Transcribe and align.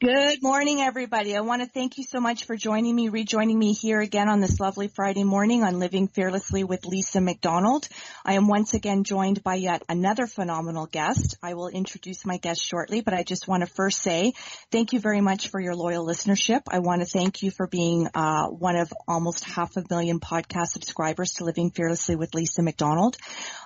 Good 0.00 0.42
morning, 0.42 0.80
everybody. 0.80 1.36
I 1.36 1.40
want 1.42 1.62
to 1.62 1.68
thank 1.68 1.98
you 1.98 2.04
so 2.04 2.18
much 2.18 2.46
for 2.46 2.56
joining 2.56 2.96
me, 2.96 3.10
rejoining 3.10 3.56
me 3.56 3.72
here 3.72 4.00
again 4.00 4.28
on 4.28 4.40
this 4.40 4.58
lovely 4.58 4.88
Friday 4.88 5.22
morning 5.22 5.62
on 5.62 5.78
Living 5.78 6.08
Fearlessly 6.08 6.64
with 6.64 6.84
Lisa 6.84 7.20
McDonald. 7.20 7.88
I 8.24 8.34
am 8.34 8.48
once 8.48 8.74
again 8.74 9.04
joined 9.04 9.44
by 9.44 9.54
yet 9.54 9.84
another 9.88 10.26
phenomenal 10.26 10.86
guest. 10.86 11.36
I 11.44 11.54
will 11.54 11.68
introduce 11.68 12.26
my 12.26 12.38
guest 12.38 12.60
shortly, 12.60 13.02
but 13.02 13.14
I 13.14 13.22
just 13.22 13.46
want 13.46 13.60
to 13.60 13.72
first 13.72 14.02
say 14.02 14.32
thank 14.72 14.92
you 14.92 14.98
very 14.98 15.20
much 15.20 15.48
for 15.48 15.60
your 15.60 15.76
loyal 15.76 16.04
listenership. 16.04 16.62
I 16.68 16.80
want 16.80 17.02
to 17.02 17.06
thank 17.06 17.44
you 17.44 17.52
for 17.52 17.68
being 17.68 18.08
uh, 18.14 18.48
one 18.48 18.74
of 18.74 18.92
almost 19.06 19.44
half 19.44 19.76
a 19.76 19.84
million 19.88 20.18
podcast 20.18 20.70
subscribers 20.70 21.34
to 21.34 21.44
Living 21.44 21.70
Fearlessly 21.70 22.16
with 22.16 22.34
Lisa 22.34 22.62
McDonald. 22.62 23.16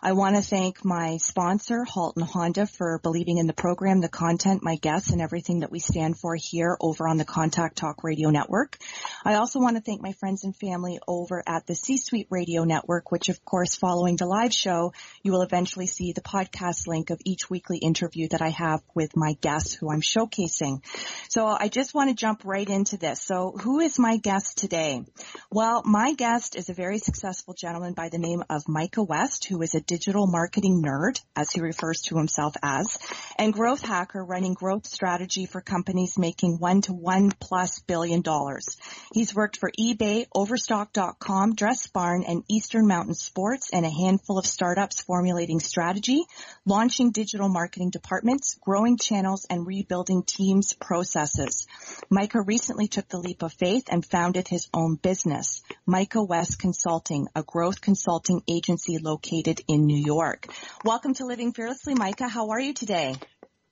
I 0.03 0.13
want 0.13 0.37
to 0.37 0.43
thank 0.43 0.85
my 0.85 1.17
sponsor, 1.17 1.85
Halton 1.85 2.23
Honda, 2.23 2.67
for 2.67 3.01
believing 3.03 3.39
in 3.39 3.47
the 3.47 3.55
program, 3.55 4.03
the 4.03 4.11
content, 4.11 4.63
my 4.63 4.77
guests, 4.77 5.11
and 5.11 5.23
everything 5.23 5.61
that 5.61 5.73
we 5.73 5.79
stand 5.79 6.19
for 6.19 6.28
here 6.37 6.77
over 6.81 7.09
on 7.09 7.17
the 7.17 7.25
Contact 7.25 7.77
Talk 7.77 8.05
Radio 8.05 8.31
Network. 8.31 8.79
I 9.25 9.35
also 9.35 9.61
want 9.61 9.77
to 9.77 9.83
thank 9.83 10.03
my 10.03 10.13
friends 10.13 10.45
and 10.45 10.55
family 10.55 10.99
over 11.07 11.43
at 11.47 11.67
the 11.67 11.75
C-Suite 11.75 12.29
Radio 12.31 12.65
Network, 12.65 13.11
which 13.11 13.29
of 13.29 13.45
course 13.45 13.75
following 13.75 14.17
the 14.17 14.27
live 14.27 14.53
show, 14.53 14.93
you 15.23 15.33
will 15.33 15.43
eventually 15.43 15.87
see 15.87 16.13
the 16.13 16.21
podcast 16.21 16.87
link 16.87 17.11
of 17.11 17.21
each 17.25 17.49
weekly 17.51 17.79
interview 17.79 18.29
that 18.29 18.43
I 18.43 18.51
have 18.51 18.83
with 18.95 19.17
my 19.17 19.35
guests 19.41 19.75
who 19.75 19.91
I'm 19.91 20.01
showcasing. 20.01 20.83
So 21.29 21.47
I 21.47 21.69
just 21.69 21.95
want 21.95 22.11
to 22.11 22.17
jump 22.17 22.45
right 22.45 22.69
into 22.69 22.97
this. 22.97 23.23
So 23.23 23.53
who 23.61 23.81
is 23.81 23.99
my 23.99 24.17
guest 24.17 24.59
today? 24.59 25.05
Well, 25.51 25.83
my 25.85 26.15
guest 26.15 26.57
is 26.57 26.69
a 26.69 26.75
very 26.75 26.99
successful 26.99 27.55
gentleman 27.55 27.95
by 27.95 28.09
the 28.09 28.19
name 28.19 28.45
of 28.51 28.69
Micah 28.69 29.03
West, 29.03 29.47
who 29.47 29.63
is 29.63 29.75
a 29.75 29.81
digital 29.81 30.27
marketing 30.27 30.83
nerd, 30.83 31.21
as 31.37 31.51
he 31.51 31.61
refers 31.61 32.03
to 32.03 32.17
himself 32.17 32.55
as, 32.63 32.99
and 33.39 33.53
growth 33.53 33.81
hacker 33.81 34.25
running 34.25 34.55
growth 34.55 34.87
strategy 34.87 35.47
for 35.47 35.61
companies 35.61 36.08
making 36.17 36.59
one 36.59 36.81
to 36.83 36.93
one 36.93 37.33
plus 37.33 37.81
billion 37.81 38.23
dollars. 38.23 38.77
He's 39.13 39.35
worked 39.35 39.59
for 39.59 39.71
eBay, 39.79 40.27
Overstock.com, 40.35 41.55
Dress 41.57 41.89
Barn, 41.89 42.25
and 42.27 42.45
Eastern 42.49 42.87
Mountain 42.87 43.15
Sports, 43.15 43.71
and 43.73 43.85
a 43.85 43.91
handful 43.91 44.39
of 44.39 44.47
startups 44.47 45.03
formulating 45.03 45.61
strategy, 45.61 46.25
launching 46.65 47.11
digital 47.11 47.49
marketing 47.49 47.91
departments, 47.91 48.57
growing 48.61 48.97
channels, 48.97 49.47
and 49.51 49.67
rebuilding 49.67 50.23
teams' 50.23 50.73
processes. 50.73 51.67
Micah 52.09 52.43
recently 52.43 52.87
took 52.87 53.09
the 53.09 53.19
leap 53.19 53.43
of 53.43 53.53
faith 53.53 53.85
and 53.91 54.07
founded 54.07 54.47
his 54.49 54.69
own 54.73 54.95
business, 54.95 55.63
Micah 55.85 56.23
West 56.23 56.59
Consulting, 56.59 57.27
a 57.35 57.43
growth 57.43 57.81
consulting 57.81 58.43
agency 58.49 58.99
located 58.99 59.61
in 59.67 59.87
New 59.87 59.99
York. 59.99 60.47
Welcome 60.85 61.15
to 61.15 61.27
Living 61.27 61.53
Fearlessly, 61.53 61.95
Micah. 61.95 62.29
How 62.29 62.51
are 62.51 62.61
you 62.61 62.73
today? 62.73 63.17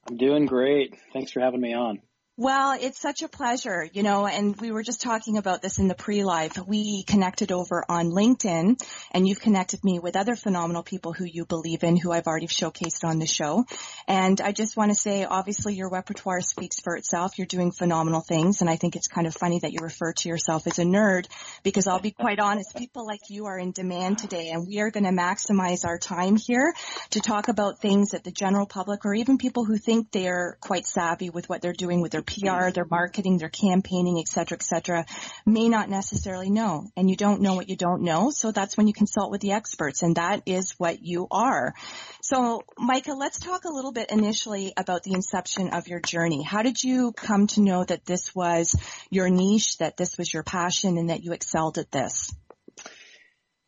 I'm 0.08 0.16
doing 0.16 0.46
great. 0.46 0.94
Thanks 1.12 1.32
for 1.32 1.40
having 1.40 1.60
me 1.60 1.74
on. 1.74 2.00
Well, 2.38 2.76
it's 2.78 3.00
such 3.00 3.22
a 3.22 3.28
pleasure, 3.28 3.88
you 3.90 4.02
know, 4.02 4.26
and 4.26 4.60
we 4.60 4.70
were 4.70 4.82
just 4.82 5.00
talking 5.00 5.38
about 5.38 5.62
this 5.62 5.78
in 5.78 5.88
the 5.88 5.94
pre-live. 5.94 6.58
We 6.66 7.02
connected 7.02 7.50
over 7.50 7.82
on 7.88 8.10
LinkedIn 8.10 8.78
and 9.12 9.26
you've 9.26 9.40
connected 9.40 9.82
me 9.82 10.00
with 10.00 10.16
other 10.16 10.36
phenomenal 10.36 10.82
people 10.82 11.14
who 11.14 11.24
you 11.24 11.46
believe 11.46 11.82
in, 11.82 11.96
who 11.96 12.12
I've 12.12 12.26
already 12.26 12.46
showcased 12.46 13.04
on 13.04 13.20
the 13.20 13.26
show. 13.26 13.64
And 14.06 14.38
I 14.42 14.52
just 14.52 14.76
want 14.76 14.90
to 14.90 14.94
say, 14.94 15.24
obviously 15.24 15.76
your 15.76 15.88
repertoire 15.88 16.42
speaks 16.42 16.78
for 16.78 16.94
itself. 16.94 17.38
You're 17.38 17.46
doing 17.46 17.72
phenomenal 17.72 18.20
things. 18.20 18.60
And 18.60 18.68
I 18.68 18.76
think 18.76 18.96
it's 18.96 19.08
kind 19.08 19.26
of 19.26 19.32
funny 19.32 19.60
that 19.60 19.72
you 19.72 19.78
refer 19.80 20.12
to 20.12 20.28
yourself 20.28 20.66
as 20.66 20.78
a 20.78 20.84
nerd 20.84 21.28
because 21.62 21.86
I'll 21.86 22.00
be 22.00 22.10
quite 22.10 22.38
honest, 22.38 22.76
people 22.76 23.06
like 23.06 23.30
you 23.30 23.46
are 23.46 23.58
in 23.58 23.72
demand 23.72 24.18
today 24.18 24.50
and 24.50 24.66
we 24.68 24.80
are 24.80 24.90
going 24.90 25.04
to 25.04 25.10
maximize 25.10 25.86
our 25.86 25.96
time 25.96 26.36
here 26.36 26.74
to 27.12 27.20
talk 27.20 27.48
about 27.48 27.80
things 27.80 28.10
that 28.10 28.24
the 28.24 28.30
general 28.30 28.66
public 28.66 29.06
or 29.06 29.14
even 29.14 29.38
people 29.38 29.64
who 29.64 29.78
think 29.78 30.12
they're 30.12 30.58
quite 30.60 30.84
savvy 30.84 31.30
with 31.30 31.48
what 31.48 31.62
they're 31.62 31.72
doing 31.72 32.02
with 32.02 32.12
their 32.12 32.25
PR, 32.26 32.70
their 32.70 32.86
marketing, 32.90 33.38
their 33.38 33.48
campaigning, 33.48 34.18
et 34.18 34.28
cetera, 34.28 34.56
et 34.56 34.62
cetera, 34.62 35.06
may 35.44 35.68
not 35.68 35.88
necessarily 35.88 36.50
know. 36.50 36.88
And 36.96 37.08
you 37.08 37.16
don't 37.16 37.40
know 37.40 37.54
what 37.54 37.68
you 37.68 37.76
don't 37.76 38.02
know. 38.02 38.30
So 38.30 38.52
that's 38.52 38.76
when 38.76 38.86
you 38.86 38.92
consult 38.92 39.30
with 39.30 39.40
the 39.40 39.52
experts. 39.52 40.02
And 40.02 40.16
that 40.16 40.42
is 40.46 40.72
what 40.78 41.02
you 41.02 41.26
are. 41.30 41.74
So 42.22 42.62
Micah, 42.78 43.14
let's 43.14 43.38
talk 43.38 43.64
a 43.64 43.72
little 43.72 43.92
bit 43.92 44.10
initially 44.10 44.72
about 44.76 45.02
the 45.02 45.14
inception 45.14 45.70
of 45.70 45.88
your 45.88 46.00
journey. 46.00 46.42
How 46.42 46.62
did 46.62 46.82
you 46.82 47.12
come 47.12 47.46
to 47.48 47.60
know 47.60 47.84
that 47.84 48.04
this 48.04 48.34
was 48.34 48.74
your 49.10 49.28
niche, 49.30 49.78
that 49.78 49.96
this 49.96 50.18
was 50.18 50.32
your 50.32 50.42
passion 50.42 50.98
and 50.98 51.10
that 51.10 51.22
you 51.22 51.32
excelled 51.32 51.78
at 51.78 51.90
this? 51.90 52.34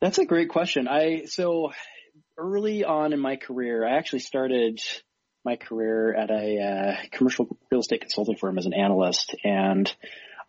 That's 0.00 0.18
a 0.18 0.24
great 0.24 0.48
question. 0.48 0.86
I, 0.86 1.24
so 1.24 1.72
early 2.36 2.84
on 2.84 3.12
in 3.12 3.18
my 3.18 3.36
career, 3.36 3.86
I 3.86 3.96
actually 3.96 4.20
started 4.20 4.80
my 5.44 5.56
career 5.56 6.14
at 6.14 6.30
a 6.30 6.60
uh, 6.60 6.96
commercial 7.12 7.56
real 7.70 7.80
estate 7.80 8.00
consulting 8.00 8.36
firm 8.36 8.58
as 8.58 8.66
an 8.66 8.74
analyst, 8.74 9.34
and 9.44 9.92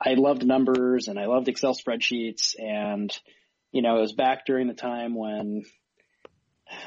I 0.02 0.14
loved 0.14 0.46
numbers 0.46 1.08
and 1.08 1.20
I 1.20 1.26
loved 1.26 1.48
Excel 1.48 1.74
spreadsheets, 1.74 2.56
and 2.58 3.12
you 3.72 3.82
know 3.82 3.98
it 3.98 4.02
was 4.02 4.14
back 4.14 4.46
during 4.46 4.68
the 4.68 4.74
time 4.74 5.16
when 5.16 5.64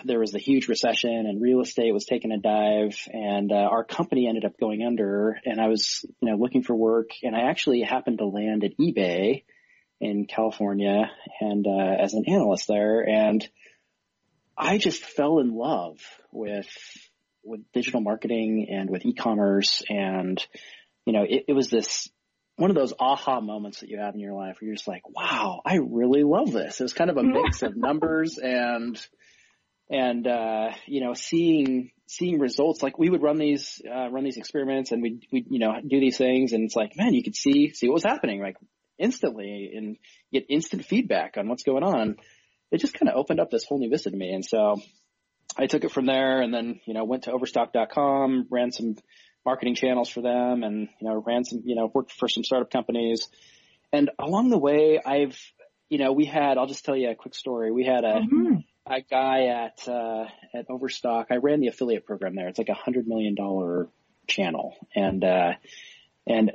there 0.04 0.20
was 0.20 0.30
the 0.30 0.38
huge 0.38 0.68
recession 0.68 1.10
and 1.10 1.42
real 1.42 1.60
estate 1.60 1.92
was 1.92 2.04
taking 2.04 2.32
a 2.32 2.38
dive, 2.38 2.96
and 3.12 3.52
uh, 3.52 3.56
our 3.56 3.84
company 3.84 4.28
ended 4.28 4.44
up 4.44 4.58
going 4.58 4.82
under, 4.82 5.38
and 5.44 5.60
I 5.60 5.68
was 5.68 6.04
you 6.20 6.30
know 6.30 6.36
looking 6.36 6.62
for 6.62 6.74
work, 6.74 7.10
and 7.22 7.36
I 7.36 7.50
actually 7.50 7.82
happened 7.82 8.18
to 8.18 8.26
land 8.26 8.64
at 8.64 8.78
eBay 8.78 9.44
in 10.00 10.26
California 10.26 11.10
and 11.40 11.66
uh, 11.66 12.02
as 12.02 12.14
an 12.14 12.24
analyst 12.26 12.66
there, 12.68 13.08
and 13.08 13.46
I 14.56 14.78
just 14.78 15.02
fell 15.02 15.38
in 15.38 15.54
love 15.54 15.98
with 16.30 16.68
with 17.44 17.60
digital 17.72 18.00
marketing 18.00 18.68
and 18.70 18.88
with 18.90 19.04
e-commerce 19.04 19.82
and 19.88 20.44
you 21.06 21.12
know 21.12 21.24
it, 21.28 21.44
it 21.48 21.52
was 21.52 21.68
this 21.68 22.08
one 22.56 22.70
of 22.70 22.76
those 22.76 22.92
aha 22.98 23.40
moments 23.40 23.80
that 23.80 23.88
you 23.88 23.98
have 23.98 24.14
in 24.14 24.20
your 24.20 24.34
life 24.34 24.58
where 24.60 24.66
you're 24.66 24.76
just 24.76 24.88
like 24.88 25.08
wow 25.08 25.60
i 25.64 25.76
really 25.76 26.22
love 26.22 26.52
this. 26.52 26.80
It 26.80 26.84
was 26.84 26.92
kind 26.92 27.10
of 27.10 27.16
a 27.16 27.22
mix 27.22 27.62
of 27.62 27.76
numbers 27.76 28.38
and 28.38 29.00
and 29.90 30.26
uh 30.26 30.70
you 30.86 31.04
know 31.04 31.14
seeing 31.14 31.90
seeing 32.06 32.38
results. 32.38 32.82
Like 32.82 32.98
we 32.98 33.08
would 33.08 33.22
run 33.22 33.38
these 33.38 33.80
uh 33.88 34.10
run 34.10 34.24
these 34.24 34.36
experiments 34.36 34.92
and 34.92 35.02
we 35.02 35.20
we 35.32 35.44
you 35.48 35.58
know 35.58 35.74
do 35.86 36.00
these 36.00 36.18
things 36.18 36.52
and 36.52 36.64
it's 36.64 36.76
like 36.76 36.92
man 36.96 37.14
you 37.14 37.22
could 37.22 37.36
see 37.36 37.72
see 37.72 37.88
what 37.88 37.94
was 37.94 38.04
happening 38.04 38.40
like 38.40 38.56
instantly 38.98 39.72
and 39.74 39.96
get 40.32 40.46
instant 40.48 40.84
feedback 40.84 41.36
on 41.36 41.48
what's 41.48 41.64
going 41.64 41.82
on. 41.82 42.16
It 42.70 42.78
just 42.78 42.94
kind 42.94 43.10
of 43.10 43.16
opened 43.16 43.40
up 43.40 43.50
this 43.50 43.64
whole 43.64 43.78
new 43.78 43.90
vista 43.90 44.10
to 44.10 44.16
me. 44.16 44.32
And 44.32 44.44
so 44.44 44.80
I 45.56 45.66
took 45.66 45.84
it 45.84 45.92
from 45.92 46.06
there 46.06 46.40
and 46.40 46.52
then, 46.52 46.80
you 46.86 46.94
know, 46.94 47.04
went 47.04 47.24
to 47.24 47.32
overstock.com, 47.32 48.46
ran 48.50 48.72
some 48.72 48.96
marketing 49.44 49.74
channels 49.74 50.08
for 50.08 50.22
them 50.22 50.62
and, 50.62 50.88
you 51.00 51.08
know, 51.08 51.22
ran 51.24 51.44
some, 51.44 51.62
you 51.64 51.74
know, 51.74 51.90
worked 51.92 52.12
for 52.12 52.28
some 52.28 52.44
startup 52.44 52.70
companies. 52.70 53.28
And 53.92 54.10
along 54.18 54.50
the 54.50 54.58
way, 54.58 55.00
I've, 55.04 55.38
you 55.88 55.98
know, 55.98 56.12
we 56.12 56.24
had, 56.24 56.56
I'll 56.56 56.66
just 56.66 56.84
tell 56.84 56.96
you 56.96 57.10
a 57.10 57.14
quick 57.14 57.34
story. 57.34 57.70
We 57.70 57.84
had 57.84 58.04
a, 58.04 58.20
mm-hmm. 58.20 58.54
a 58.86 59.00
guy 59.02 59.46
at, 59.46 59.86
uh, 59.86 60.24
at 60.54 60.70
Overstock. 60.70 61.26
I 61.30 61.36
ran 61.36 61.60
the 61.60 61.68
affiliate 61.68 62.06
program 62.06 62.34
there. 62.34 62.48
It's 62.48 62.58
like 62.58 62.70
a 62.70 62.74
hundred 62.74 63.06
million 63.06 63.34
dollar 63.34 63.88
channel. 64.26 64.76
And, 64.94 65.22
uh, 65.22 65.52
and 66.26 66.52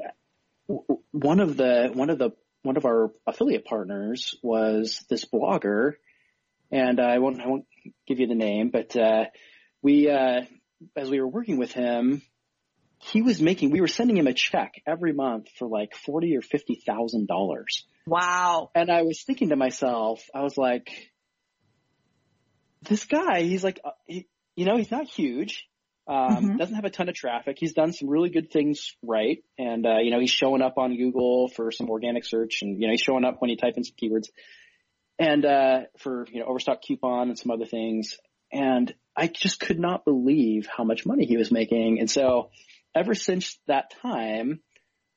one 1.11 1.39
of 1.39 1.57
the, 1.57 1.91
one 1.93 2.09
of 2.09 2.17
the, 2.17 2.31
one 2.63 2.77
of 2.77 2.85
our 2.85 3.11
affiliate 3.27 3.65
partners 3.65 4.35
was 4.41 5.05
this 5.09 5.23
blogger 5.25 5.93
and 6.71 6.99
I 6.99 7.19
won't, 7.19 7.41
I 7.41 7.47
won't 7.47 7.65
give 8.07 8.19
you 8.19 8.27
the 8.27 8.35
name, 8.35 8.69
but, 8.69 8.95
uh, 8.95 9.25
we, 9.81 10.09
uh, 10.09 10.41
as 10.95 11.09
we 11.09 11.19
were 11.19 11.27
working 11.27 11.57
with 11.57 11.71
him, 11.71 12.21
he 12.99 13.21
was 13.21 13.41
making, 13.41 13.71
we 13.71 13.81
were 13.81 13.87
sending 13.87 14.17
him 14.17 14.27
a 14.27 14.33
check 14.33 14.81
every 14.85 15.13
month 15.13 15.49
for 15.57 15.67
like 15.67 15.95
forty 15.95 16.35
or 16.35 16.41
fifty 16.41 16.81
thousand 16.83 17.27
dollars. 17.27 17.85
Wow. 18.07 18.71
And 18.73 18.89
I 18.89 19.03
was 19.03 19.21
thinking 19.21 19.49
to 19.49 19.55
myself, 19.55 20.23
I 20.33 20.41
was 20.41 20.57
like, 20.57 20.89
this 22.81 23.05
guy, 23.05 23.41
he's 23.41 23.63
like, 23.63 23.79
uh, 23.85 23.91
he, 24.05 24.27
you 24.55 24.65
know, 24.65 24.77
he's 24.77 24.91
not 24.91 25.05
huge. 25.07 25.67
Um, 26.07 26.15
mm-hmm. 26.17 26.57
doesn't 26.57 26.75
have 26.75 26.85
a 26.85 26.89
ton 26.89 27.09
of 27.09 27.15
traffic. 27.15 27.57
He's 27.59 27.73
done 27.73 27.91
some 27.91 28.09
really 28.09 28.29
good 28.29 28.49
things 28.49 28.95
right. 29.03 29.43
And, 29.59 29.85
uh, 29.85 29.97
you 29.99 30.09
know, 30.09 30.19
he's 30.19 30.31
showing 30.31 30.61
up 30.61 30.77
on 30.77 30.95
Google 30.95 31.49
for 31.49 31.69
some 31.69 31.89
organic 31.89 32.23
search 32.25 32.61
and, 32.61 32.79
you 32.79 32.87
know, 32.87 32.93
he's 32.93 33.01
showing 33.01 33.25
up 33.25 33.35
when 33.39 33.49
you 33.49 33.57
type 33.57 33.73
in 33.75 33.83
some 33.83 33.95
keywords 34.01 34.29
and 35.19 35.45
uh, 35.45 35.79
for 35.99 36.25
you 36.31 36.39
know 36.39 36.45
overstock 36.47 36.81
coupon 36.81 37.29
and 37.29 37.37
some 37.37 37.51
other 37.51 37.65
things. 37.65 38.17
And 38.51 38.93
I 39.15 39.27
just 39.27 39.59
could 39.59 39.79
not 39.79 40.05
believe 40.05 40.67
how 40.67 40.83
much 40.83 41.05
money 41.05 41.25
he 41.25 41.37
was 41.37 41.51
making. 41.51 41.99
And 41.99 42.09
so 42.09 42.49
ever 42.95 43.13
since 43.13 43.59
that 43.67 43.91
time, 44.01 44.61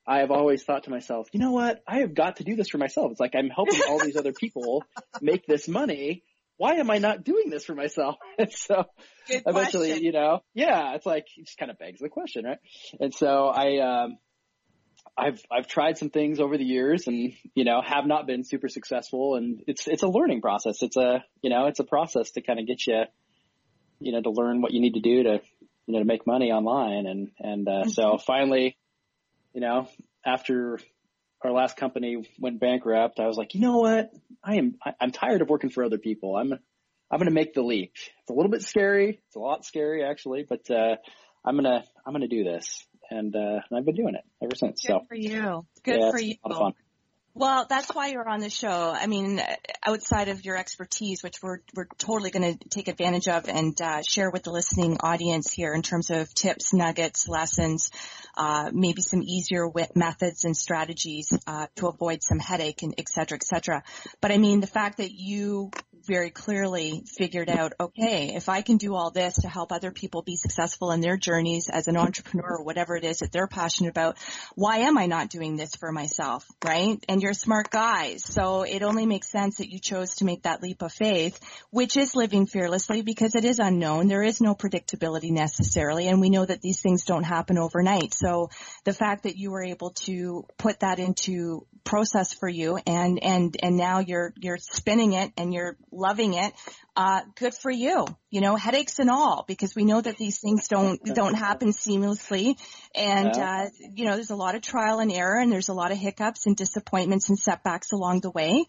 I 0.07 0.19
have 0.19 0.31
always 0.31 0.63
thought 0.63 0.83
to 0.83 0.89
myself, 0.89 1.27
you 1.31 1.39
know 1.39 1.51
what? 1.51 1.81
I 1.87 1.99
have 1.99 2.13
got 2.13 2.37
to 2.37 2.43
do 2.43 2.55
this 2.55 2.69
for 2.69 2.77
myself. 2.77 3.11
It's 3.11 3.19
like 3.19 3.35
I'm 3.35 3.49
helping 3.49 3.81
all 3.87 3.99
these 4.03 4.17
other 4.17 4.33
people 4.33 4.83
make 5.21 5.45
this 5.45 5.67
money. 5.67 6.23
Why 6.57 6.73
am 6.75 6.91
I 6.91 6.97
not 6.97 7.23
doing 7.23 7.49
this 7.49 7.65
for 7.65 7.75
myself? 7.75 8.15
And 8.37 8.51
so 8.51 8.85
eventually, 9.29 10.03
you 10.03 10.11
know, 10.11 10.41
yeah, 10.53 10.95
it's 10.95 11.05
like 11.05 11.25
it 11.37 11.45
just 11.45 11.57
kind 11.57 11.71
of 11.71 11.77
begs 11.77 11.99
the 11.99 12.09
question, 12.09 12.43
right? 12.45 12.57
And 12.99 13.13
so 13.13 13.47
I, 13.47 13.77
um, 13.77 14.17
I've 15.17 15.41
I've 15.51 15.67
tried 15.67 15.97
some 15.97 16.09
things 16.09 16.39
over 16.39 16.57
the 16.57 16.63
years, 16.63 17.07
and 17.07 17.33
you 17.53 17.65
know, 17.65 17.81
have 17.81 18.05
not 18.05 18.27
been 18.27 18.43
super 18.43 18.69
successful. 18.69 19.35
And 19.35 19.63
it's 19.67 19.87
it's 19.87 20.03
a 20.03 20.07
learning 20.07 20.41
process. 20.41 20.81
It's 20.81 20.97
a 20.97 21.23
you 21.41 21.49
know, 21.49 21.67
it's 21.67 21.79
a 21.79 21.83
process 21.83 22.31
to 22.31 22.41
kind 22.41 22.59
of 22.59 22.67
get 22.67 22.85
you, 22.87 23.03
you 23.99 24.11
know, 24.13 24.21
to 24.21 24.29
learn 24.29 24.61
what 24.61 24.71
you 24.71 24.81
need 24.81 24.93
to 24.93 25.01
do 25.01 25.23
to 25.23 25.41
you 25.85 25.93
know 25.93 25.99
to 25.99 26.05
make 26.05 26.25
money 26.25 26.51
online. 26.51 27.05
And 27.05 27.31
and 27.39 27.67
uh, 27.67 27.85
so 27.85 28.17
finally, 28.17 28.77
you 29.53 29.61
know, 29.61 29.87
after 30.25 30.79
our 31.43 31.51
last 31.51 31.77
company 31.77 32.23
went 32.39 32.59
bankrupt, 32.59 33.19
I 33.19 33.27
was 33.27 33.37
like, 33.37 33.53
you 33.53 33.61
know 33.61 33.77
what? 33.77 34.11
I 34.43 34.55
am 34.55 34.75
I, 34.83 34.93
I'm 34.99 35.11
tired 35.11 35.41
of 35.41 35.49
working 35.49 35.69
for 35.69 35.83
other 35.83 35.97
people. 35.97 36.35
I'm 36.35 36.53
I'm 37.11 37.19
going 37.19 37.27
to 37.27 37.33
make 37.33 37.53
the 37.53 37.61
leap. 37.61 37.91
It's 38.21 38.29
a 38.29 38.33
little 38.33 38.51
bit 38.51 38.63
scary. 38.63 39.19
It's 39.27 39.35
a 39.35 39.39
lot 39.39 39.65
scary 39.65 40.03
actually, 40.03 40.45
but 40.47 40.69
uh, 40.71 40.95
I'm 41.43 41.55
gonna 41.55 41.83
I'm 42.05 42.13
gonna 42.13 42.27
do 42.27 42.43
this, 42.43 42.85
and 43.11 43.35
uh, 43.35 43.59
and 43.69 43.77
I've 43.77 43.85
been 43.85 43.95
doing 43.95 44.15
it 44.15 44.23
ever 44.41 44.55
since. 44.55 44.81
Good 44.81 44.93
So 44.93 45.05
for 45.07 45.15
you. 45.15 45.65
Good 45.83 45.99
yeah, 45.99 46.11
for 46.11 46.19
you. 46.19 46.35
Well, 47.33 47.65
that's 47.69 47.95
why 47.95 48.07
you're 48.07 48.27
on 48.27 48.41
the 48.41 48.49
show. 48.49 48.93
I 48.93 49.07
mean, 49.07 49.41
outside 49.85 50.27
of 50.27 50.43
your 50.43 50.57
expertise, 50.57 51.23
which 51.23 51.41
we're 51.41 51.59
we're 51.73 51.87
totally 51.97 52.29
going 52.29 52.57
to 52.57 52.69
take 52.69 52.89
advantage 52.89 53.29
of 53.29 53.47
and 53.47 53.79
uh, 53.81 54.01
share 54.01 54.29
with 54.29 54.43
the 54.43 54.51
listening 54.51 54.97
audience 55.01 55.49
here 55.49 55.73
in 55.73 55.81
terms 55.81 56.09
of 56.09 56.33
tips, 56.33 56.73
nuggets, 56.73 57.29
lessons, 57.29 57.89
uh, 58.35 58.69
maybe 58.73 59.01
some 59.01 59.21
easier 59.21 59.65
methods 59.95 60.43
and 60.43 60.57
strategies 60.57 61.31
uh, 61.47 61.67
to 61.77 61.87
avoid 61.87 62.21
some 62.21 62.39
headache 62.39 62.83
and 62.83 62.95
et 62.97 63.07
cetera, 63.07 63.37
et 63.37 63.45
cetera. 63.45 63.83
But 64.19 64.31
I 64.31 64.37
mean, 64.37 64.59
the 64.59 64.67
fact 64.67 64.97
that 64.97 65.11
you 65.11 65.71
very 66.05 66.31
clearly 66.31 67.03
figured 67.05 67.49
out, 67.49 67.73
okay, 67.79 68.33
if 68.35 68.49
I 68.49 68.61
can 68.61 68.77
do 68.77 68.95
all 68.95 69.11
this 69.11 69.35
to 69.41 69.47
help 69.47 69.71
other 69.71 69.91
people 69.91 70.23
be 70.23 70.35
successful 70.35 70.91
in 70.91 70.99
their 70.99 71.17
journeys 71.17 71.69
as 71.71 71.87
an 71.87 71.95
entrepreneur 71.95 72.57
or 72.57 72.63
whatever 72.63 72.95
it 72.95 73.03
is 73.03 73.19
that 73.19 73.31
they're 73.31 73.47
passionate 73.47 73.89
about, 73.89 74.17
why 74.55 74.77
am 74.77 74.97
I 74.97 75.05
not 75.05 75.29
doing 75.29 75.57
this 75.57 75.75
for 75.75 75.91
myself, 75.91 76.45
right? 76.65 76.97
And 77.07 77.20
you're 77.21 77.33
smart 77.33 77.69
guys. 77.69 78.23
So 78.25 78.63
it 78.63 78.83
only 78.83 79.05
makes 79.05 79.29
sense 79.29 79.57
that 79.57 79.71
you 79.71 79.79
chose 79.79 80.15
to 80.15 80.25
make 80.25 80.43
that 80.43 80.61
leap 80.61 80.81
of 80.81 80.91
faith, 80.91 81.39
which 81.69 81.97
is 81.97 82.15
living 82.15 82.45
fearlessly 82.45 83.01
because 83.01 83.35
it 83.35 83.45
is 83.45 83.59
unknown. 83.59 84.07
There 84.07 84.23
is 84.23 84.41
no 84.41 84.55
predictability 84.55 85.31
necessarily. 85.31 86.07
And 86.07 86.19
we 86.19 86.29
know 86.29 86.45
that 86.45 86.61
these 86.61 86.81
things 86.81 87.05
don't 87.05 87.23
happen 87.23 87.57
overnight. 87.57 88.13
So 88.13 88.49
the 88.83 88.93
fact 88.93 89.23
that 89.23 89.37
you 89.37 89.51
were 89.51 89.63
able 89.63 89.91
to 90.05 90.45
put 90.57 90.79
that 90.79 90.99
into 90.99 91.65
process 91.83 92.33
for 92.33 92.47
you 92.47 92.79
and, 92.85 93.21
and, 93.23 93.57
and 93.61 93.77
now 93.77 93.99
you're, 93.99 94.33
you're 94.37 94.57
spinning 94.57 95.13
it 95.13 95.31
and 95.37 95.53
you're 95.53 95.77
loving 95.91 96.33
it, 96.33 96.53
uh, 96.95 97.21
good 97.35 97.53
for 97.53 97.71
you. 97.71 98.05
You 98.29 98.41
know, 98.41 98.55
headaches 98.55 98.99
and 98.99 99.09
all, 99.09 99.45
because 99.47 99.75
we 99.75 99.83
know 99.83 100.01
that 100.01 100.17
these 100.17 100.39
things 100.39 100.67
don't, 100.67 101.03
don't 101.15 101.35
happen 101.35 101.69
seamlessly. 101.69 102.55
And, 102.95 103.35
uh, 103.35 103.65
you 103.93 104.05
know, 104.05 104.15
there's 104.15 104.31
a 104.31 104.35
lot 104.35 104.55
of 104.55 104.61
trial 104.61 104.99
and 104.99 105.11
error 105.11 105.39
and 105.39 105.51
there's 105.51 105.69
a 105.69 105.73
lot 105.73 105.91
of 105.91 105.97
hiccups 105.97 106.45
and 106.45 106.55
disappointments 106.55 107.29
and 107.29 107.37
setbacks 107.37 107.91
along 107.91 108.21
the 108.21 108.31
way. 108.31 108.65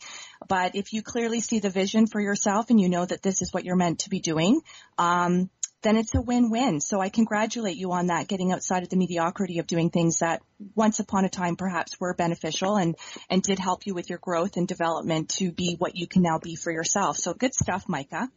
But 0.48 0.74
if 0.74 0.92
you 0.92 1.02
clearly 1.02 1.40
see 1.40 1.58
the 1.58 1.70
vision 1.70 2.06
for 2.06 2.20
yourself 2.20 2.70
and 2.70 2.80
you 2.80 2.88
know 2.88 3.04
that 3.04 3.22
this 3.22 3.42
is 3.42 3.52
what 3.52 3.64
you're 3.64 3.76
meant 3.76 4.00
to 4.00 4.10
be 4.10 4.20
doing, 4.20 4.60
um, 4.98 5.50
then 5.82 5.96
it's 5.96 6.14
a 6.14 6.20
win-win. 6.20 6.80
So 6.80 7.00
I 7.00 7.08
congratulate 7.08 7.76
you 7.76 7.92
on 7.92 8.06
that, 8.06 8.28
getting 8.28 8.52
outside 8.52 8.82
of 8.82 8.88
the 8.88 8.96
mediocrity 8.96 9.58
of 9.58 9.66
doing 9.66 9.90
things 9.90 10.18
that 10.18 10.42
once 10.74 11.00
upon 11.00 11.24
a 11.24 11.28
time 11.28 11.56
perhaps 11.56 11.98
were 12.00 12.14
beneficial 12.14 12.76
and, 12.76 12.96
and 13.28 13.42
did 13.42 13.58
help 13.58 13.86
you 13.86 13.94
with 13.94 14.08
your 14.08 14.18
growth 14.18 14.56
and 14.56 14.66
development 14.66 15.28
to 15.30 15.50
be 15.52 15.76
what 15.78 15.96
you 15.96 16.06
can 16.06 16.22
now 16.22 16.38
be 16.38 16.54
for 16.54 16.70
yourself. 16.70 17.16
So 17.16 17.34
good 17.34 17.54
stuff, 17.54 17.84
Micah. 17.88 18.28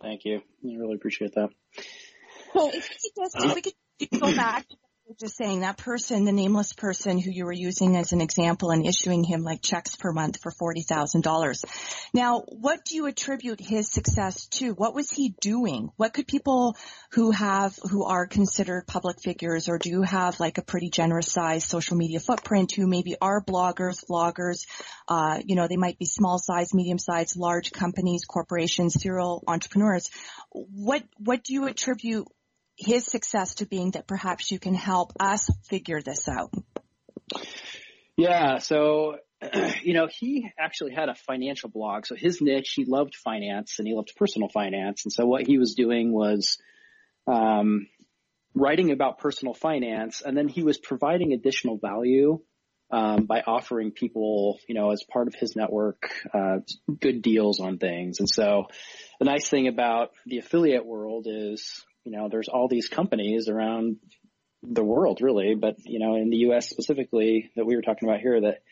Thank 0.00 0.24
you. 0.24 0.42
I 0.64 0.76
really 0.76 0.94
appreciate 0.94 1.34
that. 1.34 1.50
So 2.52 2.68
if 2.68 2.74
we 2.74 2.80
could 2.80 3.22
just, 3.22 3.36
if 3.36 3.54
we 3.54 4.06
could 4.06 4.20
go 4.20 4.34
back 4.34 4.66
just 5.20 5.36
saying 5.36 5.60
that 5.60 5.76
person, 5.76 6.24
the 6.24 6.32
nameless 6.32 6.72
person 6.72 7.18
who 7.18 7.30
you 7.30 7.44
were 7.44 7.52
using 7.52 7.96
as 7.96 8.12
an 8.12 8.22
example 8.22 8.70
and 8.70 8.86
issuing 8.86 9.22
him 9.22 9.42
like 9.42 9.60
checks 9.60 9.94
per 9.96 10.12
month 10.12 10.38
for 10.40 10.50
$40,000. 10.50 11.64
Now, 12.14 12.40
what 12.48 12.84
do 12.84 12.96
you 12.96 13.06
attribute 13.06 13.60
his 13.60 13.90
success 13.90 14.46
to? 14.46 14.72
What 14.72 14.94
was 14.94 15.10
he 15.10 15.34
doing? 15.40 15.90
What 15.96 16.14
could 16.14 16.26
people 16.26 16.76
who 17.12 17.32
have, 17.32 17.78
who 17.90 18.04
are 18.04 18.26
considered 18.26 18.86
public 18.86 19.20
figures 19.20 19.68
or 19.68 19.78
do 19.78 20.02
have 20.02 20.40
like 20.40 20.58
a 20.58 20.62
pretty 20.62 20.88
generous 20.88 21.30
sized 21.30 21.68
social 21.68 21.96
media 21.96 22.18
footprint 22.18 22.72
who 22.72 22.86
maybe 22.86 23.14
are 23.20 23.44
bloggers, 23.44 24.02
vloggers, 24.08 24.66
uh, 25.06 25.38
you 25.44 25.54
know, 25.54 25.68
they 25.68 25.76
might 25.76 25.98
be 25.98 26.06
small 26.06 26.38
size, 26.38 26.72
medium 26.72 26.98
size, 26.98 27.36
large 27.36 27.72
companies, 27.72 28.24
corporations, 28.24 29.00
serial 29.00 29.44
entrepreneurs. 29.46 30.10
What, 30.50 31.04
what 31.18 31.44
do 31.44 31.52
you 31.52 31.66
attribute 31.66 32.26
his 32.76 33.04
success 33.04 33.56
to 33.56 33.66
being 33.66 33.92
that 33.92 34.06
perhaps 34.06 34.50
you 34.50 34.58
can 34.58 34.74
help 34.74 35.12
us 35.20 35.48
figure 35.68 36.00
this 36.00 36.28
out? 36.28 36.52
Yeah. 38.16 38.58
So, 38.58 39.16
you 39.82 39.94
know, 39.94 40.08
he 40.10 40.50
actually 40.58 40.92
had 40.92 41.08
a 41.08 41.14
financial 41.14 41.68
blog. 41.68 42.06
So 42.06 42.14
his 42.14 42.40
niche, 42.40 42.72
he 42.74 42.84
loved 42.84 43.14
finance 43.14 43.78
and 43.78 43.88
he 43.88 43.94
loved 43.94 44.12
personal 44.16 44.48
finance. 44.48 45.04
And 45.04 45.12
so 45.12 45.26
what 45.26 45.46
he 45.46 45.58
was 45.58 45.74
doing 45.74 46.12
was, 46.12 46.58
um, 47.26 47.86
writing 48.54 48.92
about 48.92 49.18
personal 49.18 49.54
finance 49.54 50.22
and 50.24 50.36
then 50.36 50.48
he 50.48 50.62
was 50.62 50.78
providing 50.78 51.32
additional 51.32 51.76
value, 51.78 52.40
um, 52.90 53.24
by 53.24 53.40
offering 53.40 53.90
people, 53.90 54.60
you 54.68 54.74
know, 54.74 54.90
as 54.90 55.02
part 55.02 55.26
of 55.26 55.34
his 55.34 55.56
network, 55.56 56.10
uh, 56.32 56.58
good 57.00 57.22
deals 57.22 57.58
on 57.58 57.78
things. 57.78 58.20
And 58.20 58.28
so 58.28 58.66
the 59.18 59.24
nice 59.24 59.48
thing 59.48 59.66
about 59.66 60.10
the 60.26 60.38
affiliate 60.38 60.86
world 60.86 61.26
is, 61.28 61.84
you 62.04 62.12
know, 62.12 62.28
there's 62.28 62.48
all 62.48 62.68
these 62.68 62.88
companies 62.88 63.48
around 63.48 63.96
the 64.62 64.84
world 64.84 65.20
really, 65.20 65.54
but 65.54 65.76
you 65.84 65.98
know, 65.98 66.16
in 66.16 66.30
the 66.30 66.38
U.S. 66.38 66.68
specifically 66.68 67.50
that 67.56 67.66
we 67.66 67.76
were 67.76 67.82
talking 67.82 68.08
about 68.08 68.20
here 68.20 68.40
that 68.40 68.62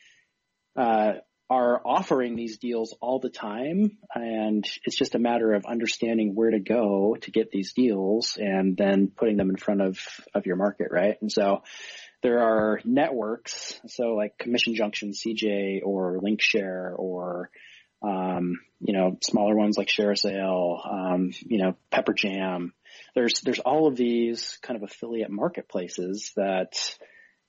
uh, 0.76 1.18
are 1.50 1.82
offering 1.84 2.34
these 2.34 2.56
deals 2.58 2.94
all 3.00 3.18
the 3.18 3.28
time, 3.28 3.98
and 4.14 4.66
it's 4.84 4.96
just 4.96 5.14
a 5.14 5.18
matter 5.18 5.52
of 5.52 5.66
understanding 5.66 6.34
where 6.34 6.50
to 6.50 6.60
go 6.60 7.16
to 7.20 7.30
get 7.30 7.50
these 7.50 7.74
deals, 7.74 8.38
and 8.40 8.76
then 8.76 9.12
putting 9.14 9.36
them 9.36 9.50
in 9.50 9.56
front 9.56 9.82
of 9.82 9.98
of 10.34 10.46
your 10.46 10.56
market, 10.56 10.88
right? 10.90 11.16
And 11.20 11.30
so 11.30 11.62
there 12.22 12.38
are 12.38 12.80
networks, 12.84 13.80
so 13.86 14.14
like 14.14 14.38
Commission 14.38 14.74
Junction, 14.74 15.12
CJ, 15.12 15.80
or 15.84 16.20
LinkShare, 16.20 16.98
or 16.98 17.50
um, 18.02 18.60
you 18.80 18.94
know, 18.94 19.18
smaller 19.22 19.54
ones 19.54 19.76
like 19.76 19.88
ShareSale, 19.88 20.90
um, 20.90 21.30
you 21.40 21.58
know, 21.58 21.76
Pepper 21.90 22.14
Jam. 22.14 22.72
There's 23.14 23.40
there's 23.42 23.58
all 23.58 23.86
of 23.86 23.96
these 23.96 24.58
kind 24.62 24.76
of 24.76 24.82
affiliate 24.82 25.30
marketplaces 25.30 26.32
that 26.36 26.96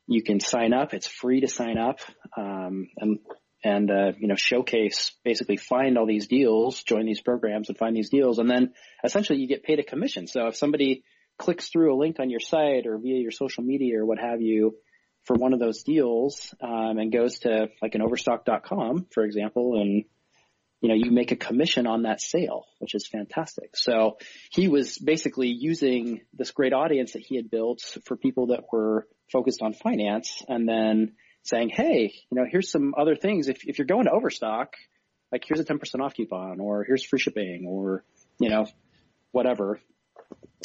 you 0.08 0.24
can 0.24 0.40
sign 0.40 0.74
up. 0.74 0.94
It's 0.94 1.08
free 1.08 1.42
to 1.42 1.48
sign 1.48 1.78
up, 1.78 2.00
um, 2.38 2.88
and 2.98 3.20
and 3.64 3.90
uh, 3.90 4.12
you 4.20 4.28
know, 4.28 4.36
showcase 4.36 5.12
basically 5.24 5.58
find 5.58 5.98
all 5.98 6.06
these 6.06 6.28
deals, 6.28 6.84
join 6.84 7.06
these 7.06 7.22
programs, 7.22 7.70
and 7.70 7.78
find 7.78 7.96
these 7.96 8.10
deals, 8.10 8.40
and 8.40 8.50
then 8.50 8.74
essentially 9.04 9.40
you 9.40 9.48
get 9.48 9.64
paid 9.64 9.80
a 9.80 9.84
commission. 9.84 10.28
So 10.28 10.48
if 10.48 10.56
somebody 10.56 11.04
clicks 11.38 11.70
through 11.70 11.94
a 11.94 11.98
link 11.98 12.20
on 12.20 12.30
your 12.30 12.40
site 12.40 12.86
or 12.86 12.98
via 12.98 13.20
your 13.20 13.32
social 13.32 13.64
media 13.64 14.00
or 14.00 14.06
what 14.06 14.20
have 14.20 14.42
you 14.42 14.76
for 15.26 15.36
one 15.36 15.54
of 15.54 15.60
those 15.60 15.84
deals 15.84 16.54
um, 16.62 16.98
and 16.98 17.12
goes 17.12 17.40
to 17.40 17.70
like 17.82 17.96
an 17.96 18.02
overstock.com, 18.02 19.08
for 19.12 19.24
example, 19.24 19.80
and 19.80 20.04
you 20.84 20.90
know, 20.90 20.96
you 20.96 21.12
make 21.12 21.32
a 21.32 21.38
commission 21.38 21.88
on 21.88 22.04
that 22.04 22.20
sale, 22.20 22.66
which 22.80 22.94
is 22.94 23.08
fantastic. 23.08 23.78
So 23.78 24.18
he 24.52 24.68
was 24.68 24.98
basically 24.98 25.48
using 25.48 26.20
this 26.34 26.52
great 26.52 26.74
audience 26.74 27.14
that 27.14 27.22
he 27.22 27.38
had 27.38 27.50
built 27.50 27.80
for 28.04 28.18
people 28.18 28.48
that 28.48 28.66
were 28.70 29.08
focused 29.32 29.62
on 29.62 29.72
finance 29.72 30.44
and 30.50 30.68
then 30.68 31.14
saying, 31.44 31.70
Hey, 31.70 32.14
you 32.30 32.36
know, 32.36 32.46
here's 32.52 32.70
some 32.70 32.96
other 32.98 33.16
things. 33.16 33.48
If, 33.48 33.66
if 33.66 33.78
you're 33.80 33.88
going 33.88 34.06
to 34.06 34.12
Overstock, 34.12 34.76
like 35.32 35.46
here's 35.48 35.62
a 35.62 35.64
10% 35.64 36.02
off 36.02 36.16
coupon 36.16 36.60
or 36.60 36.84
here's 36.84 37.06
free 37.06 37.18
shipping 37.18 37.66
or, 37.66 38.04
you 38.42 38.50
know, 38.50 38.66
whatever. 39.32 39.80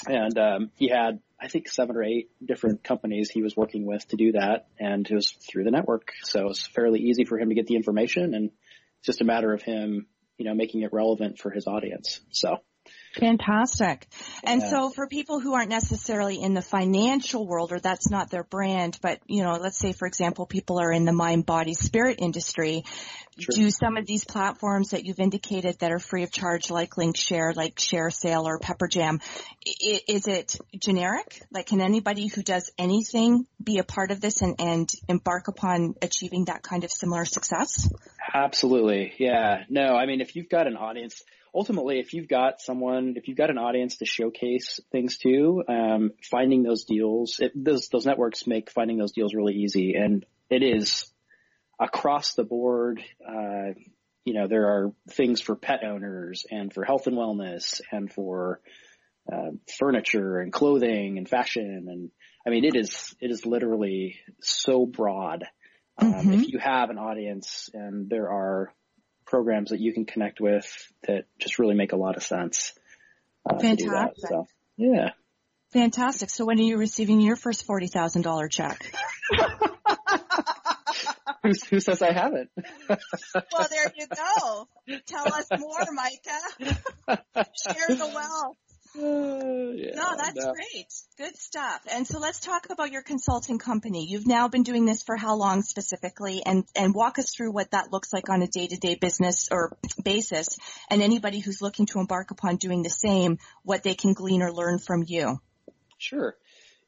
And, 0.09 0.37
um, 0.37 0.71
he 0.75 0.89
had, 0.89 1.21
I 1.41 1.47
think 1.47 1.69
seven 1.69 1.95
or 1.95 2.03
eight 2.03 2.29
different 2.45 2.83
companies 2.83 3.31
he 3.31 3.43
was 3.43 3.57
working 3.57 3.87
with 3.87 4.09
to 4.09 4.17
do 4.17 4.33
that. 4.33 4.67
And 4.81 5.09
it 5.09 5.15
was 5.15 5.31
through 5.49 5.63
the 5.63 5.71
network. 5.71 6.11
So 6.25 6.41
it 6.41 6.49
was 6.49 6.67
fairly 6.67 6.99
easy 7.03 7.25
for 7.25 7.39
him 7.39 7.51
to 7.51 7.55
get 7.55 7.69
the 7.69 7.77
information 7.77 8.35
and 8.35 8.51
it's 8.99 9.07
just 9.07 9.21
a 9.21 9.25
matter 9.25 9.53
of 9.53 9.63
him, 9.63 10.07
you 10.37 10.45
know, 10.45 10.55
making 10.55 10.83
it 10.83 10.93
relevant 10.93 11.39
for 11.39 11.51
his 11.51 11.67
audience. 11.67 12.21
So, 12.31 12.59
Fantastic. 13.17 14.07
And 14.45 14.61
Yeah. 14.61 14.69
so 14.69 14.91
for 14.91 15.07
people 15.07 15.41
who 15.41 15.55
aren't 15.55 15.71
necessarily 15.71 16.41
in 16.41 16.55
the 16.55 16.63
financial 16.63 17.47
world 17.47 17.73
or 17.73 17.81
that's 17.81 18.11
not 18.11 18.31
their 18.31 18.45
brand, 18.45 18.99
but 19.03 19.21
you 19.27 19.43
know, 19.43 19.53
let's 19.53 19.79
say 19.79 19.93
for 19.93 20.07
example, 20.07 20.47
people 20.47 20.79
are 20.79 20.93
in 20.93 21.05
the 21.05 21.13
mind, 21.13 21.47
body, 21.47 21.75
spirit 21.75 22.19
industry, 22.21 22.85
Sure. 23.41 23.55
do 23.55 23.71
some 23.71 23.97
of 23.97 24.05
these 24.05 24.25
platforms 24.25 24.91
that 24.91 25.05
you've 25.05 25.21
indicated 25.21 25.79
that 25.79 25.93
are 25.93 26.01
free 26.01 26.25
of 26.25 26.33
charge 26.33 26.71
like 26.71 26.97
LinkShare, 26.97 27.55
like 27.55 27.77
ShareSale 27.77 28.45
or 28.45 28.59
PepperJam, 28.59 29.21
is 29.65 30.27
it 30.27 30.57
generic? 30.77 31.41
Like 31.53 31.67
can 31.67 31.81
anybody 31.81 32.27
who 32.27 32.43
does 32.43 32.73
anything 32.79 33.47
be 33.63 33.79
a 33.79 33.85
part 33.85 34.11
of 34.11 34.21
this 34.21 34.43
and, 34.43 34.57
and 34.59 34.91
embark 35.09 35.47
upon 35.47 35.95
achieving 36.03 36.47
that 36.47 36.63
kind 36.63 36.83
of 36.83 36.91
similar 36.91 37.25
success? 37.25 37.89
Absolutely. 38.35 39.15
Yeah. 39.19 39.63
No, 39.69 39.95
I 39.95 40.07
mean, 40.07 40.21
if 40.21 40.35
you've 40.35 40.49
got 40.49 40.67
an 40.67 40.77
audience, 40.77 41.23
ultimately, 41.55 41.99
if 42.01 42.15
you've 42.15 42.29
got 42.29 42.61
someone, 42.61 43.15
if 43.17 43.29
you've 43.29 43.37
got 43.37 43.51
an 43.51 43.59
audience 43.59 43.99
to 43.99 44.07
showcase 44.07 44.81
things 44.93 45.19
to, 45.19 45.63
um, 45.69 46.13
finding 46.31 46.63
those 46.63 46.85
deals, 46.85 47.41
it, 47.41 47.53
those, 47.55 47.89
those 47.89 48.07
networks 48.07 48.47
make 48.47 48.71
finding 48.71 48.99
those 48.99 49.13
deals 49.13 49.35
really 49.35 49.55
easy. 49.55 49.95
And 49.95 50.25
it 50.51 50.63
is 50.63 51.11
across 51.79 52.35
the 52.35 52.45
board. 52.45 53.03
Uh, 53.27 53.75
you 54.25 54.35
know, 54.35 54.47
there 54.47 54.67
are 54.67 54.93
things 55.11 55.41
for 55.41 55.57
pet 55.57 55.85
owners 55.85 56.45
and 56.51 56.73
for 56.73 56.85
health 56.85 57.07
and 57.07 57.17
wellness 57.17 57.81
and 57.91 58.13
for, 58.13 58.61
uh, 59.33 59.51
furniture 59.79 60.41
and 60.41 60.53
clothing 60.53 61.19
and 61.19 61.29
fashion. 61.29 61.87
And 61.89 62.11
I 62.47 62.51
mean, 62.51 62.65
it 62.65 62.77
is, 62.77 63.15
it 63.21 63.31
is 63.31 63.47
literally 63.47 64.21
so 64.41 64.87
broad. 64.87 65.45
Um, 66.01 66.13
Mhm. 66.13 66.35
If 66.35 66.53
you 66.53 66.59
have 66.61 66.91
an 66.91 66.99
audience 66.99 67.71
and 67.75 68.09
there 68.09 68.31
are 68.31 68.73
programs 69.29 69.71
that 69.71 69.81
you 69.81 69.93
can 69.93 70.05
connect 70.07 70.41
with 70.41 70.67
that 71.07 71.27
just 71.39 71.59
really 71.59 71.75
make 71.75 71.93
a 71.93 71.97
lot 71.97 72.17
of 72.17 72.23
sense. 72.23 72.73
Uh. 73.49 73.59
Fantastic. 73.59 74.29
So, 74.29 74.47
yeah. 74.77 75.11
Fantastic. 75.73 76.31
So 76.31 76.47
when 76.47 76.59
are 76.59 76.63
you 76.63 76.79
receiving 76.79 77.21
your 77.21 77.37
first 77.37 77.67
$40,000 77.67 78.51
check? 78.51 78.91
Who, 81.43 81.53
who 81.71 81.81
says 81.81 82.03
I 82.03 82.13
haven't? 82.13 82.51
Well, 83.53 83.69
there 83.71 83.93
you 83.97 84.07
go. 84.07 84.69
Tell 85.07 85.33
us 85.33 85.47
more, 85.57 85.87
Micah. 85.93 86.79
Share 87.37 87.97
the 87.97 88.11
wealth. 88.15 88.57
Uh, 88.97 89.73
yeah, 89.75 89.95
No, 89.95 90.17
that's 90.17 90.45
great. 90.45 90.87
Good 91.19 91.37
stuff. 91.37 91.81
And 91.93 92.07
so 92.07 92.19
let's 92.19 92.41
talk 92.41 92.69
about 92.71 92.91
your 92.91 93.03
consulting 93.03 93.59
company. 93.59 94.07
You've 94.09 94.27
now 94.27 94.49
been 94.49 94.63
doing 94.63 94.87
this 94.87 95.03
for 95.03 95.17
how 95.17 95.37
long 95.37 95.63
specifically 95.63 96.43
and, 96.45 96.65
and 96.75 96.95
walk 96.95 97.19
us 97.19 97.35
through 97.35 97.53
what 97.53 97.71
that 97.73 97.93
looks 97.93 98.13
like 98.13 98.31
on 98.31 98.43
a 98.43 98.47
day-to-day 98.47 98.97
business 98.97 99.49
or 99.51 99.77
basis 100.03 100.59
and 100.91 101.03
anybody 101.03 101.39
who's 101.41 101.61
looking 101.61 101.87
to 101.87 102.01
embark 102.01 102.31
upon 102.31 102.57
doing 102.57 102.83
the 102.83 102.91
same, 102.91 103.39
what 103.63 103.83
they 103.83 103.95
can 103.95 104.15
glean 104.15 104.43
or 104.43 104.53
learn 104.53 104.79
from 104.79 105.05
you. 105.07 105.41
Sure. 105.99 106.37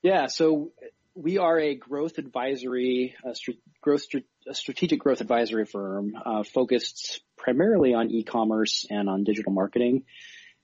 Yeah. 0.02 0.26
So 0.26 0.72
we 1.14 1.38
are 1.38 1.58
a 1.58 1.74
growth 1.74 2.18
advisory, 2.18 3.14
a 3.24 3.34
str- 3.34 3.52
growth, 3.82 4.02
str- 4.02 4.18
a 4.48 4.54
strategic 4.54 5.00
growth 5.00 5.20
advisory 5.20 5.66
firm, 5.66 6.14
uh, 6.24 6.42
focused 6.44 7.20
primarily 7.36 7.94
on 7.94 8.10
e-commerce 8.10 8.86
and 8.88 9.08
on 9.08 9.24
digital 9.24 9.52
marketing. 9.52 10.04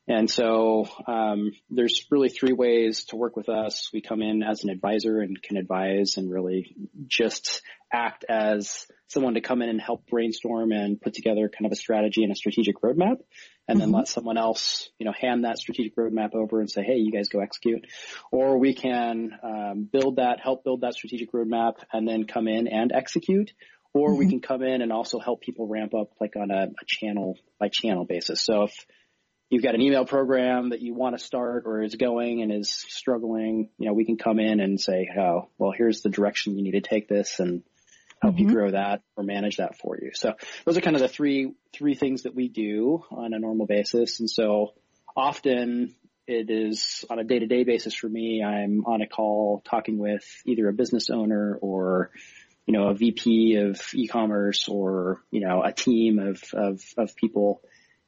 And 0.09 0.31
so, 0.31 0.89
um, 1.07 1.51
there's 1.69 2.07
really 2.11 2.29
three 2.29 2.53
ways 2.53 3.07
to 3.07 3.17
work 3.17 3.37
with 3.37 3.49
us. 3.49 3.91
We 3.93 4.01
come 4.01 4.23
in 4.23 4.43
as 4.43 4.63
an 4.63 4.71
advisor 4.71 5.21
and 5.21 5.41
can 5.43 5.57
advise 5.57 6.17
and 6.17 6.31
really 6.31 6.77
just 7.09 7.63
act 7.93 8.25
as 8.29 8.87
someone 9.09 9.35
to 9.35 9.41
come 9.41 9.63
in 9.63 9.69
and 9.69 9.81
help 9.81 10.07
brainstorm 10.09 10.73
and 10.73 11.01
put 11.01 11.15
together 11.15 11.49
kind 11.49 11.67
of 11.67 11.73
a 11.73 11.77
strategy 11.77 12.23
and 12.23 12.33
a 12.33 12.37
strategic 12.37 12.81
roadmap 12.83 13.19
and 13.69 13.81
then 13.81 13.91
Mhm. 13.91 13.95
let 13.95 14.09
someone 14.09 14.37
else, 14.37 14.91
you 14.99 15.07
know, 15.07 15.13
hand 15.13 15.45
that 15.45 15.59
strategic 15.59 15.97
roadmap 15.97 16.35
over 16.35 16.61
and 16.61 16.71
say, 16.71 16.83
hey, 16.83 16.97
you 16.97 17.13
guys 17.13 17.29
go 17.29 17.41
execute. 17.41 17.87
Or 18.31 18.59
we 18.59 18.75
can 18.75 19.39
um, 19.43 19.89
build 19.91 20.17
that, 20.17 20.41
help 20.41 20.65
build 20.65 20.83
that 20.83 20.95
strategic 20.95 21.33
roadmap 21.33 21.75
and 21.93 22.07
then 22.07 22.25
come 22.25 22.49
in 22.49 22.69
and 22.69 22.93
execute. 22.93 23.53
Or 23.95 24.15
we 24.15 24.27
Mhm. 24.27 24.31
can 24.31 24.41
come 24.41 24.63
in 24.63 24.83
and 24.83 24.93
also 24.93 25.19
help 25.19 25.41
people 25.41 25.67
ramp 25.67 25.95
up 25.95 26.11
like 26.21 26.37
on 26.37 26.51
a, 26.51 26.65
a 26.65 26.85
channel 26.87 27.39
by 27.59 27.69
channel 27.69 28.05
basis. 28.05 28.43
So 28.43 28.65
if 28.65 28.87
you've 29.51 29.63
got 29.63 29.75
an 29.75 29.81
email 29.81 30.05
program 30.05 30.71
that 30.71 30.81
you 30.81 30.95
want 30.95 31.17
to 31.17 31.25
start 31.25 31.65
or 31.67 31.83
is 31.83 31.95
going 31.95 32.43
and 32.43 32.53
is 32.53 32.71
struggling, 32.71 33.71
you 33.79 33.87
know, 33.87 33.93
we 33.93 34.05
can 34.05 34.17
come 34.17 34.41
in 34.41 34.61
and 34.61 34.81
say, 34.81 35.09
oh, 35.17 35.49
well, 35.59 35.73
here's 35.77 36.03
the 36.03 36.09
direction 36.09 36.57
you 36.57 36.65
need 36.65 36.73
to 36.73 36.81
take 36.81 37.09
this 37.09 37.39
and 37.39 37.63
help 38.21 38.39
you 38.39 38.47
Mhm. 38.47 38.53
grow 38.53 38.71
that 38.71 39.03
or 39.17 39.23
manage 39.23 39.59
that 39.59 39.79
for 39.79 39.99
you. 40.01 40.11
So 40.15 40.35
those 40.65 40.77
are 40.77 40.81
kind 40.81 40.97
of 40.97 41.03
the 41.03 41.09
three, 41.09 41.53
three 41.73 41.95
things 41.95 42.23
that 42.23 42.35
we 42.35 42.49
do 42.49 43.05
on 43.11 43.35
a 43.35 43.39
normal 43.39 43.67
basis. 43.67 44.21
And 44.21 44.29
so 44.29 44.75
often 45.17 45.95
it 46.27 46.51
is 46.51 47.05
on 47.09 47.21
a 47.21 47.25
day 47.25 47.39
to 47.39 47.47
day 47.47 47.63
basis 47.63 47.95
for 47.95 48.09
me. 48.09 48.43
I'm 48.43 48.85
on 48.85 49.01
a 49.01 49.07
call 49.07 49.63
talking 49.65 49.99
with 49.99 50.25
either 50.45 50.69
a 50.69 50.73
business 50.73 51.09
owner 51.09 51.57
or, 51.61 52.11
you 52.67 52.73
know, 52.73 52.89
a 52.89 52.95
VP 52.95 53.57
of 53.57 53.81
e-commerce 53.95 54.69
or, 54.69 55.23
you 55.31 55.41
know, 55.41 55.63
a 55.63 55.73
team 55.73 56.19
of, 56.19 56.43
of, 56.53 56.83
of 56.97 57.15
people 57.15 57.63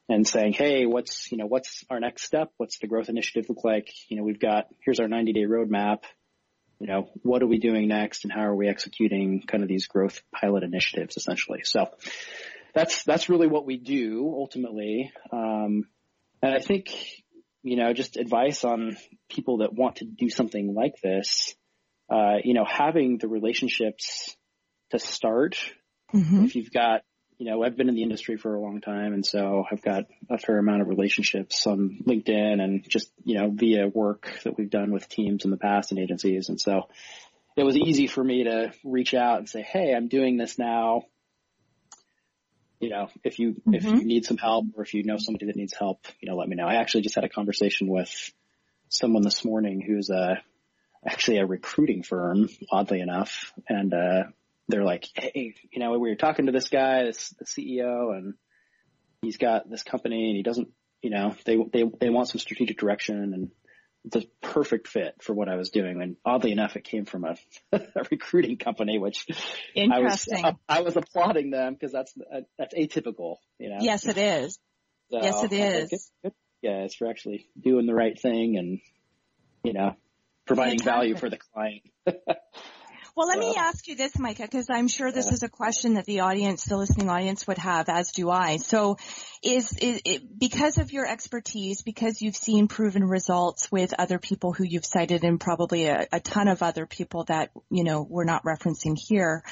and 0.09 0.27
saying, 0.27 0.53
Hey, 0.55 0.87
what's, 0.87 1.31
you 1.31 1.39
know, 1.39 1.47
what's 1.47 1.85
our 1.91 2.01
next 2.01 2.23
step? 2.23 2.51
What's 2.57 2.79
the 2.79 2.87
growth 2.87 3.09
initiative 3.09 3.49
look 3.49 3.65
like? 3.65 3.91
You 4.09 4.17
know, 4.17 4.23
we've 4.23 4.41
got, 4.41 4.69
here's 4.85 5.01
our 5.01 5.09
90 5.09 5.33
day 5.33 5.45
roadmap. 5.45 6.05
You 6.81 6.87
know, 6.87 7.11
what 7.23 7.43
are 7.43 7.47
we 7.47 7.59
doing 7.59 7.89
next 7.89 8.25
and 8.25 8.33
how 8.33 8.43
are 8.43 8.55
we 8.55 8.69
executing 8.69 9.43
kind 9.43 9.63
of 9.63 9.69
these 9.69 9.87
growth 9.87 10.23
pilot 10.33 10.63
initiatives 10.63 11.17
essentially? 11.17 11.63
So 11.65 11.87
that's, 12.73 13.03
that's 13.03 13.29
really 13.29 13.49
what 13.49 13.67
we 13.67 13.77
do 13.77 14.33
ultimately. 14.33 15.13
Um, 15.33 15.89
and 16.41 16.55
I 16.55 16.61
think, 16.61 16.95
you 17.65 17.77
know, 17.77 17.93
just 17.93 18.17
advice 18.17 18.63
on 18.63 18.97
people 19.29 19.59
that 19.59 19.73
want 19.73 19.97
to 19.97 20.05
do 20.05 20.31
something 20.31 20.73
like 20.73 20.95
this, 21.03 21.57
uh, 22.09 22.37
you 22.45 22.55
know, 22.55 22.65
having 22.65 23.19
the 23.19 23.27
relationships 23.29 24.37
to 24.91 25.01
start 25.01 25.59
Mm-hmm. 26.15 26.45
if 26.45 26.57
you've 26.57 26.73
got, 26.73 27.03
you 27.39 27.49
know, 27.49 27.63
I've 27.63 27.77
been 27.77 27.89
in 27.89 27.95
the 27.95 28.03
industry 28.03 28.37
for 28.37 28.55
a 28.55 28.61
long 28.61 28.81
time 28.81 29.15
and 29.15 29.25
so 29.25 29.65
I've 29.71 29.81
got 29.81 30.07
a 30.29 30.39
fair 30.39 30.59
amount 30.59 30.83
of 30.83 30.89
relationships 30.89 31.67
on 31.69 32.01
LinkedIn 32.05 32.61
and 32.61 32.89
just, 32.89 33.13
you 33.25 33.39
know, 33.39 33.49
via 33.51 33.87
work 33.87 34.41
that 34.43 34.59
we've 34.59 34.71
done 34.71 34.91
with 34.91 35.09
teams 35.09 35.45
in 35.45 35.53
the 35.53 35.57
past 35.57 35.93
and 35.93 36.01
agencies. 36.01 36.49
And 36.49 36.61
so 36.61 36.89
it 37.57 37.63
was 37.63 37.77
easy 37.77 38.09
for 38.09 38.23
me 38.25 38.45
to 38.45 38.73
reach 38.85 39.15
out 39.15 39.39
and 39.39 39.49
say, 39.49 39.63
Hey, 39.63 39.95
I'm 39.95 40.09
doing 40.09 40.37
this 40.37 40.59
now. 40.59 41.05
You 42.81 42.91
know, 42.91 43.09
if 43.23 43.39
you, 43.39 43.61
if 43.73 43.85
Mhm. 43.85 44.01
you 44.01 44.05
need 44.05 44.25
some 44.25 44.37
help 44.37 44.67
or 44.77 44.83
if 44.83 44.95
you 44.95 45.05
know 45.05 45.17
somebody 45.19 45.47
that 45.47 45.57
needs 45.57 45.75
help, 45.79 46.07
you 46.21 46.29
know, 46.29 46.37
let 46.37 46.49
me 46.49 46.57
know. 46.57 46.67
I 46.67 46.75
actually 46.75 47.03
just 47.03 47.15
had 47.15 47.25
a 47.25 47.29
conversation 47.29 47.87
with 47.89 48.33
someone 48.89 49.23
this 49.23 49.45
morning 49.45 49.81
who's 49.81 50.11
a, 50.11 50.43
actually 51.07 51.39
a 51.39 51.47
recruiting 51.47 52.03
firm, 52.03 52.49
oddly 52.71 53.01
enough. 53.01 53.53
And, 53.69 53.95
uh, 53.95 54.23
they're 54.69 54.85
like, 54.85 55.07
Hey, 55.15 55.55
you 55.73 55.81
know, 55.81 55.99
we 55.99 56.11
were 56.11 56.17
talking 56.17 56.47
to 56.47 56.53
this 56.53 56.69
guy, 56.69 57.05
this, 57.05 57.35
the 57.39 57.45
CEO 57.45 58.17
and 58.17 58.35
he's 59.23 59.37
got 59.37 59.69
this 59.69 59.83
company 59.83 60.29
and 60.29 60.37
he 60.37 60.43
doesn't, 60.43 60.69
you 61.03 61.11
know, 61.11 61.35
they, 61.45 61.57
they, 61.73 61.85
they 62.01 62.11
want 62.11 62.29
some 62.29 62.39
strategic 62.39 62.79
direction 62.79 63.33
and 63.35 63.51
the 64.05 64.27
perfect 64.41 64.89
fit 64.89 65.15
for 65.21 65.35
what 65.35 65.49
I 65.49 65.57
was 65.57 65.71
doing. 65.71 66.01
And 66.03 66.17
oddly 66.25 66.53
enough, 66.53 66.77
it 66.77 66.85
came 66.85 67.05
from 67.05 67.25
a, 67.25 67.37
a 67.73 68.05
recruiting 68.11 68.57
company, 68.57 68.99
which 68.99 69.27
I 69.29 70.01
was, 70.01 70.27
Interesting. 70.29 70.45
I 70.69 70.83
was 70.83 70.97
applauding 70.97 71.51
them 71.51 71.75
because 71.75 71.93
that's, 71.93 72.15
that's 72.59 72.75
atypical, 72.75 73.37
you 73.59 73.71
know? 73.71 73.79
Yes, 73.81 74.07
it 74.07 74.19
is. 74.19 74.59
So 75.11 75.19
Yes, 75.23 75.43
it 75.45 75.53
is. 75.53 75.61
I 75.63 75.81
like, 75.81 75.91
good, 75.91 75.99
good 76.23 76.33
guys 76.63 76.95
for 76.95 77.09
actually 77.09 77.49
doing 77.59 77.87
the 77.87 77.95
right 77.95 78.19
thing 78.19 78.57
and, 78.57 78.81
you 79.65 79.73
know, 79.73 79.95
providing 80.47 80.81
value 80.81 81.17
for 81.17 81.31
the 81.31 81.39
client. 81.55 81.83
Well, 83.19 83.27
let 83.27 83.41
me 83.41 83.57
ask 83.57 83.89
you 83.89 83.97
this, 83.97 84.17
Micah, 84.17 84.45
because 84.45 84.69
I'm 84.71 84.87
sure 84.87 85.11
this 85.11 85.33
is 85.33 85.43
a 85.43 85.49
question 85.49 85.95
that 85.95 86.05
the 86.05 86.21
audience, 86.21 86.65
the 86.67 86.77
listening 86.77 87.11
audience 87.11 87.49
would 87.49 87.59
have, 87.59 87.89
as 87.89 88.13
do 88.13 88.31
I. 88.31 88.59
So 88.59 88.97
is, 89.43 89.77
is 89.79 90.01
it, 90.05 90.39
because 90.39 90.79
of 90.79 90.93
your 90.93 91.05
expertise, 91.05 91.83
because 91.83 92.23
you've 92.23 92.37
seen 92.37 92.69
proven 92.69 93.03
results 93.05 93.73
with 93.73 93.93
other 93.99 94.21
people 94.21 94.53
who 94.53 94.63
you've 94.63 94.87
cited 94.87 95.25
and 95.25 95.41
probably 95.41 95.87
a, 95.87 96.07
a 96.13 96.21
ton 96.21 96.47
of 96.47 96.63
other 96.63 96.87
people 96.87 97.25
that, 97.25 97.51
you 97.71 97.83
know, 97.83 98.07
we're 98.09 98.23
not 98.23 98.45
referencing 98.45 98.97
here, 98.97 99.43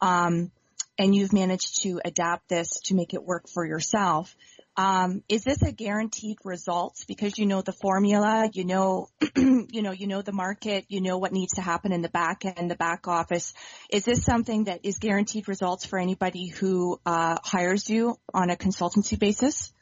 um, 0.00 0.52
and 0.96 1.12
you've 1.12 1.32
managed 1.32 1.82
to 1.82 2.00
adapt 2.04 2.48
this 2.48 2.78
to 2.84 2.94
make 2.94 3.12
it 3.12 3.24
work 3.24 3.48
for 3.52 3.66
yourself. 3.66 4.36
Um, 4.76 5.22
is 5.28 5.42
this 5.42 5.62
a 5.62 5.72
guaranteed 5.72 6.36
results 6.44 7.04
because 7.04 7.38
you 7.38 7.46
know 7.46 7.62
the 7.62 7.72
formula, 7.72 8.50
you 8.52 8.64
know, 8.64 9.08
you 9.36 9.82
know, 9.82 9.92
you 9.92 10.06
know 10.06 10.20
the 10.20 10.32
market, 10.32 10.84
you 10.88 11.00
know 11.00 11.16
what 11.16 11.32
needs 11.32 11.54
to 11.54 11.62
happen 11.62 11.92
in 11.92 12.02
the 12.02 12.10
back 12.10 12.44
end, 12.44 12.70
the 12.70 12.76
back 12.76 13.08
office. 13.08 13.54
Is 13.90 14.04
this 14.04 14.22
something 14.22 14.64
that 14.64 14.80
is 14.84 14.98
guaranteed 14.98 15.48
results 15.48 15.86
for 15.86 15.98
anybody 15.98 16.48
who 16.48 17.00
uh, 17.06 17.38
hires 17.42 17.88
you 17.88 18.18
on 18.34 18.50
a 18.50 18.56
consultancy 18.56 19.18
basis? 19.18 19.72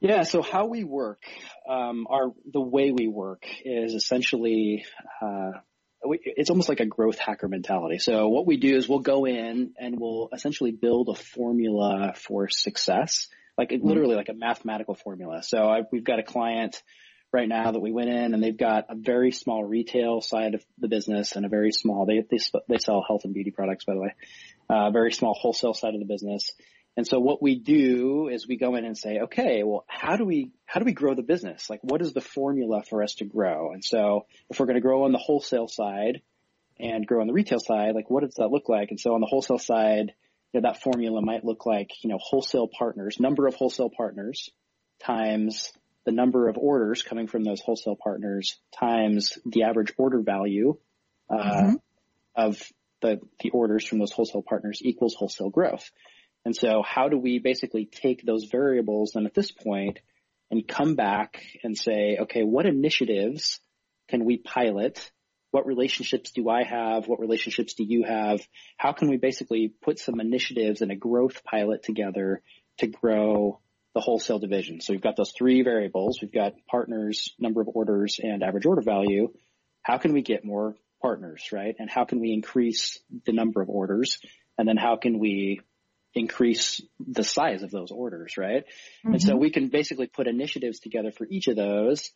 Yeah. 0.00 0.22
So 0.22 0.42
how 0.42 0.66
we 0.66 0.84
work, 0.84 1.22
um, 1.68 2.06
our 2.08 2.32
the 2.50 2.60
way 2.60 2.90
we 2.90 3.06
work 3.06 3.44
is 3.64 3.94
essentially, 3.94 4.84
uh, 5.22 5.52
it's 6.02 6.48
almost 6.48 6.70
like 6.70 6.80
a 6.80 6.86
growth 6.86 7.18
hacker 7.18 7.48
mentality. 7.48 7.98
So 7.98 8.28
what 8.28 8.46
we 8.46 8.56
do 8.56 8.76
is 8.76 8.88
we'll 8.88 9.00
go 9.00 9.26
in 9.26 9.74
and 9.78 10.00
we'll 10.00 10.30
essentially 10.32 10.72
build 10.72 11.10
a 11.10 11.14
formula 11.14 12.14
for 12.16 12.48
success, 12.48 13.28
like 13.58 13.72
literally 13.82 14.16
like 14.16 14.28
a 14.28 14.34
mathematical 14.34 14.94
formula. 14.94 15.42
So 15.42 15.58
I, 15.58 15.82
we've 15.90 16.04
got 16.04 16.18
a 16.18 16.22
client 16.22 16.82
right 17.32 17.48
now 17.48 17.70
that 17.70 17.80
we 17.80 17.92
went 17.92 18.10
in 18.10 18.34
and 18.34 18.42
they've 18.42 18.56
got 18.56 18.86
a 18.88 18.96
very 18.96 19.30
small 19.30 19.64
retail 19.64 20.20
side 20.20 20.54
of 20.54 20.64
the 20.78 20.88
business 20.88 21.36
and 21.36 21.46
a 21.46 21.48
very 21.48 21.72
small, 21.72 22.06
they, 22.06 22.24
they, 22.28 22.38
they 22.68 22.78
sell 22.78 23.04
health 23.06 23.24
and 23.24 23.34
beauty 23.34 23.50
products, 23.50 23.84
by 23.84 23.94
the 23.94 24.00
way, 24.00 24.14
a 24.68 24.74
uh, 24.74 24.90
very 24.90 25.12
small 25.12 25.34
wholesale 25.34 25.74
side 25.74 25.94
of 25.94 26.00
the 26.00 26.06
business. 26.06 26.52
And 26.96 27.06
so 27.06 27.20
what 27.20 27.40
we 27.40 27.54
do 27.54 28.28
is 28.28 28.48
we 28.48 28.56
go 28.56 28.74
in 28.74 28.84
and 28.84 28.98
say, 28.98 29.20
okay, 29.20 29.62
well, 29.62 29.84
how 29.88 30.16
do 30.16 30.24
we, 30.24 30.50
how 30.66 30.80
do 30.80 30.84
we 30.84 30.92
grow 30.92 31.14
the 31.14 31.22
business? 31.22 31.70
Like 31.70 31.80
what 31.82 32.02
is 32.02 32.12
the 32.12 32.20
formula 32.20 32.82
for 32.88 33.02
us 33.02 33.14
to 33.16 33.24
grow? 33.24 33.72
And 33.72 33.84
so 33.84 34.26
if 34.50 34.58
we're 34.58 34.66
going 34.66 34.74
to 34.74 34.80
grow 34.80 35.04
on 35.04 35.12
the 35.12 35.18
wholesale 35.18 35.68
side 35.68 36.22
and 36.80 37.06
grow 37.06 37.20
on 37.20 37.28
the 37.28 37.32
retail 37.32 37.60
side, 37.60 37.94
like 37.94 38.10
what 38.10 38.24
does 38.24 38.34
that 38.38 38.50
look 38.50 38.68
like? 38.68 38.90
And 38.90 38.98
so 38.98 39.14
on 39.14 39.20
the 39.20 39.28
wholesale 39.28 39.58
side, 39.58 40.14
you 40.52 40.60
know, 40.60 40.68
that 40.68 40.82
formula 40.82 41.20
might 41.22 41.44
look 41.44 41.66
like, 41.66 41.90
you 42.02 42.10
know, 42.10 42.18
wholesale 42.20 42.68
partners, 42.68 43.18
number 43.20 43.46
of 43.46 43.54
wholesale 43.54 43.90
partners 43.94 44.50
times 45.02 45.72
the 46.06 46.12
number 46.12 46.48
of 46.48 46.56
orders 46.56 47.02
coming 47.02 47.26
from 47.26 47.44
those 47.44 47.60
wholesale 47.60 47.96
partners 47.96 48.58
times 48.78 49.38
the 49.44 49.64
average 49.64 49.92
order 49.98 50.20
value 50.20 50.76
uh, 51.28 51.36
mm-hmm. 51.36 51.74
of 52.34 52.62
the, 53.02 53.20
the 53.40 53.50
orders 53.50 53.86
from 53.86 53.98
those 53.98 54.12
wholesale 54.12 54.42
partners 54.46 54.80
equals 54.82 55.14
wholesale 55.14 55.50
growth. 55.50 55.90
And 56.44 56.56
so 56.56 56.82
how 56.82 57.08
do 57.08 57.18
we 57.18 57.38
basically 57.38 57.84
take 57.84 58.24
those 58.24 58.44
variables 58.50 59.12
then 59.14 59.26
at 59.26 59.34
this 59.34 59.50
point 59.50 59.98
and 60.50 60.66
come 60.66 60.96
back 60.96 61.42
and 61.62 61.76
say, 61.76 62.18
okay, 62.22 62.42
what 62.42 62.66
initiatives 62.66 63.60
can 64.08 64.24
we 64.24 64.38
pilot? 64.38 65.10
What 65.50 65.66
relationships 65.66 66.30
do 66.30 66.48
I 66.48 66.62
have? 66.62 67.08
What 67.08 67.20
relationships 67.20 67.74
do 67.74 67.84
you 67.84 68.04
have? 68.04 68.40
How 68.76 68.92
can 68.92 69.08
we 69.08 69.16
basically 69.16 69.72
put 69.82 69.98
some 69.98 70.20
initiatives 70.20 70.80
and 70.80 70.92
a 70.92 70.96
growth 70.96 71.42
pilot 71.44 71.82
together 71.82 72.42
to 72.78 72.86
grow 72.86 73.60
the 73.94 74.00
wholesale 74.00 74.38
division. 74.38 74.80
So 74.80 74.92
we've 74.92 75.02
got 75.02 75.16
those 75.16 75.32
three 75.32 75.62
variables. 75.62 76.20
We've 76.22 76.32
got 76.32 76.54
partners, 76.70 77.34
number 77.38 77.60
of 77.60 77.68
orders, 77.68 78.18
and 78.22 78.42
average 78.42 78.66
order 78.66 78.82
value. 78.82 79.32
How 79.82 79.98
can 79.98 80.12
we 80.12 80.22
get 80.22 80.44
more 80.44 80.76
partners, 81.02 81.48
right? 81.52 81.74
And 81.78 81.90
how 81.90 82.04
can 82.04 82.20
we 82.20 82.32
increase 82.32 82.98
the 83.26 83.32
number 83.32 83.60
of 83.60 83.68
orders? 83.68 84.20
And 84.58 84.68
then 84.68 84.76
how 84.76 84.96
can 84.96 85.18
we 85.18 85.60
increase 86.14 86.80
the 86.98 87.24
size 87.24 87.62
of 87.62 87.70
those 87.70 87.90
orders, 87.90 88.36
right? 88.36 88.64
Mm-hmm. 88.64 89.12
And 89.12 89.22
so 89.22 89.30
mm-hmm. 89.30 89.40
we 89.40 89.50
can 89.50 89.68
basically 89.68 90.06
put 90.06 90.28
initiatives 90.28 90.80
together 90.80 91.10
for 91.10 91.26
each 91.28 91.48
of 91.48 91.56
those. 91.56 92.10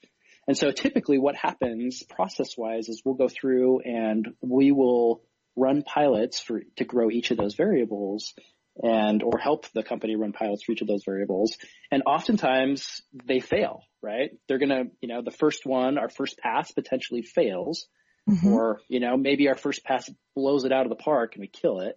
And 0.46 0.56
so 0.56 0.70
typically 0.70 1.18
what 1.18 1.36
happens 1.36 2.02
process 2.02 2.56
wise 2.56 2.88
is 2.88 3.02
we'll 3.04 3.14
go 3.14 3.28
through 3.28 3.80
and 3.80 4.28
we 4.40 4.72
will 4.72 5.22
run 5.56 5.82
pilots 5.82 6.40
for 6.40 6.62
to 6.76 6.84
grow 6.84 7.10
each 7.10 7.30
of 7.30 7.36
those 7.36 7.54
variables 7.54 8.34
and 8.82 9.22
or 9.22 9.38
help 9.38 9.66
the 9.72 9.84
company 9.84 10.16
run 10.16 10.32
pilots 10.32 10.64
for 10.64 10.72
each 10.72 10.80
of 10.80 10.88
those 10.88 11.04
variables. 11.04 11.56
And 11.90 12.02
oftentimes 12.06 13.02
they 13.24 13.40
fail, 13.40 13.82
right? 14.02 14.30
They're 14.48 14.58
gonna, 14.58 14.84
you 15.00 15.08
know, 15.08 15.22
the 15.22 15.30
first 15.30 15.64
one, 15.64 15.96
our 15.96 16.08
first 16.08 16.38
pass 16.38 16.72
potentially 16.72 17.22
fails, 17.22 17.86
mm-hmm. 18.28 18.48
or 18.48 18.80
you 18.88 19.00
know, 19.00 19.16
maybe 19.16 19.48
our 19.48 19.56
first 19.56 19.84
pass 19.84 20.10
blows 20.34 20.64
it 20.64 20.72
out 20.72 20.86
of 20.86 20.90
the 20.90 20.96
park 20.96 21.34
and 21.34 21.42
we 21.42 21.48
kill 21.48 21.80
it. 21.80 21.96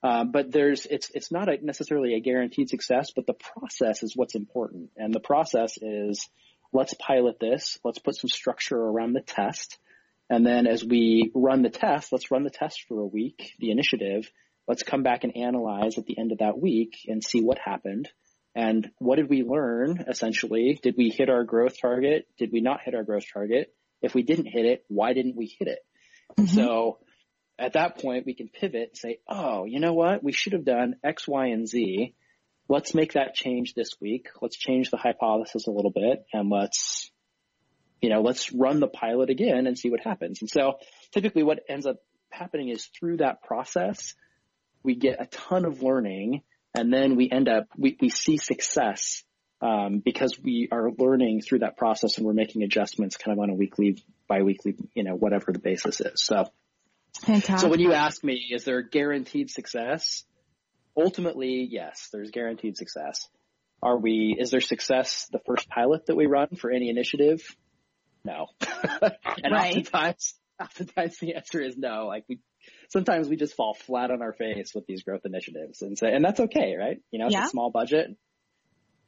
Um, 0.00 0.30
but 0.30 0.52
there's, 0.52 0.86
it's, 0.86 1.10
it's 1.12 1.32
not 1.32 1.48
a, 1.48 1.58
necessarily 1.60 2.14
a 2.14 2.20
guaranteed 2.20 2.68
success, 2.68 3.10
but 3.16 3.26
the 3.26 3.34
process 3.34 4.04
is 4.04 4.12
what's 4.14 4.36
important. 4.36 4.90
And 4.96 5.12
the 5.12 5.18
process 5.18 5.76
is, 5.76 6.28
let's 6.72 6.94
pilot 6.94 7.38
this. 7.40 7.78
Let's 7.84 7.98
put 7.98 8.16
some 8.16 8.28
structure 8.28 8.76
around 8.76 9.12
the 9.12 9.20
test. 9.20 9.78
And 10.30 10.46
then 10.46 10.66
as 10.66 10.84
we 10.84 11.30
run 11.34 11.62
the 11.62 11.70
test, 11.70 12.12
let's 12.12 12.30
run 12.30 12.44
the 12.44 12.50
test 12.50 12.84
for 12.86 13.00
a 13.00 13.06
week, 13.06 13.54
the 13.58 13.70
initiative, 13.70 14.30
let's 14.66 14.82
come 14.82 15.02
back 15.02 15.24
and 15.24 15.36
analyze 15.36 15.96
at 15.96 16.04
the 16.04 16.18
end 16.18 16.32
of 16.32 16.38
that 16.38 16.60
week 16.60 16.98
and 17.08 17.24
see 17.24 17.42
what 17.42 17.58
happened. 17.58 18.10
And 18.54 18.90
what 18.98 19.16
did 19.16 19.30
we 19.30 19.42
learn 19.42 20.04
essentially? 20.08 20.78
Did 20.82 20.96
we 20.98 21.10
hit 21.10 21.30
our 21.30 21.44
growth 21.44 21.80
target? 21.80 22.26
Did 22.38 22.50
we 22.52 22.60
not 22.60 22.80
hit 22.82 22.94
our 22.94 23.04
growth 23.04 23.24
target? 23.32 23.72
If 24.02 24.14
we 24.14 24.22
didn't 24.22 24.46
hit 24.46 24.66
it, 24.66 24.84
why 24.88 25.12
didn't 25.14 25.36
we 25.36 25.54
hit 25.58 25.68
it? 25.68 25.78
Mm-hmm. 26.36 26.54
So 26.54 26.98
at 27.58 27.72
that 27.72 27.98
point, 27.98 28.26
we 28.26 28.34
can 28.34 28.48
pivot 28.48 28.90
and 28.90 28.96
say, 28.96 29.18
oh, 29.28 29.64
you 29.64 29.80
know 29.80 29.92
what? 29.92 30.22
We 30.22 30.32
should 30.32 30.52
have 30.52 30.64
done 30.64 30.96
X, 31.02 31.26
Y, 31.26 31.46
and 31.46 31.66
Z. 31.66 32.14
Let's 32.68 32.94
make 32.94 33.14
that 33.14 33.34
change 33.34 33.74
this 33.74 33.92
week. 34.00 34.28
Let's 34.42 34.56
change 34.56 34.90
the 34.90 34.98
hypothesis 34.98 35.66
a 35.66 35.70
little 35.70 35.90
bit 35.90 36.26
and 36.32 36.50
let's, 36.50 37.10
you 38.02 38.10
know, 38.10 38.20
let's 38.20 38.52
run 38.52 38.80
the 38.80 38.88
pilot 38.88 39.30
again 39.30 39.66
and 39.66 39.78
see 39.78 39.90
what 39.90 40.00
happens. 40.00 40.40
And 40.42 40.50
so 40.50 40.78
typically 41.12 41.42
what 41.42 41.60
ends 41.68 41.86
up 41.86 41.96
happening 42.30 42.68
is 42.68 42.86
through 42.98 43.18
that 43.18 43.42
process, 43.42 44.14
we 44.82 44.94
get 44.94 45.20
a 45.20 45.26
ton 45.26 45.64
of 45.64 45.82
learning 45.82 46.42
and 46.74 46.92
then 46.92 47.16
we 47.16 47.30
end 47.30 47.48
up, 47.48 47.68
we, 47.76 47.96
we 48.00 48.10
see 48.10 48.36
success 48.36 49.24
um, 49.60 50.00
because 50.04 50.38
we 50.38 50.68
are 50.70 50.90
learning 50.96 51.40
through 51.40 51.60
that 51.60 51.76
process 51.76 52.18
and 52.18 52.26
we're 52.26 52.34
making 52.34 52.62
adjustments 52.62 53.16
kind 53.16 53.36
of 53.36 53.42
on 53.42 53.50
a 53.50 53.54
weekly, 53.54 54.04
biweekly, 54.28 54.76
you 54.94 55.04
know, 55.04 55.14
whatever 55.14 55.52
the 55.52 55.58
basis 55.58 56.00
is. 56.00 56.22
So, 56.22 56.48
Fantastic. 57.24 57.58
so 57.58 57.68
when 57.68 57.80
you 57.80 57.94
ask 57.94 58.22
me, 58.22 58.46
is 58.52 58.64
there 58.64 58.82
guaranteed 58.82 59.50
success? 59.50 60.24
Ultimately, 60.98 61.68
yes, 61.70 62.08
there's 62.12 62.30
guaranteed 62.30 62.76
success. 62.76 63.28
Are 63.82 63.96
we, 63.96 64.36
is 64.38 64.50
there 64.50 64.60
success 64.60 65.28
the 65.30 65.38
first 65.46 65.68
pilot 65.68 66.06
that 66.06 66.16
we 66.16 66.26
run 66.26 66.48
for 66.58 66.70
any 66.70 66.88
initiative? 66.90 67.40
No. 68.24 68.48
and 69.00 69.52
right. 69.52 69.76
oftentimes, 69.76 70.34
oftentimes 70.60 71.18
the 71.18 71.34
answer 71.36 71.60
is 71.60 71.76
no. 71.76 72.06
Like 72.06 72.24
we 72.28 72.40
sometimes 72.90 73.28
we 73.28 73.36
just 73.36 73.54
fall 73.54 73.74
flat 73.74 74.10
on 74.10 74.22
our 74.22 74.32
face 74.32 74.72
with 74.74 74.86
these 74.86 75.02
growth 75.02 75.22
initiatives 75.24 75.82
and 75.82 75.96
say, 75.96 76.12
and 76.12 76.24
that's 76.24 76.40
okay, 76.40 76.74
right? 76.78 76.98
You 77.10 77.20
know, 77.20 77.26
it's 77.26 77.34
yeah. 77.34 77.46
a 77.46 77.50
small 77.50 77.70
budget. 77.70 78.08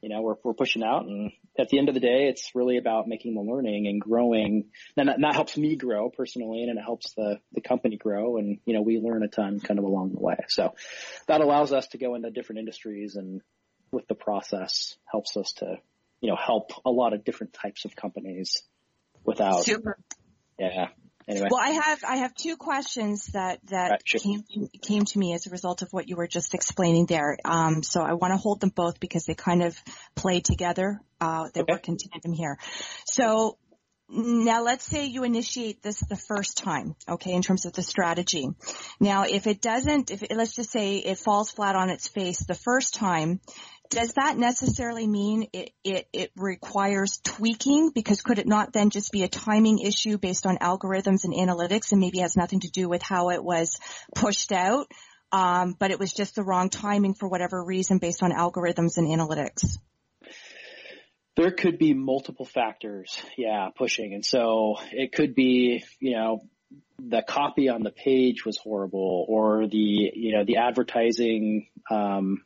You 0.01 0.09
know, 0.09 0.21
we're, 0.21 0.35
we're 0.43 0.53
pushing 0.53 0.83
out 0.83 1.05
and 1.05 1.31
at 1.59 1.69
the 1.69 1.77
end 1.77 1.89
of 1.89 1.93
the 1.93 2.01
day, 2.01 2.27
it's 2.27 2.51
really 2.55 2.77
about 2.77 3.07
making 3.07 3.35
the 3.35 3.41
learning 3.41 3.87
and 3.87 4.01
growing. 4.01 4.69
And 4.97 5.07
that, 5.07 5.15
and 5.15 5.23
that 5.23 5.35
helps 5.35 5.57
me 5.57 5.75
grow 5.75 6.09
personally 6.09 6.63
and 6.63 6.77
it 6.77 6.81
helps 6.81 7.13
the, 7.13 7.39
the 7.53 7.61
company 7.61 7.97
grow. 7.97 8.37
And, 8.37 8.59
you 8.65 8.73
know, 8.73 8.81
we 8.81 8.99
learn 8.99 9.23
a 9.23 9.27
ton 9.27 9.59
kind 9.59 9.77
of 9.77 9.85
along 9.85 10.13
the 10.13 10.19
way. 10.19 10.37
So 10.47 10.73
that 11.27 11.41
allows 11.41 11.71
us 11.71 11.87
to 11.89 11.97
go 11.97 12.15
into 12.15 12.31
different 12.31 12.59
industries 12.59 13.15
and 13.15 13.41
with 13.91 14.07
the 14.07 14.15
process 14.15 14.95
helps 15.05 15.35
us 15.37 15.51
to, 15.57 15.77
you 16.21 16.29
know, 16.29 16.37
help 16.37 16.71
a 16.85 16.89
lot 16.89 17.13
of 17.13 17.23
different 17.23 17.53
types 17.53 17.85
of 17.85 17.95
companies 17.95 18.63
without, 19.25 19.65
Super. 19.65 19.97
yeah, 20.57 20.87
Anyway. 21.31 21.47
Well, 21.49 21.61
I 21.61 21.69
have 21.69 22.03
I 22.03 22.15
have 22.17 22.35
two 22.35 22.57
questions 22.57 23.27
that 23.27 23.59
that 23.67 23.91
right, 23.91 24.01
sure. 24.03 24.19
came 24.19 24.43
came 24.81 25.05
to 25.05 25.19
me 25.19 25.33
as 25.33 25.47
a 25.47 25.49
result 25.49 25.81
of 25.81 25.87
what 25.91 26.09
you 26.09 26.17
were 26.17 26.27
just 26.27 26.53
explaining 26.53 27.05
there. 27.05 27.37
Um, 27.45 27.83
so 27.83 28.01
I 28.01 28.13
want 28.13 28.33
to 28.33 28.37
hold 28.37 28.59
them 28.59 28.71
both 28.75 28.99
because 28.99 29.25
they 29.25 29.33
kind 29.33 29.63
of 29.63 29.77
play 30.15 30.41
together. 30.41 30.99
Uh, 31.19 31.49
they 31.53 31.61
okay. 31.61 31.73
work 31.73 31.87
in 31.87 31.97
tandem 31.97 32.33
here. 32.33 32.57
So 33.05 33.57
now 34.09 34.61
let's 34.61 34.83
say 34.83 35.05
you 35.05 35.23
initiate 35.23 35.81
this 35.81 36.01
the 36.01 36.17
first 36.17 36.57
time, 36.57 36.95
okay, 37.07 37.31
in 37.31 37.41
terms 37.41 37.65
of 37.65 37.71
the 37.73 37.81
strategy. 37.81 38.49
Now 38.99 39.23
if 39.23 39.47
it 39.47 39.61
doesn't, 39.61 40.11
if 40.11 40.23
it, 40.23 40.35
let's 40.35 40.53
just 40.53 40.71
say 40.71 40.97
it 40.97 41.17
falls 41.17 41.49
flat 41.49 41.77
on 41.77 41.89
its 41.89 42.09
face 42.09 42.39
the 42.39 42.55
first 42.55 42.93
time, 42.93 43.39
does 43.91 44.13
that 44.13 44.37
necessarily 44.37 45.05
mean 45.05 45.47
it, 45.53 46.31
requires 46.35 47.19
tweaking? 47.23 47.91
Because 47.93 48.21
could 48.21 48.39
it 48.39 48.47
not 48.47 48.73
then 48.73 48.89
just 48.89 49.11
be 49.11 49.23
a 49.23 49.27
timing 49.27 49.79
issue 49.79 50.17
based 50.17 50.45
on 50.47 50.57
algorithms 50.57 51.25
and 51.25 51.33
analytics 51.33 51.91
and 51.91 51.99
maybe 51.99 52.19
has 52.19 52.37
nothing 52.37 52.61
to 52.61 52.69
do 52.69 52.89
with 52.89 53.03
how 53.03 53.29
it 53.29 53.43
was 53.43 53.77
pushed 54.15 54.51
out? 54.51 54.87
Um, 55.33 55.75
but 55.77 55.91
it 55.91 55.99
was 55.99 56.13
just 56.13 56.35
the 56.35 56.43
wrong 56.43 56.69
timing 56.69 57.13
for 57.13 57.27
whatever 57.27 57.63
reason 57.63 57.99
based 57.99 58.23
on 58.23 58.31
algorithms 58.31 58.97
and 58.97 59.07
analytics. 59.07 59.77
There 61.35 61.51
could 61.51 61.77
be 61.77 61.93
multiple 61.93 62.45
factors, 62.45 63.21
yeah, 63.37 63.69
pushing. 63.77 64.13
And 64.13 64.25
so 64.25 64.77
it 64.91 65.11
could 65.11 65.35
be, 65.35 65.83
you 65.99 66.15
know, 66.15 66.41
the 66.99 67.23
copy 67.27 67.67
on 67.67 67.83
the 67.83 67.91
page 67.91 68.45
was 68.45 68.57
horrible 68.57 69.25
or 69.27 69.67
the, 69.67 69.77
you 69.77 70.33
know, 70.33 70.45
the 70.45 70.57
advertising, 70.57 71.67
um, 71.89 72.43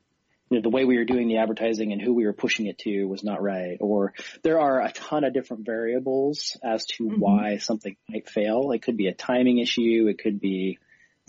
you 0.50 0.58
know, 0.58 0.62
the 0.62 0.70
way 0.70 0.86
we 0.86 0.98
were 0.98 1.06
doing 1.06 1.28
the 1.28 1.38
advertising 1.38 1.92
and 1.92 2.02
who 2.02 2.14
we 2.14 2.26
were 2.26 2.34
pushing 2.34 2.68
it 2.68 2.78
to 2.80 3.06
was 3.06 3.24
not 3.24 3.42
right. 3.42 3.78
Or 3.80 4.14
there 4.44 4.60
are 4.60 4.82
a 4.82 4.92
ton 4.92 5.24
of 5.24 5.34
different 5.34 5.66
variables 5.66 6.58
as 6.64 6.86
to 6.86 7.06
mm-hmm. 7.06 7.20
why 7.20 7.58
something 7.58 7.96
might 8.08 8.30
fail. 8.30 8.72
It 8.72 8.84
could 8.84 8.98
be 8.98 9.08
a 9.08 9.14
timing 9.14 9.58
issue. 9.58 10.08
It 10.08 10.20
could 10.20 10.40
be, 10.40 10.78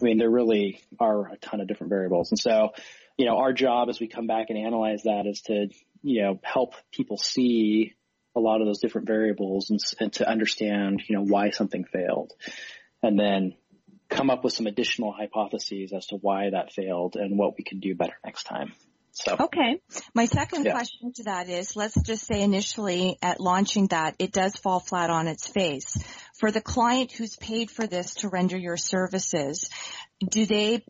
I 0.01 0.05
mean, 0.05 0.19
there 0.19 0.31
really 0.31 0.83
are 1.01 1.33
a 1.33 1.37
ton 1.39 1.61
of 1.61 1.69
different 1.69 1.91
variables. 1.91 2.31
And 2.31 2.39
so, 2.39 2.73
you 3.17 3.25
know, 3.25 3.39
our 3.39 3.55
job 3.55 3.89
as 3.89 3.99
we 3.99 4.07
come 4.07 4.27
back 4.27 4.51
and 4.51 4.59
analyze 4.59 5.05
that 5.05 5.27
is 5.27 5.41
to, 5.43 5.69
you 6.03 6.23
know, 6.23 6.39
help 6.43 6.75
people 6.93 7.17
see 7.17 7.95
a 8.35 8.41
lot 8.41 8.61
of 8.61 8.67
those 8.67 8.81
different 8.81 9.07
variables 9.07 9.71
and, 9.71 9.81
and 9.99 10.13
to 10.13 10.29
understand, 10.29 11.03
you 11.09 11.17
know, 11.17 11.25
why 11.25 11.51
something 11.51 11.85
failed. 11.85 12.35
And 13.03 13.19
then 13.19 13.55
come 14.11 14.29
up 14.29 14.45
with 14.45 14.53
some 14.53 14.67
additional 14.67 15.11
hypotheses 15.11 15.93
as 15.95 16.07
to 16.09 16.17
why 16.17 16.51
that 16.51 16.73
failed 16.73 17.17
and 17.17 17.39
what 17.39 17.57
we 17.57 17.65
can 17.65 17.81
do 17.81 17.95
better 17.95 18.17
next 18.25 18.45
time. 18.45 18.75
So. 19.19 19.35
Okay. 19.41 19.81
My 20.15 20.27
second 20.27 20.67
yeah. 20.67 20.73
question 20.73 21.11
to 21.15 21.23
that 21.25 21.49
is, 21.49 21.75
let's 21.75 21.99
just 22.03 22.27
say 22.27 22.43
initially 22.43 23.17
at 23.23 23.41
launching 23.41 23.87
that, 23.87 24.15
it 24.19 24.31
does 24.31 24.57
fall 24.57 24.79
flat 24.79 25.09
on 25.09 25.27
its 25.27 25.49
face. 25.49 25.97
For 26.39 26.51
the 26.51 26.61
client 26.61 27.13
who's 27.13 27.35
paid 27.35 27.71
for 27.71 27.87
this 27.87 28.17
to 28.17 28.29
render 28.29 28.59
your 28.59 28.77
services, 28.77 29.71
do 30.21 30.45
they 30.45 30.85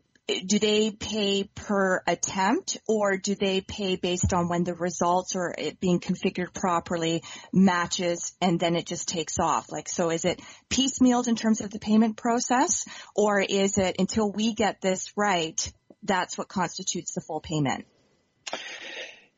do 0.44 0.58
they 0.58 0.90
pay 0.90 1.44
per 1.54 2.02
attempt 2.04 2.78
or 2.88 3.16
do 3.16 3.36
they 3.36 3.60
pay 3.60 3.94
based 3.94 4.34
on 4.34 4.48
when 4.48 4.64
the 4.64 4.74
results 4.74 5.36
or 5.36 5.54
it 5.56 5.78
being 5.78 6.00
configured 6.00 6.52
properly 6.52 7.22
matches 7.52 8.34
and 8.40 8.58
then 8.58 8.74
it 8.74 8.86
just 8.86 9.06
takes 9.06 9.38
off? 9.38 9.70
Like, 9.70 9.88
so 9.88 10.10
is 10.10 10.24
it 10.24 10.40
piecemealed 10.68 11.28
in 11.28 11.36
terms 11.36 11.60
of 11.60 11.70
the 11.70 11.78
payment 11.78 12.16
process 12.16 12.86
or 13.14 13.40
is 13.40 13.78
it 13.78 14.00
until 14.00 14.32
we 14.32 14.52
get 14.52 14.80
this 14.80 15.12
right, 15.16 15.72
that's 16.02 16.36
what 16.36 16.48
constitutes 16.48 17.14
the 17.14 17.20
full 17.20 17.40
payment? 17.40 17.86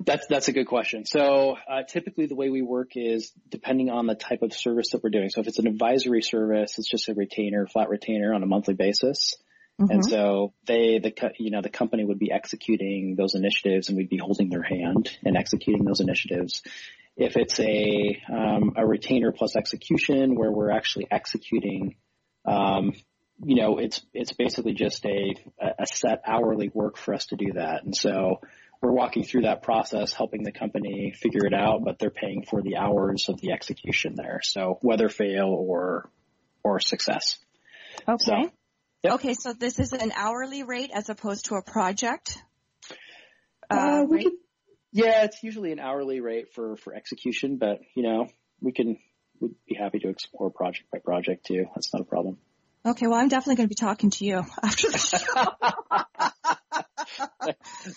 That's 0.00 0.26
that's 0.28 0.48
a 0.48 0.52
good 0.52 0.66
question. 0.66 1.04
So 1.04 1.56
uh, 1.68 1.82
typically, 1.82 2.26
the 2.26 2.36
way 2.36 2.50
we 2.50 2.62
work 2.62 2.92
is 2.94 3.32
depending 3.48 3.90
on 3.90 4.06
the 4.06 4.14
type 4.14 4.42
of 4.42 4.52
service 4.52 4.90
that 4.90 5.02
we're 5.02 5.10
doing. 5.10 5.28
So 5.28 5.40
if 5.40 5.48
it's 5.48 5.58
an 5.58 5.66
advisory 5.66 6.22
service, 6.22 6.78
it's 6.78 6.88
just 6.88 7.08
a 7.08 7.14
retainer, 7.14 7.66
flat 7.66 7.88
retainer 7.88 8.32
on 8.32 8.42
a 8.42 8.46
monthly 8.46 8.74
basis. 8.74 9.34
Mm-hmm. 9.80 9.92
And 9.92 10.04
so 10.04 10.54
they, 10.66 10.98
the 10.98 11.12
you 11.38 11.50
know, 11.50 11.62
the 11.62 11.68
company 11.68 12.04
would 12.04 12.18
be 12.18 12.32
executing 12.32 13.16
those 13.16 13.34
initiatives, 13.34 13.88
and 13.88 13.96
we'd 13.96 14.08
be 14.08 14.18
holding 14.18 14.50
their 14.50 14.62
hand 14.62 15.10
and 15.24 15.36
executing 15.36 15.84
those 15.84 16.00
initiatives. 16.00 16.62
If 17.16 17.36
it's 17.36 17.58
a 17.58 18.22
um, 18.32 18.74
a 18.76 18.86
retainer 18.86 19.32
plus 19.32 19.56
execution, 19.56 20.36
where 20.36 20.50
we're 20.50 20.70
actually 20.70 21.06
executing, 21.10 21.96
um, 22.44 22.92
you 23.44 23.56
know, 23.56 23.78
it's 23.78 24.00
it's 24.14 24.32
basically 24.32 24.74
just 24.74 25.04
a 25.06 25.34
a 25.60 25.86
set 25.86 26.22
hourly 26.26 26.70
work 26.72 26.96
for 26.96 27.14
us 27.14 27.26
to 27.26 27.36
do 27.36 27.52
that, 27.54 27.84
and 27.84 27.96
so 27.96 28.40
we're 28.80 28.92
walking 28.92 29.24
through 29.24 29.42
that 29.42 29.62
process, 29.62 30.12
helping 30.12 30.44
the 30.44 30.52
company 30.52 31.12
figure 31.16 31.44
it 31.46 31.54
out, 31.54 31.82
but 31.84 31.98
they're 31.98 32.10
paying 32.10 32.44
for 32.48 32.62
the 32.62 32.76
hours 32.76 33.28
of 33.28 33.40
the 33.40 33.52
execution 33.52 34.14
there. 34.16 34.40
So 34.42 34.78
whether 34.82 35.08
fail 35.08 35.46
or, 35.46 36.10
or 36.62 36.78
success. 36.78 37.38
Okay. 38.08 38.24
So, 38.24 38.52
yep. 39.02 39.12
Okay. 39.14 39.34
So 39.34 39.52
this 39.52 39.80
is 39.80 39.92
an 39.92 40.12
hourly 40.14 40.62
rate 40.62 40.90
as 40.94 41.08
opposed 41.08 41.46
to 41.46 41.56
a 41.56 41.62
project? 41.62 42.38
Uh, 43.70 43.74
uh 43.74 44.02
we 44.04 44.24
could, 44.24 44.32
yeah, 44.92 45.24
it's 45.24 45.42
usually 45.42 45.72
an 45.72 45.80
hourly 45.80 46.20
rate 46.20 46.54
for, 46.54 46.76
for 46.76 46.94
execution, 46.94 47.56
but 47.58 47.80
you 47.96 48.04
know, 48.04 48.28
we 48.60 48.72
can, 48.72 48.98
we'd 49.40 49.54
be 49.68 49.74
happy 49.74 49.98
to 49.98 50.08
explore 50.08 50.50
project 50.50 50.90
by 50.92 50.98
project 50.98 51.46
too. 51.46 51.66
That's 51.74 51.92
not 51.92 52.02
a 52.02 52.04
problem. 52.04 52.38
Okay, 52.86 53.08
well, 53.08 53.18
I'm 53.18 53.28
definitely 53.28 53.56
going 53.56 53.68
to 53.68 53.74
be 53.74 53.74
talking 53.74 54.10
to 54.10 54.24
you 54.24 54.44
after 54.62 54.90
the 54.90 54.98
show. 54.98 56.28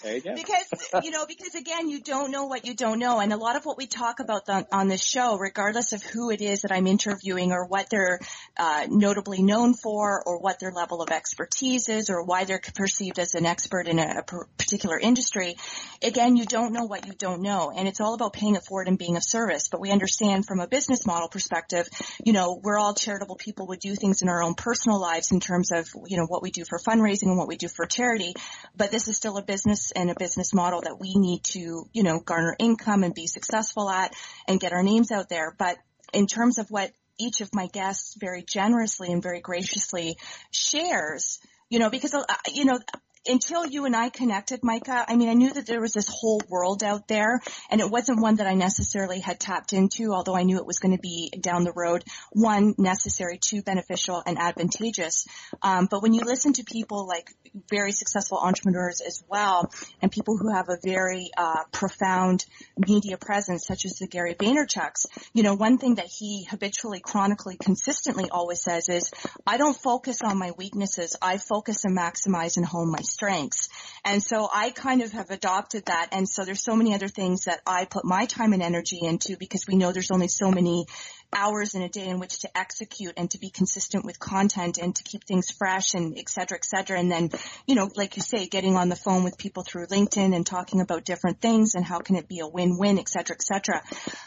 there 0.04 0.16
you 0.16 0.22
go. 0.22 0.36
Because, 0.36 1.04
you 1.04 1.12
know, 1.12 1.26
because 1.26 1.56
again, 1.56 1.90
you 1.90 2.02
don't 2.02 2.32
know 2.32 2.46
what 2.46 2.66
you 2.66 2.74
don't 2.74 3.00
know. 3.00 3.20
And 3.20 3.34
a 3.34 3.38
lot 3.38 3.56
of 3.56 3.66
what 3.66 3.78
we 3.78 3.88
talk 3.88 4.20
about 4.20 4.46
the, 4.46 4.66
on 4.72 4.88
this 4.88 5.04
show, 5.04 5.38
regardless 5.38 5.94
of 5.94 6.04
who 6.04 6.32
it 6.32 6.42
is 6.42 6.62
that 6.62 6.72
I'm 6.72 6.88
interviewing 6.88 7.52
or 7.52 7.66
what 7.66 7.90
they're 7.90 8.20
uh, 8.58 8.88
notably 8.90 9.42
known 9.42 9.74
for 9.74 10.24
or 10.26 10.40
what 10.40 10.60
their 10.60 10.72
level 10.72 11.02
of 11.02 11.10
expertise 11.10 11.90
is 11.90 12.10
or 12.10 12.24
why 12.24 12.46
they're 12.46 12.62
perceived 12.76 13.20
as 13.20 13.36
an 13.36 13.46
expert 13.46 13.88
in 13.88 14.00
a, 14.00 14.20
a 14.20 14.24
particular 14.58 15.00
industry, 15.00 15.58
again, 16.02 16.36
you 16.36 16.46
don't 16.46 16.74
know 16.74 16.86
what 16.86 17.08
you 17.08 17.14
don't 17.14 17.42
know. 17.42 17.72
And 17.76 17.88
it's 17.88 18.00
all 18.00 18.14
about 18.14 18.34
paying 18.34 18.56
it 18.56 18.64
forward 18.64 18.88
and 18.88 18.98
being 18.98 19.18
of 19.18 19.24
service. 19.24 19.68
But 19.70 19.82
we 19.82 19.92
understand 19.92 20.46
from 20.46 20.60
a 20.60 20.68
business 20.68 21.06
model 21.06 21.28
perspective, 21.28 21.88
you 22.24 22.34
know, 22.34 22.60
we're 22.62 22.78
all 22.78 22.94
charitable 22.94 23.36
people. 23.36 23.68
We 23.68 23.78
do 23.78 23.96
things 23.96 24.22
in 24.22 24.30
our 24.30 24.44
own 24.44 24.56
personal 24.56 25.00
lives 25.00 25.32
in 25.32 25.40
terms 25.40 25.72
of, 25.72 25.88
you 26.06 26.18
know, 26.18 26.26
what 26.26 26.42
we 26.42 26.52
do 26.52 26.64
for 26.68 26.80
fundraising 26.80 27.28
and 27.28 27.38
what 27.38 27.48
we 27.48 27.58
do 27.58 27.68
for 27.68 27.86
charity. 27.86 28.34
But 28.76 28.92
this 28.92 29.01
is 29.08 29.18
still 29.18 29.38
a 29.38 29.44
business 29.44 29.92
and 29.92 30.10
a 30.10 30.16
business 30.16 30.54
model 30.54 30.82
that 30.82 31.00
we 31.00 31.14
need 31.16 31.44
to, 31.44 31.86
you 31.94 32.04
know, 32.04 32.20
garner 32.20 32.56
income 32.60 33.04
and 33.04 33.14
be 33.14 33.28
successful 33.28 33.90
at 33.90 34.14
and 34.48 34.60
get 34.60 34.74
our 34.74 34.84
names 34.84 35.12
out 35.12 35.30
there. 35.30 35.56
But 35.58 35.78
in 36.14 36.28
terms 36.28 36.58
of 36.58 36.70
what 36.70 36.92
each 37.20 37.42
of 37.42 37.54
my 37.54 37.68
guests 37.68 38.16
very 38.20 38.44
generously 38.44 39.12
and 39.12 39.22
very 39.22 39.42
graciously 39.42 40.18
shares, 40.52 41.40
you 41.70 41.80
know, 41.80 41.90
because, 41.90 42.14
uh, 42.14 42.24
you 42.52 42.66
know, 42.66 42.80
until 43.28 43.66
you 43.66 43.86
and 43.86 43.96
I 43.96 44.10
connected, 44.10 44.62
Micah, 44.64 45.06
I 45.08 45.16
mean, 45.16 45.30
I 45.30 45.34
knew 45.34 45.54
that 45.54 45.68
there 45.68 45.82
was 45.82 45.94
this 45.94 46.08
whole 46.10 46.42
world 46.50 46.84
out 46.84 47.08
there 47.08 47.40
and 47.70 47.80
it 47.80 47.90
wasn't 47.90 48.22
one 48.22 48.38
that 48.38 48.48
I 48.48 48.56
necessarily 48.56 49.20
had 49.20 49.40
tapped 49.40 49.74
into, 49.74 50.12
although 50.12 50.36
I 50.36 50.44
knew 50.44 50.58
it 50.58 50.66
was 50.66 50.80
going 50.80 50.96
to 50.96 51.02
be 51.02 51.32
down 51.40 51.64
the 51.64 51.74
road, 51.76 52.04
one, 52.32 52.74
necessary, 52.78 53.38
two, 53.40 53.62
beneficial 53.62 54.24
and 54.26 54.40
advantageous. 54.40 55.28
Um, 55.62 55.88
but 55.90 56.02
when 56.02 56.14
you 56.14 56.22
listen 56.22 56.54
to 56.54 56.64
people 56.64 57.08
like 57.08 57.30
very 57.70 57.92
successful 57.92 58.40
entrepreneurs 58.40 59.02
as 59.06 59.24
well 59.30 59.72
and 60.02 60.12
people 60.12 60.38
who 60.38 60.52
have 60.54 60.70
a 60.70 60.78
very, 60.84 61.30
uh, 61.38 61.64
profound 61.72 62.46
media 62.78 63.18
presence, 63.18 63.68
such 63.68 63.86
as 63.86 63.98
the 64.00 64.08
Gary 64.08 64.34
Vaynerchuk's, 64.34 65.06
you 65.34 65.44
know, 65.44 65.54
one 65.54 65.78
thing 65.78 65.96
that 65.96 66.08
he 66.08 66.46
habitually, 66.50 67.02
chronically, 67.02 67.58
consistently 67.62 68.30
always 68.32 68.64
says 68.64 68.90
is, 68.90 69.12
I 69.46 69.58
don't 69.58 69.78
focus 69.78 70.22
on 70.24 70.40
my 70.40 70.52
weaknesses. 70.58 71.16
I 71.22 71.38
focus 71.38 71.86
and 71.86 71.96
maximize 71.96 72.58
and 72.58 72.66
hone 72.66 72.92
my 72.92 73.02
strengths. 73.12 73.70
And 74.04 74.24
so 74.24 74.48
I 74.52 74.72
kind 74.72 75.02
of 75.02 75.12
have 75.12 75.30
adopted 75.30 75.86
that. 75.86 76.10
And 76.12 76.28
so 76.28 76.46
there's 76.46 76.64
so 76.64 76.76
many 76.76 76.96
other 76.96 77.08
things 77.08 77.46
that 77.46 77.62
I 77.68 77.86
put 77.86 78.06
my 78.06 78.26
time 78.26 78.54
and 78.54 78.64
energy 78.64 79.00
into 79.02 79.38
because 79.38 79.66
we 79.68 79.76
know 79.76 79.92
there's 79.92 80.12
only 80.12 80.28
so 80.28 80.50
many 80.52 80.86
hours 81.34 81.76
in 81.76 81.82
a 81.82 81.90
day 81.90 82.08
in 82.08 82.20
which 82.20 82.40
to 82.40 82.58
execute 82.58 83.14
and 83.16 83.32
to 83.32 83.40
be 83.40 83.50
consistent 83.50 84.04
with 84.04 84.20
content 84.20 84.78
and 84.78 84.96
to 84.96 85.04
keep 85.04 85.24
things 85.24 85.50
fresh 85.50 85.94
and 85.94 86.18
et 86.18 86.30
cetera, 86.30 86.58
et 86.58 86.66
cetera. 86.66 87.00
And 87.00 87.12
then, 87.12 87.30
you 87.66 87.76
know, 87.76 87.90
like 87.96 88.18
you 88.18 88.22
say, 88.22 88.48
getting 88.48 88.76
on 88.76 88.90
the 88.90 88.96
phone 88.96 89.24
with 89.24 89.38
people 89.38 89.64
through 89.64 89.88
LinkedIn 89.88 90.36
and 90.36 90.46
talking 90.46 90.82
about 90.82 91.06
different 91.06 91.40
things 91.40 91.76
and 91.76 91.86
how 91.86 92.00
can 92.00 92.16
it 92.16 92.28
be 92.28 92.40
a 92.40 92.48
win-win, 92.48 93.00
et 93.00 93.08
cetera, 93.08 93.36
et 93.36 93.44
cetera. 93.44 93.82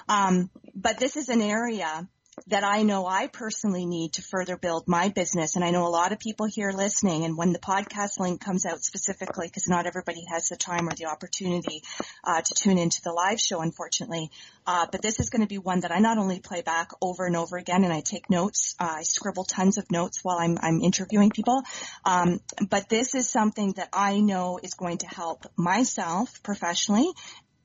Um, 0.09 0.51
but 0.75 0.99
this 0.99 1.17
is 1.17 1.29
an 1.29 1.43
area 1.43 2.09
that 2.49 2.65
I 2.65 2.83
know 2.83 3.07
I 3.07 3.27
personally 3.27 3.87
need 3.87 4.15
to 4.15 4.23
further 4.23 4.57
build 4.57 4.85
my 4.87 5.09
business. 5.09 5.57
And 5.57 5.65
I 5.65 5.71
know 5.71 5.87
a 5.87 5.89
lot 5.89 6.13
of 6.13 6.19
people 6.19 6.47
here 6.47 6.71
listening 6.71 7.25
and 7.25 7.37
when 7.37 7.53
the 7.53 7.59
podcast 7.59 8.19
link 8.19 8.41
comes 8.41 8.67
out 8.67 8.83
specifically, 8.83 9.47
because 9.47 9.69
not 9.69 9.87
everybody 9.87 10.25
has 10.31 10.49
the 10.49 10.57
time 10.57 10.89
or 10.89 10.93
the 10.93 11.07
opportunity 11.07 11.83
uh, 12.25 12.41
to 12.41 12.55
tune 12.55 12.79
into 12.79 13.01
the 13.03 13.13
live 13.13 13.41
show, 13.41 13.61
unfortunately. 13.61 14.31
Uh, 14.67 14.87
but 14.91 15.03
this 15.03 15.21
is 15.21 15.31
going 15.31 15.43
to 15.43 15.49
be 15.49 15.59
one 15.59 15.81
that 15.81 15.93
I 15.93 15.99
not 15.99 16.19
only 16.19 16.41
play 16.41 16.63
back 16.63 16.91
over 17.01 17.27
and 17.27 17.37
over 17.37 17.57
again 17.57 17.85
and 17.85 17.93
I 17.93 18.01
take 18.01 18.31
notes, 18.31 18.75
uh, 18.81 18.97
I 18.99 19.03
scribble 19.03 19.45
tons 19.45 19.79
of 19.79 19.91
notes 19.91 20.21
while 20.23 20.39
I'm, 20.39 20.59
I'm 20.61 20.81
interviewing 20.81 21.31
people. 21.31 21.63
Um, 22.05 22.41
but 22.69 22.89
this 22.89 23.15
is 23.15 23.31
something 23.31 23.73
that 23.73 23.89
I 23.93 24.21
know 24.21 24.59
is 24.63 24.75
going 24.75 24.99
to 24.99 25.07
help 25.07 25.47
myself 25.57 26.43
professionally 26.43 27.11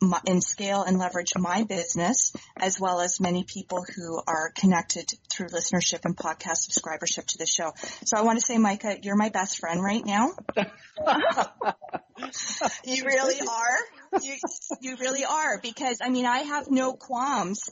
my, 0.01 0.19
and 0.25 0.43
scale 0.43 0.83
and 0.83 0.97
leverage 0.97 1.33
my 1.37 1.63
business 1.63 2.33
as 2.57 2.79
well 2.79 3.01
as 3.01 3.19
many 3.19 3.43
people 3.43 3.85
who 3.95 4.21
are 4.27 4.51
connected 4.55 5.11
through 5.29 5.47
listenership 5.47 6.05
and 6.05 6.15
podcast 6.15 6.69
subscribership 6.69 7.25
to 7.27 7.37
the 7.37 7.45
show. 7.45 7.73
So 8.05 8.17
I 8.17 8.21
want 8.21 8.39
to 8.39 8.45
say, 8.45 8.57
Micah, 8.57 8.97
you're 9.01 9.15
my 9.15 9.29
best 9.29 9.59
friend 9.59 9.83
right 9.83 10.05
now. 10.05 10.31
you 12.83 13.05
really 13.05 13.39
are. 13.47 14.21
You, 14.21 14.35
you 14.81 14.97
really 14.99 15.25
are 15.25 15.59
because 15.61 15.99
I 16.01 16.09
mean 16.09 16.25
I 16.25 16.39
have 16.39 16.69
no 16.69 16.93
qualms 16.93 17.69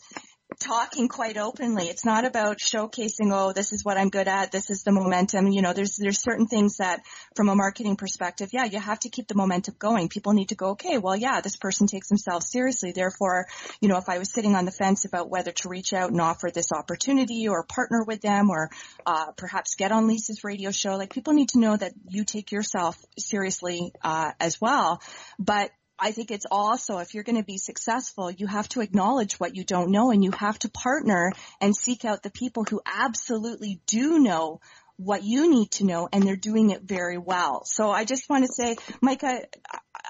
talking 0.59 1.07
quite 1.07 1.37
openly. 1.37 1.87
It's 1.87 2.05
not 2.05 2.25
about 2.25 2.57
showcasing, 2.57 3.31
oh, 3.31 3.53
this 3.53 3.71
is 3.73 3.85
what 3.85 3.97
I'm 3.97 4.09
good 4.09 4.27
at, 4.27 4.51
this 4.51 4.69
is 4.69 4.83
the 4.83 4.91
momentum. 4.91 5.47
You 5.47 5.61
know, 5.61 5.73
there's 5.73 5.97
there's 5.97 6.21
certain 6.21 6.47
things 6.47 6.77
that 6.77 7.01
from 7.35 7.49
a 7.49 7.55
marketing 7.55 7.95
perspective, 7.95 8.49
yeah, 8.53 8.65
you 8.65 8.79
have 8.79 8.99
to 9.01 9.09
keep 9.09 9.27
the 9.27 9.35
momentum 9.35 9.75
going. 9.77 10.09
People 10.09 10.33
need 10.33 10.49
to 10.49 10.55
go, 10.55 10.69
okay, 10.71 10.97
well, 10.97 11.15
yeah, 11.15 11.41
this 11.41 11.55
person 11.55 11.87
takes 11.87 12.09
themselves 12.09 12.51
seriously. 12.51 12.91
Therefore, 12.91 13.47
you 13.81 13.87
know, 13.87 13.97
if 13.97 14.09
I 14.09 14.17
was 14.17 14.31
sitting 14.31 14.55
on 14.55 14.65
the 14.65 14.71
fence 14.71 15.05
about 15.05 15.29
whether 15.29 15.51
to 15.51 15.69
reach 15.69 15.93
out 15.93 16.11
and 16.11 16.21
offer 16.21 16.49
this 16.51 16.71
opportunity 16.71 17.47
or 17.47 17.63
partner 17.63 18.03
with 18.05 18.21
them 18.21 18.49
or 18.49 18.69
uh, 19.05 19.31
perhaps 19.37 19.75
get 19.75 19.91
on 19.91 20.07
Lisa's 20.07 20.43
radio 20.43 20.71
show, 20.71 20.95
like 20.95 21.13
people 21.13 21.33
need 21.33 21.49
to 21.49 21.59
know 21.59 21.77
that 21.77 21.93
you 22.09 22.23
take 22.23 22.51
yourself 22.51 22.97
seriously 23.17 23.93
uh, 24.03 24.31
as 24.39 24.59
well. 24.59 25.01
But 25.39 25.71
I 25.99 26.11
think 26.11 26.31
it's 26.31 26.45
also, 26.49 26.99
if 26.99 27.13
you're 27.13 27.23
going 27.23 27.37
to 27.37 27.43
be 27.43 27.57
successful, 27.57 28.29
you 28.29 28.47
have 28.47 28.69
to 28.69 28.81
acknowledge 28.81 29.39
what 29.39 29.55
you 29.55 29.63
don't 29.63 29.91
know 29.91 30.11
and 30.11 30.23
you 30.23 30.31
have 30.31 30.59
to 30.59 30.69
partner 30.69 31.31
and 31.59 31.75
seek 31.75 32.05
out 32.05 32.23
the 32.23 32.29
people 32.29 32.63
who 32.63 32.81
absolutely 32.85 33.79
do 33.87 34.19
know 34.19 34.59
what 34.97 35.23
you 35.23 35.49
need 35.49 35.71
to 35.71 35.85
know 35.85 36.09
and 36.11 36.23
they're 36.23 36.35
doing 36.35 36.71
it 36.71 36.81
very 36.81 37.17
well. 37.17 37.63
So 37.65 37.91
I 37.91 38.03
just 38.03 38.29
want 38.29 38.45
to 38.45 38.51
say, 38.51 38.75
Micah, 39.01 39.41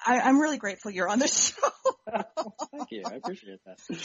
I, 0.05 0.29
am 0.29 0.39
really 0.39 0.57
grateful 0.57 0.91
you're 0.91 1.09
on 1.09 1.19
the 1.19 1.27
show. 1.27 1.53
Thank 2.71 2.91
you. 2.91 3.03
I 3.05 3.15
appreciate 3.15 3.59
that. 3.65 3.79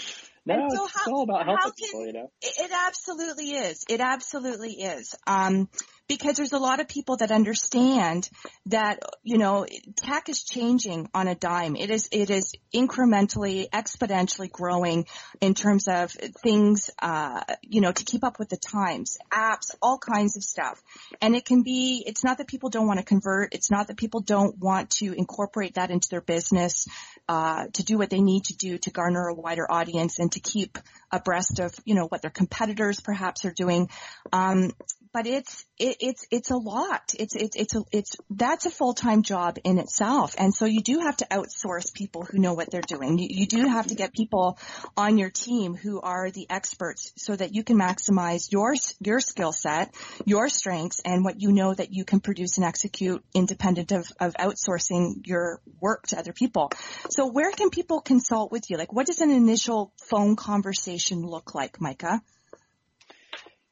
No, 0.45 0.67
so 0.69 0.87
it's 0.87 1.05
how, 1.05 1.13
all 1.13 1.23
about 1.23 1.47
helping 1.47 1.63
can, 1.63 1.73
people, 1.79 2.07
you 2.07 2.13
know. 2.15 2.33
It, 2.43 2.65
it 2.65 2.71
absolutely 2.75 3.51
is. 3.53 3.85
It 3.89 4.01
absolutely 4.01 4.73
is. 4.73 5.15
Um, 5.25 5.69
because 6.13 6.37
there's 6.37 6.53
a 6.53 6.59
lot 6.59 6.79
of 6.79 6.89
people 6.89 7.17
that 7.17 7.31
understand 7.31 8.29
that, 8.67 9.01
you 9.23 9.39
know, 9.39 9.67
tech 9.97 10.29
is 10.29 10.43
changing 10.43 11.09
on 11.15 11.27
a 11.27 11.35
dime. 11.35 11.75
It 11.75 11.89
is, 11.89 12.11
it 12.13 12.29
is 12.29 12.53
incrementally, 12.75 13.71
exponentially 13.71 14.51
growing 14.53 15.07
in 15.41 15.55
terms 15.55 15.89
of 15.89 16.13
things, 16.43 16.91
uh, 17.01 17.43
you 17.63 17.81
know, 17.81 17.93
to 17.93 18.05
keep 18.05 18.25
up 18.25 18.39
with 18.39 18.51
the 18.51 18.59
times, 18.59 19.17
apps, 19.33 19.75
all 19.81 19.97
kinds 19.97 20.37
of 20.37 20.45
stuff. 20.45 20.83
And 21.23 21.35
it 21.35 21.47
can 21.47 21.63
be, 21.63 22.05
it's 22.07 22.23
not 22.23 22.37
that 22.39 22.47
people 22.47 22.69
don't 22.69 22.87
want 22.87 22.99
to 22.99 23.07
convert. 23.07 23.55
It's 23.55 23.71
not 23.71 23.87
that 23.87 23.97
people 23.97 24.21
don't 24.21 24.59
want 24.59 24.91
to 24.99 25.15
incorporate 25.15 25.77
that 25.77 25.91
into 25.91 26.11
their 26.11 26.21
business, 26.21 26.87
uh, 27.27 27.69
to 27.73 27.83
do 27.83 27.97
what 27.97 28.11
they 28.11 28.21
need 28.21 28.45
to 28.45 28.55
do 28.55 28.77
to 28.77 28.91
garner 28.91 29.29
a 29.29 29.35
wider 29.35 29.71
audience 29.71 30.19
and 30.19 30.31
to 30.33 30.41
keep 30.41 30.77
abreast 31.11 31.59
of, 31.59 31.75
you 31.87 31.95
know, 31.95 32.05
what 32.05 32.21
their 32.21 32.31
competitors 32.31 33.01
perhaps 33.01 33.47
are 33.47 33.53
doing. 33.53 33.89
Um, 34.31 34.73
but 35.13 35.27
it's 35.27 35.65
it, 35.79 35.97
it's 36.01 36.27
it's 36.31 36.51
a 36.51 36.57
lot. 36.57 37.13
It's 37.19 37.35
it's 37.35 37.57
it's 37.57 37.75
a, 37.75 37.83
it's 37.93 38.17
that's 38.31 38.67
a 38.67 38.71
full 38.71 38.95
time 38.95 39.23
job 39.23 39.59
in 39.65 39.79
itself, 39.79 40.35
and 40.39 40.55
so 40.55 40.65
you 40.65 40.81
do 40.81 41.01
have 41.01 41.17
to 41.19 41.27
outsource 41.27 41.93
people 41.93 42.25
who 42.25 42.39
know 42.39 42.55
what 42.55 42.71
they're 42.71 42.81
doing. 42.81 43.19
You, 43.19 43.29
you 43.31 43.47
do 43.47 43.67
have 43.67 43.89
to 43.89 43.95
get 43.95 44.13
people 44.13 44.59
on 44.97 45.19
your 45.19 45.31
team 45.31 45.75
who 45.75 46.01
are 46.01 46.31
the 46.31 46.47
experts, 46.49 47.13
so 47.17 47.37
that 47.37 47.55
you 47.55 47.63
can 47.63 47.79
maximize 47.79 48.51
your 48.51 48.75
your 49.01 49.21
skill 49.21 49.53
set, 49.53 49.95
your 50.25 50.49
strengths, 50.49 51.01
and 51.05 51.25
what 51.25 51.41
you 51.41 51.53
know 51.53 51.75
that 51.75 51.93
you 51.93 52.05
can 52.05 52.21
produce 52.21 52.57
and 52.57 52.67
execute 52.67 53.23
independent 53.35 53.93
of 53.93 54.11
of 54.19 54.35
outsourcing 54.35 55.27
your 55.27 55.61
work 55.81 56.07
to 56.09 56.19
other 56.19 56.33
people. 56.33 56.71
So 57.11 57.27
where 57.27 57.51
can 57.53 57.71
people 57.71 58.01
consult 58.01 58.51
with 58.51 58.71
you? 58.71 58.79
Like, 58.79 58.93
what 58.93 59.07
does 59.07 59.21
an 59.21 59.31
initial 59.31 59.93
phone 60.09 60.37
conversation 60.37 61.23
look 61.23 61.55
like, 61.55 61.81
Micah? 61.81 62.23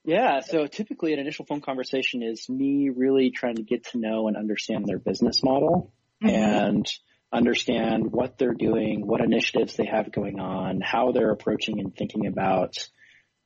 Yeah, 0.05 0.41
so 0.41 0.67
typically 0.67 1.13
an 1.13 1.19
initial 1.19 1.45
phone 1.45 1.61
conversation 1.61 2.23
is 2.23 2.49
me 2.49 2.89
really 2.89 3.31
trying 3.31 3.57
to 3.57 3.63
get 3.63 3.85
to 3.89 3.99
know 3.99 4.29
and 4.29 4.37
understand 4.37 4.87
their 4.87 4.99
business 4.99 5.43
model 5.43 5.93
mm-hmm. 6.23 6.35
and 6.35 6.87
understand 7.33 8.11
what 8.11 8.39
they're 8.39 8.55
doing, 8.55 9.07
what 9.07 9.21
initiatives 9.21 9.77
they 9.77 9.87
have 9.87 10.11
going 10.11 10.41
on, 10.41 10.81
how 10.81 11.13
they're 11.13 11.31
approaching 11.31 11.81
and 11.81 11.95
thinking 11.95 12.27
about 12.27 12.77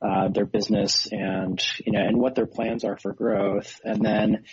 uh, 0.01 0.29
their 0.29 0.45
business 0.45 1.07
and, 1.11 1.61
you 1.85 1.91
know, 1.91 1.99
and 1.99 2.17
what 2.17 2.35
their 2.35 2.47
plans 2.47 2.83
are 2.83 2.97
for 2.97 3.13
growth. 3.13 3.79
And 3.83 4.03
then, 4.03 4.45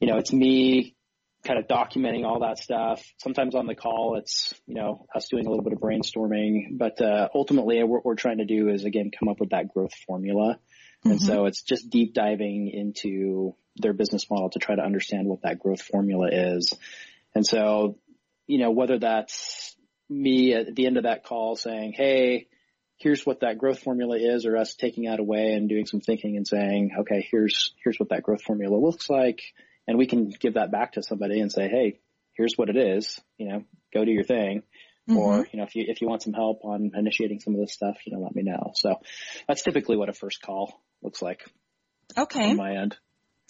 you 0.00 0.08
know, 0.08 0.16
it's 0.16 0.32
me 0.32 0.96
kind 1.44 1.58
of 1.58 1.66
documenting 1.66 2.24
all 2.24 2.40
that 2.40 2.58
stuff. 2.58 3.02
Sometimes 3.18 3.54
on 3.54 3.66
the 3.66 3.74
call, 3.74 4.16
it's, 4.16 4.54
you 4.66 4.74
know, 4.74 5.06
us 5.14 5.28
doing 5.28 5.46
a 5.46 5.50
little 5.50 5.64
bit 5.64 5.72
of 5.72 5.80
brainstorming, 5.80 6.78
but, 6.78 7.00
uh, 7.00 7.28
ultimately 7.34 7.82
what 7.84 8.04
we're 8.04 8.14
trying 8.14 8.38
to 8.38 8.44
do 8.44 8.68
is 8.68 8.84
again, 8.84 9.10
come 9.16 9.28
up 9.28 9.38
with 9.38 9.50
that 9.50 9.72
growth 9.72 9.94
formula 10.06 10.58
and 11.04 11.14
mm-hmm. 11.14 11.26
so 11.26 11.46
it's 11.46 11.62
just 11.62 11.90
deep 11.90 12.14
diving 12.14 12.68
into 12.68 13.54
their 13.76 13.92
business 13.92 14.30
model 14.30 14.50
to 14.50 14.58
try 14.58 14.76
to 14.76 14.82
understand 14.82 15.26
what 15.26 15.42
that 15.42 15.58
growth 15.58 15.82
formula 15.82 16.28
is. 16.30 16.72
And 17.34 17.46
so, 17.46 17.98
you 18.46 18.58
know, 18.58 18.70
whether 18.70 18.98
that's 18.98 19.74
me 20.08 20.54
at 20.54 20.74
the 20.74 20.86
end 20.86 20.98
of 20.98 21.04
that 21.04 21.24
call 21.24 21.56
saying, 21.56 21.94
Hey, 21.96 22.48
here's 22.98 23.26
what 23.26 23.40
that 23.40 23.58
growth 23.58 23.80
formula 23.80 24.16
is 24.16 24.46
or 24.46 24.56
us 24.56 24.74
taking 24.74 25.04
that 25.04 25.18
away 25.18 25.54
and 25.54 25.68
doing 25.68 25.86
some 25.86 26.00
thinking 26.00 26.36
and 26.36 26.46
saying, 26.46 26.92
okay, 27.00 27.26
here's, 27.32 27.74
here's 27.82 27.98
what 27.98 28.10
that 28.10 28.22
growth 28.22 28.42
formula 28.42 28.76
looks 28.76 29.10
like. 29.10 29.42
And 29.88 29.98
we 29.98 30.06
can 30.06 30.28
give 30.28 30.54
that 30.54 30.70
back 30.70 30.92
to 30.92 31.02
somebody 31.02 31.40
and 31.40 31.50
say, 31.50 31.68
Hey, 31.68 31.98
here's 32.34 32.54
what 32.56 32.68
it 32.68 32.76
is, 32.76 33.20
you 33.38 33.48
know, 33.48 33.64
go 33.92 34.04
do 34.04 34.12
your 34.12 34.24
thing. 34.24 34.62
Mm-hmm. 35.10 35.16
Or, 35.16 35.48
you 35.52 35.58
know, 35.58 35.64
if 35.64 35.74
you, 35.74 35.84
if 35.88 36.00
you 36.00 36.06
want 36.08 36.22
some 36.22 36.32
help 36.32 36.60
on 36.64 36.92
initiating 36.94 37.40
some 37.40 37.54
of 37.54 37.60
this 37.60 37.72
stuff, 37.72 37.96
you 38.06 38.12
know, 38.12 38.22
let 38.22 38.36
me 38.36 38.42
know. 38.44 38.70
So 38.76 39.00
that's 39.48 39.62
typically 39.62 39.96
what 39.96 40.08
a 40.08 40.12
first 40.12 40.40
call 40.40 40.80
looks 41.02 41.22
like. 41.22 41.44
Okay. 42.16 42.50
On 42.50 42.56
my 42.56 42.76
end. 42.76 42.96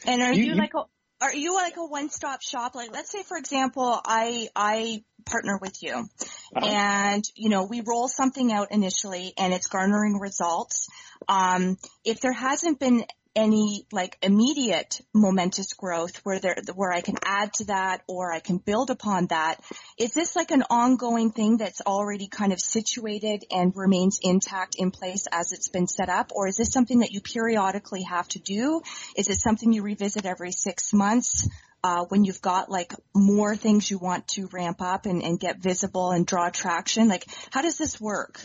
And 0.06 0.22
are 0.22 0.32
you, 0.32 0.44
you 0.44 0.54
like 0.54 0.74
a, 0.74 0.82
are 1.20 1.34
you 1.34 1.54
like 1.54 1.76
a 1.76 1.84
one-stop 1.84 2.42
shop? 2.42 2.74
Like, 2.74 2.92
let's 2.92 3.10
say, 3.10 3.22
for 3.22 3.36
example, 3.36 4.00
I, 4.04 4.48
I 4.56 5.04
partner 5.24 5.58
with 5.60 5.82
you 5.82 5.94
uh-huh. 5.94 6.66
and, 6.66 7.24
you 7.36 7.48
know, 7.48 7.64
we 7.64 7.82
roll 7.86 8.08
something 8.08 8.52
out 8.52 8.72
initially 8.72 9.32
and 9.38 9.52
it's 9.52 9.68
garnering 9.68 10.18
results. 10.18 10.88
Um, 11.28 11.76
if 12.04 12.20
there 12.20 12.32
hasn't 12.32 12.80
been 12.80 13.04
any 13.34 13.86
like 13.92 14.18
immediate 14.22 15.00
momentous 15.14 15.72
growth 15.72 16.16
where 16.24 16.38
there 16.38 16.56
where 16.74 16.92
I 16.92 17.00
can 17.00 17.16
add 17.24 17.52
to 17.54 17.64
that 17.66 18.02
or 18.06 18.32
I 18.32 18.40
can 18.40 18.58
build 18.58 18.90
upon 18.90 19.26
that? 19.28 19.60
Is 19.98 20.12
this 20.12 20.36
like 20.36 20.50
an 20.50 20.64
ongoing 20.68 21.30
thing 21.30 21.56
that's 21.56 21.80
already 21.80 22.28
kind 22.28 22.52
of 22.52 22.60
situated 22.60 23.44
and 23.50 23.72
remains 23.74 24.18
intact 24.22 24.76
in 24.76 24.90
place 24.90 25.26
as 25.32 25.52
it's 25.52 25.68
been 25.68 25.86
set 25.86 26.08
up, 26.08 26.32
or 26.34 26.48
is 26.48 26.56
this 26.56 26.72
something 26.72 27.00
that 27.00 27.12
you 27.12 27.20
periodically 27.20 28.02
have 28.02 28.28
to 28.28 28.38
do? 28.38 28.82
Is 29.16 29.28
it 29.28 29.38
something 29.38 29.72
you 29.72 29.82
revisit 29.82 30.26
every 30.26 30.52
six 30.52 30.92
months? 30.92 31.48
Uh, 31.84 32.04
when 32.10 32.24
you've 32.24 32.42
got 32.42 32.70
like 32.70 32.94
more 33.12 33.56
things 33.56 33.90
you 33.90 33.98
want 33.98 34.28
to 34.28 34.48
ramp 34.52 34.80
up 34.80 35.04
and, 35.04 35.20
and 35.20 35.40
get 35.40 35.58
visible 35.58 36.12
and 36.12 36.24
draw 36.24 36.48
traction, 36.48 37.08
like 37.08 37.26
how 37.50 37.60
does 37.60 37.76
this 37.76 38.00
work? 38.00 38.40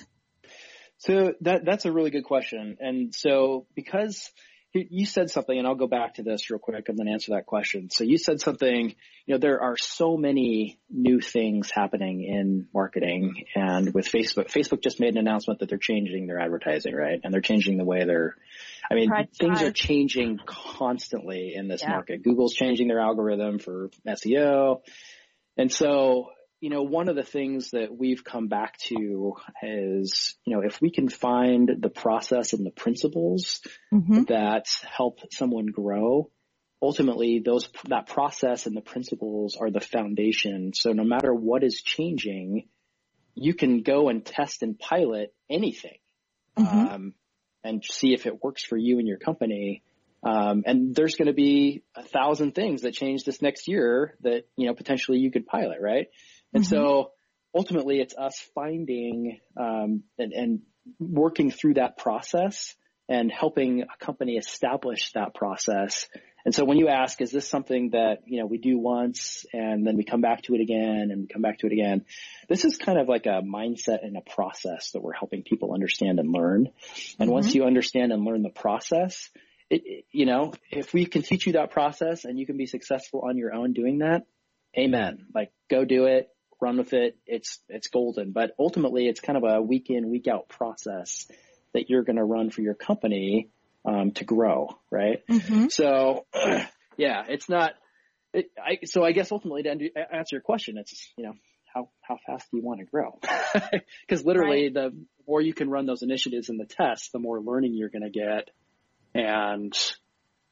So 0.98 1.34
that 1.42 1.64
that's 1.64 1.86
a 1.86 1.92
really 1.92 2.10
good 2.10 2.24
question. 2.24 2.78
And 2.80 3.14
so 3.14 3.68
because 3.76 4.32
you 4.74 5.06
said 5.06 5.30
something, 5.30 5.58
and 5.58 5.66
I'll 5.68 5.76
go 5.76 5.88
back 5.88 6.16
to 6.16 6.24
this 6.24 6.50
real 6.50 6.60
quick 6.60 6.90
and 6.90 6.98
then 6.98 7.08
answer 7.08 7.34
that 7.34 7.46
question. 7.46 7.90
So 7.90 8.04
you 8.04 8.18
said 8.18 8.42
something, 8.42 8.96
you 9.26 9.34
know, 9.34 9.38
there 9.38 9.62
are 9.62 9.76
so 9.78 10.18
many 10.18 10.80
new 10.90 11.20
things 11.20 11.72
happening 11.72 12.24
in 12.24 12.68
marketing 12.74 13.46
and 13.56 13.94
with 13.94 14.08
Facebook, 14.08 14.52
Facebook 14.52 14.84
just 14.84 15.00
made 15.00 15.16
an 15.16 15.20
announcement 15.20 15.60
that 15.60 15.70
they're 15.70 15.78
changing 15.78 16.28
their 16.28 16.40
advertising, 16.40 16.94
right? 16.94 17.20
And 17.24 17.34
they're 17.34 17.42
changing 17.42 17.78
the 17.78 17.86
way 17.86 18.04
they're, 18.06 18.36
I 18.90 18.96
mean, 18.96 19.10
Pride 19.10 19.30
things 19.34 19.62
are 19.62 19.72
changing 19.72 20.40
constantly 20.46 21.54
in 21.56 21.68
this 21.68 21.82
yeah. 21.82 21.92
market. 21.92 22.24
Google's 22.24 22.54
changing 22.54 22.88
their 22.88 23.00
algorithm 23.00 23.60
for 23.60 23.90
SEO. 24.06 24.82
And 25.58 25.72
so 25.72 26.30
you 26.60 26.70
know, 26.72 26.82
one 26.82 27.08
of 27.08 27.16
the 27.16 27.24
things 27.24 27.72
that 27.72 27.96
we've 27.96 28.24
come 28.24 28.48
back 28.48 28.78
to 28.80 29.36
is, 29.62 30.36
you 30.44 30.56
know, 30.56 30.64
if 30.64 30.82
we 30.82 30.90
can 30.92 31.08
find 31.08 31.70
the 31.80 31.90
process 31.90 32.54
and 32.54 32.66
the 32.66 32.72
principles 32.72 33.62
mm-hmm. 33.94 34.24
that 34.24 34.66
help 34.84 35.20
someone 35.32 35.68
grow, 35.68 36.32
ultimately 36.82 37.42
those, 37.46 37.70
that 37.90 38.08
process 38.08 38.66
and 38.66 38.76
the 38.76 38.82
principles 38.82 39.56
are 39.60 39.70
the 39.70 39.80
foundation. 39.80 40.72
So 40.74 40.94
no 40.94 41.04
matter 41.04 41.34
what 41.34 41.64
is 41.64 41.82
changing, 41.82 42.68
you 43.36 43.54
can 43.54 43.84
go 43.84 44.10
and 44.10 44.26
test 44.26 44.64
and 44.64 44.80
pilot 44.80 45.36
anything, 45.50 46.00
mm-hmm. 46.58 46.78
um, 46.78 47.14
and 47.64 47.84
see 47.84 48.14
if 48.14 48.26
it 48.26 48.44
works 48.44 48.66
for 48.66 48.78
you 48.78 48.98
and 48.98 49.08
your 49.08 49.20
company. 49.20 49.84
Um, 50.24 50.64
and 50.66 50.96
there's 50.96 51.16
going 51.16 51.28
to 51.28 51.34
be 51.34 51.84
a 51.96 52.02
thousand 52.02 52.56
things 52.56 52.82
that 52.82 52.96
change 52.96 53.24
this 53.24 53.44
next 53.44 53.68
year 53.68 54.18
that, 54.22 54.46
you 54.56 54.66
know, 54.66 54.74
potentially 54.74 55.20
you 55.20 55.30
could 55.30 55.46
pilot, 55.46 55.78
right? 55.80 56.08
And 56.58 56.66
mm-hmm. 56.66 56.76
so 56.76 57.12
ultimately 57.54 58.00
it's 58.00 58.16
us 58.18 58.36
finding, 58.56 59.40
um, 59.56 60.04
and, 60.18 60.34
and 60.34 60.62
working 61.00 61.52
through 61.52 61.76
that 61.76 61.98
process 61.98 62.76
and 63.08 63.32
helping 63.32 63.84
a 63.84 64.06
company 64.06 64.38
establish 64.38 65.12
that 65.14 65.36
process. 65.36 66.08
And 66.46 66.56
so 66.56 66.66
when 66.66 66.78
you 66.78 66.88
ask, 66.88 67.22
is 67.22 67.30
this 67.30 67.48
something 67.48 67.92
that, 67.92 68.24
you 68.26 68.40
know, 68.40 68.48
we 68.48 68.58
do 68.58 68.80
once 68.80 69.46
and 69.54 69.86
then 69.86 69.98
we 69.98 70.04
come 70.04 70.22
back 70.22 70.42
to 70.44 70.56
it 70.56 70.62
again 70.62 71.10
and 71.12 71.22
we 71.22 71.28
come 71.28 71.44
back 71.44 71.60
to 71.60 71.68
it 71.68 71.74
again? 71.74 72.06
This 72.50 72.66
is 72.66 72.76
kind 72.78 72.98
of 72.98 73.08
like 73.08 73.28
a 73.28 73.44
mindset 73.44 74.00
and 74.02 74.18
a 74.18 74.22
process 74.22 74.92
that 74.92 75.04
we're 75.04 75.14
helping 75.14 75.44
people 75.44 75.74
understand 75.74 76.20
and 76.20 76.32
learn. 76.32 76.70
And 77.20 77.28
mm-hmm. 77.28 77.32
once 77.32 77.54
you 77.54 77.66
understand 77.66 78.12
and 78.12 78.26
learn 78.26 78.42
the 78.42 78.50
process, 78.50 79.30
it, 79.70 80.06
you 80.12 80.26
know, 80.26 80.54
if 80.72 80.92
we 80.92 81.06
can 81.06 81.22
teach 81.22 81.46
you 81.46 81.54
that 81.54 81.70
process 81.70 82.26
and 82.26 82.40
you 82.40 82.48
can 82.48 82.58
be 82.58 82.66
successful 82.66 83.26
on 83.30 83.38
your 83.38 83.54
own 83.54 83.74
doing 83.74 84.00
that, 84.00 84.24
amen. 84.78 85.28
Like 85.36 85.52
go 85.70 85.86
do 85.86 86.06
it 86.06 86.30
run 86.60 86.78
with 86.78 86.94
it. 86.94 87.18
It's, 87.26 87.60
it's 87.70 87.88
golden, 87.88 88.32
but 88.32 88.52
ultimately 88.60 89.08
it's 89.08 89.20
kind 89.20 89.38
of 89.38 89.44
a 89.44 89.62
week 89.62 89.90
in, 89.90 90.10
week 90.10 90.28
out 90.28 90.50
process 90.50 91.28
that 91.74 91.90
you're 91.90 92.04
going 92.04 92.18
to 92.18 92.24
run 92.24 92.50
for 92.50 92.62
your 92.62 92.74
company, 92.74 93.50
um, 93.86 94.12
to 94.12 94.26
grow, 94.26 94.78
right? 94.92 95.26
Mm-hmm. 95.28 95.68
So, 95.70 96.26
yeah, 96.98 97.24
it's 97.28 97.48
not, 97.48 97.74
it, 98.34 98.52
I, 98.58 98.86
so 98.86 99.04
I 99.04 99.12
guess 99.12 99.32
ultimately 99.32 99.64
to 99.64 99.90
answer 100.12 100.36
your 100.36 100.42
question, 100.42 100.78
it's, 100.78 101.12
you 101.18 101.26
know, 101.26 101.34
how, 101.74 101.90
how 102.02 102.18
fast 102.26 102.50
do 102.52 102.58
you 102.58 102.64
want 102.64 102.80
to 102.80 102.86
grow? 102.86 103.20
Cause 104.10 104.26
literally 104.26 104.64
right. 104.64 104.74
the 104.74 105.06
more 105.28 105.42
you 105.42 105.54
can 105.54 105.70
run 105.70 105.86
those 105.86 106.02
initiatives 106.02 106.50
and 106.50 106.60
the 106.60 106.66
tests, 106.66 107.10
the 107.12 107.20
more 107.20 107.40
learning 107.40 107.76
you're 107.76 107.90
going 107.90 108.04
to 108.04 108.10
get 108.10 108.50
and 109.14 109.78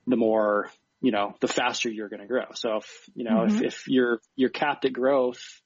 the 0.08 0.16
more, 0.16 0.70
you 1.02 1.12
know, 1.12 1.36
the 1.42 1.48
faster 1.48 1.90
you're 1.90 2.10
going 2.10 2.22
to 2.22 2.28
grow. 2.28 2.46
So 2.54 2.78
if, 2.78 3.10
you 3.16 3.24
know, 3.24 3.46
mm-hmm. 3.46 3.58
if, 3.58 3.64
if 3.64 3.88
you're, 3.88 4.20
you're 4.36 4.50
capped 4.50 4.86
at 4.86 4.94
growth 4.94 5.62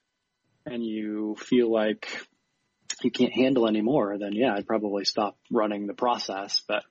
and 0.66 0.84
you 0.84 1.36
feel 1.40 1.72
like 1.72 2.08
you 3.02 3.12
can't 3.12 3.34
handle 3.34 3.68
anymore, 3.68 4.18
then 4.20 4.34
yeah, 4.34 4.54
I'd 4.54 4.68
probably 4.68 5.06
stop 5.06 5.38
running 5.52 5.88
the 5.88 5.94
process. 5.94 6.62
But 6.68 6.84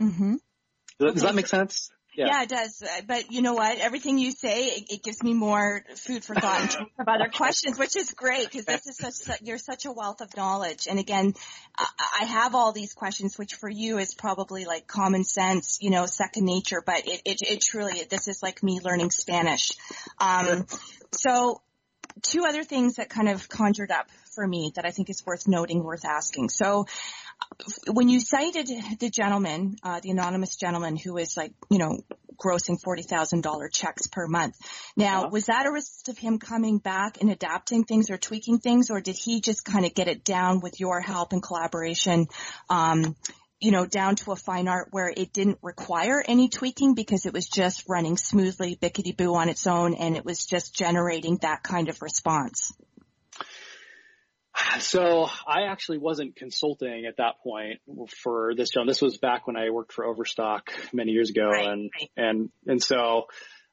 mm-hmm. 0.00 0.36
does, 0.98 1.10
okay. 1.10 1.20
that 1.20 1.34
make 1.34 1.46
sense? 1.46 1.90
Yeah. 2.16 2.26
yeah. 2.28 2.42
it 2.42 2.48
does. 2.48 2.82
But 3.06 3.30
you 3.30 3.42
know 3.42 3.54
what? 3.54 3.78
Everything 3.78 4.18
you 4.18 4.32
say, 4.32 4.68
it, 4.68 4.84
it 4.90 5.04
gives 5.04 5.22
me 5.22 5.34
more 5.34 5.84
food 5.96 6.24
for 6.24 6.34
thought 6.34 6.62
in 6.62 6.68
terms 6.68 6.90
of 6.98 7.06
other 7.06 7.28
questions, 7.28 7.78
which 7.78 7.94
is 7.94 8.12
great 8.12 8.50
because 8.50 8.64
this 8.64 8.86
is 8.86 8.96
such, 8.96 9.42
you're 9.42 9.58
such 9.58 9.84
a 9.84 9.92
wealth 9.92 10.22
of 10.22 10.34
knowledge. 10.36 10.86
And 10.88 10.98
again, 10.98 11.34
I, 11.78 11.86
I 12.22 12.24
have 12.24 12.54
all 12.54 12.72
these 12.72 12.94
questions, 12.94 13.38
which 13.38 13.54
for 13.54 13.68
you 13.68 13.98
is 13.98 14.14
probably 14.14 14.64
like 14.64 14.86
common 14.86 15.24
sense, 15.24 15.78
you 15.82 15.90
know, 15.90 16.06
second 16.06 16.46
nature, 16.46 16.82
but 16.84 17.06
it, 17.06 17.20
it, 17.24 17.42
it 17.42 17.60
truly, 17.60 18.02
this 18.08 18.28
is 18.28 18.42
like 18.42 18.62
me 18.62 18.80
learning 18.82 19.10
Spanish. 19.10 19.72
Um, 20.18 20.66
so 21.12 21.60
two 22.22 22.44
other 22.46 22.64
things 22.64 22.96
that 22.96 23.08
kind 23.08 23.28
of 23.28 23.48
conjured 23.48 23.90
up 23.90 24.08
for 24.34 24.46
me 24.46 24.72
that 24.76 24.84
I 24.84 24.90
think 24.90 25.10
is 25.10 25.24
worth 25.24 25.48
noting, 25.48 25.82
worth 25.82 26.04
asking. 26.04 26.50
So 26.50 26.86
when 27.90 28.08
you 28.08 28.20
cited 28.20 28.68
the 28.98 29.10
gentleman, 29.10 29.76
uh, 29.82 30.00
the 30.00 30.10
anonymous 30.10 30.56
gentleman 30.56 30.96
who 30.96 31.14
was 31.14 31.36
like, 31.36 31.52
you 31.70 31.78
know, 31.78 31.98
grossing 32.36 32.78
$40,000 32.82 33.72
checks 33.72 34.06
per 34.06 34.26
month. 34.26 34.56
Now, 34.96 35.22
yeah. 35.22 35.28
was 35.28 35.46
that 35.46 35.66
a 35.66 35.70
result 35.70 36.08
of 36.08 36.18
him 36.18 36.38
coming 36.38 36.78
back 36.78 37.20
and 37.20 37.30
adapting 37.30 37.84
things 37.84 38.10
or 38.10 38.18
tweaking 38.18 38.58
things, 38.58 38.90
or 38.90 39.00
did 39.00 39.16
he 39.16 39.40
just 39.40 39.64
kind 39.64 39.86
of 39.86 39.94
get 39.94 40.08
it 40.08 40.24
down 40.24 40.60
with 40.60 40.78
your 40.80 41.00
help 41.00 41.32
and 41.32 41.42
collaboration, 41.42 42.26
um, 42.68 43.16
you 43.60 43.70
know, 43.70 43.86
down 43.86 44.16
to 44.16 44.32
a 44.32 44.36
fine 44.36 44.68
art 44.68 44.88
where 44.90 45.08
it 45.08 45.32
didn't 45.32 45.58
require 45.62 46.22
any 46.26 46.48
tweaking 46.48 46.94
because 46.94 47.24
it 47.26 47.32
was 47.32 47.46
just 47.46 47.88
running 47.88 48.16
smoothly, 48.16 48.76
bickety 48.76 49.16
boo 49.16 49.34
on 49.34 49.48
its 49.48 49.66
own, 49.66 49.94
and 49.94 50.16
it 50.16 50.24
was 50.24 50.44
just 50.44 50.74
generating 50.74 51.38
that 51.40 51.62
kind 51.62 51.88
of 51.88 52.02
response? 52.02 52.72
So 54.78 55.28
I 55.46 55.64
actually 55.70 55.98
wasn't 55.98 56.36
consulting 56.36 57.04
at 57.06 57.18
that 57.18 57.40
point 57.42 57.80
for 58.22 58.54
this 58.56 58.70
job. 58.70 58.86
This 58.86 59.02
was 59.02 59.18
back 59.18 59.46
when 59.46 59.56
I 59.56 59.70
worked 59.70 59.92
for 59.92 60.06
Overstock 60.06 60.70
many 60.92 61.12
years 61.12 61.30
ago, 61.30 61.48
Right, 61.48 61.66
and 61.66 61.90
right. 61.94 62.10
and 62.16 62.50
and 62.66 62.82
so 62.82 63.26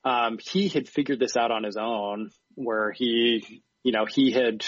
um, 0.03 0.39
he 0.41 0.67
had 0.67 0.89
figured 0.89 1.19
this 1.19 1.37
out 1.37 1.51
on 1.51 1.63
his 1.63 1.77
own, 1.77 2.31
where 2.55 2.91
he, 2.91 3.63
you 3.83 3.91
know, 3.93 4.05
he 4.05 4.31
had 4.31 4.65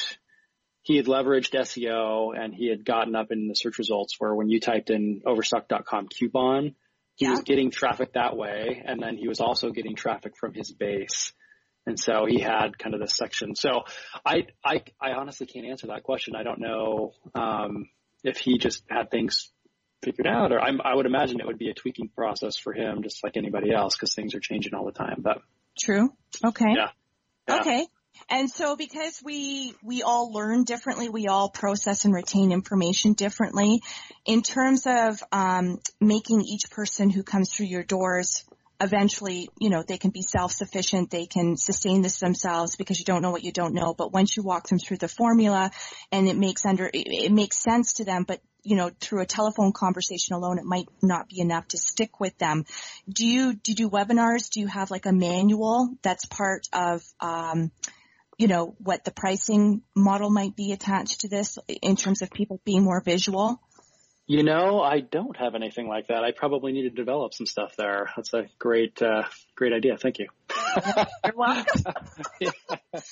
he 0.85 0.97
had 0.97 1.07
leveraged 1.07 1.55
SEO 1.55 2.37
and 2.39 2.53
he 2.53 2.69
had 2.69 2.85
gotten 2.85 3.15
up 3.15 3.31
in 3.31 3.47
the 3.47 3.55
search 3.55 3.79
results 3.79 4.15
where 4.19 4.35
when 4.35 4.49
you 4.49 4.59
typed 4.59 4.91
in 4.91 5.23
Overstock.com 5.25 6.07
coupon, 6.09 6.75
he 7.15 7.25
Yeah. 7.25 7.31
was 7.31 7.41
getting 7.41 7.71
traffic 7.71 8.13
that 8.13 8.37
way, 8.37 8.83
and 8.85 9.01
then 9.01 9.17
he 9.17 9.27
was 9.27 9.39
also 9.39 9.71
getting 9.71 9.95
traffic 9.95 10.33
from 10.37 10.53
his 10.53 10.71
base. 10.71 11.33
And 11.87 11.99
so 11.99 12.25
he 12.27 12.39
had 12.39 12.77
kind 12.77 12.93
of 12.93 13.01
this 13.01 13.15
section. 13.15 13.55
So 13.55 13.85
I, 14.23 14.45
I, 14.63 14.83
I 15.01 15.13
honestly 15.13 15.47
can't 15.47 15.65
answer 15.65 15.87
that 15.87 16.03
question. 16.03 16.35
I 16.35 16.43
don't 16.43 16.59
know, 16.59 17.13
um, 17.33 17.89
if 18.23 18.37
he 18.37 18.59
just 18.59 18.83
had 18.87 19.09
things 19.09 19.51
figured 20.03 20.27
out 20.27 20.51
or 20.51 20.61
I'm, 20.61 20.81
I 20.83 20.93
would 20.93 21.07
imagine 21.07 21.39
it 21.39 21.47
would 21.47 21.57
be 21.57 21.69
a 21.69 21.73
tweaking 21.73 22.09
process 22.09 22.57
for 22.57 22.73
him, 22.73 23.01
just 23.01 23.23
like 23.23 23.37
anybody 23.37 23.73
else, 23.73 23.95
because 23.95 24.13
things 24.13 24.35
are 24.35 24.39
changing 24.39 24.75
all 24.75 24.85
the 24.85 24.91
time. 24.91 25.21
But 25.23 25.41
True. 25.79 26.13
Okay. 26.43 26.73
Yeah. 26.75 26.89
Yeah. 27.47 27.59
Okay. 27.61 27.87
And 28.29 28.49
so 28.49 28.75
because 28.75 29.21
we, 29.23 29.73
we 29.83 30.01
all 30.01 30.31
learn 30.31 30.63
differently, 30.63 31.09
we 31.09 31.27
all 31.27 31.49
process 31.49 32.05
and 32.05 32.13
retain 32.13 32.51
information 32.51 33.13
differently 33.13 33.81
in 34.25 34.41
terms 34.41 34.87
of, 34.87 35.21
um, 35.31 35.79
making 36.01 36.41
each 36.41 36.71
person 36.71 37.09
who 37.09 37.23
comes 37.23 37.53
through 37.53 37.67
your 37.67 37.83
doors 37.83 38.43
eventually, 38.81 39.47
you 39.59 39.69
know, 39.69 39.83
they 39.87 39.97
can 39.97 40.11
be 40.11 40.21
self-sufficient, 40.21 41.09
they 41.09 41.25
can 41.25 41.55
sustain 41.55 42.01
this 42.01 42.19
themselves 42.19 42.75
because 42.75 42.99
you 42.99 43.05
don't 43.05 43.21
know 43.21 43.31
what 43.31 43.43
you 43.43 43.51
don't 43.51 43.73
know. 43.73 43.93
But 43.93 44.11
once 44.11 44.35
you 44.35 44.43
walk 44.43 44.67
them 44.67 44.79
through 44.79 44.97
the 44.97 45.07
formula 45.07 45.71
and 46.11 46.27
it 46.27 46.35
makes 46.35 46.65
under, 46.65 46.85
it, 46.85 47.07
it 47.07 47.31
makes 47.31 47.57
sense 47.57 47.93
to 47.95 48.05
them, 48.05 48.25
but 48.27 48.41
you 48.63 48.75
know, 48.75 48.89
through 48.99 49.21
a 49.21 49.27
telephone 49.27 49.71
conversation 49.71 50.33
alone, 50.33 50.57
it 50.57 50.65
might 50.65 50.87
not 51.01 51.29
be 51.29 51.39
enough 51.39 51.67
to 51.67 51.77
stick 51.77 52.19
with 52.19 52.35
them. 52.39 52.65
Do 53.07 53.25
you, 53.25 53.53
do 53.53 53.71
you 53.71 53.75
do 53.75 53.89
webinars? 53.89 54.49
Do 54.49 54.59
you 54.59 54.67
have 54.67 54.89
like 54.89 55.05
a 55.05 55.13
manual 55.13 55.89
that's 56.01 56.25
part 56.25 56.67
of, 56.73 57.03
um, 57.19 57.71
you 58.37 58.47
know, 58.47 58.75
what 58.79 59.03
the 59.03 59.11
pricing 59.11 59.81
model 59.95 60.29
might 60.29 60.55
be 60.55 60.71
attached 60.71 61.21
to 61.21 61.29
this 61.29 61.57
in 61.81 61.95
terms 61.95 62.21
of 62.21 62.31
people 62.31 62.61
being 62.65 62.83
more 62.83 63.01
visual? 63.01 63.61
you 64.27 64.43
know, 64.43 64.81
I 64.81 65.01
don't 65.01 65.37
have 65.37 65.55
anything 65.55 65.87
like 65.87 66.07
that. 66.07 66.23
I 66.23 66.31
probably 66.31 66.71
need 66.71 66.83
to 66.83 66.89
develop 66.89 67.33
some 67.33 67.45
stuff 67.45 67.75
there. 67.77 68.09
That's 68.15 68.33
a 68.33 68.47
great, 68.57 69.01
uh, 69.01 69.23
great 69.55 69.73
idea. 69.73 69.97
Thank 69.97 70.19
you. 70.19 70.27
You're 70.75 71.33
welcome. 71.35 71.83
well, 72.41 72.51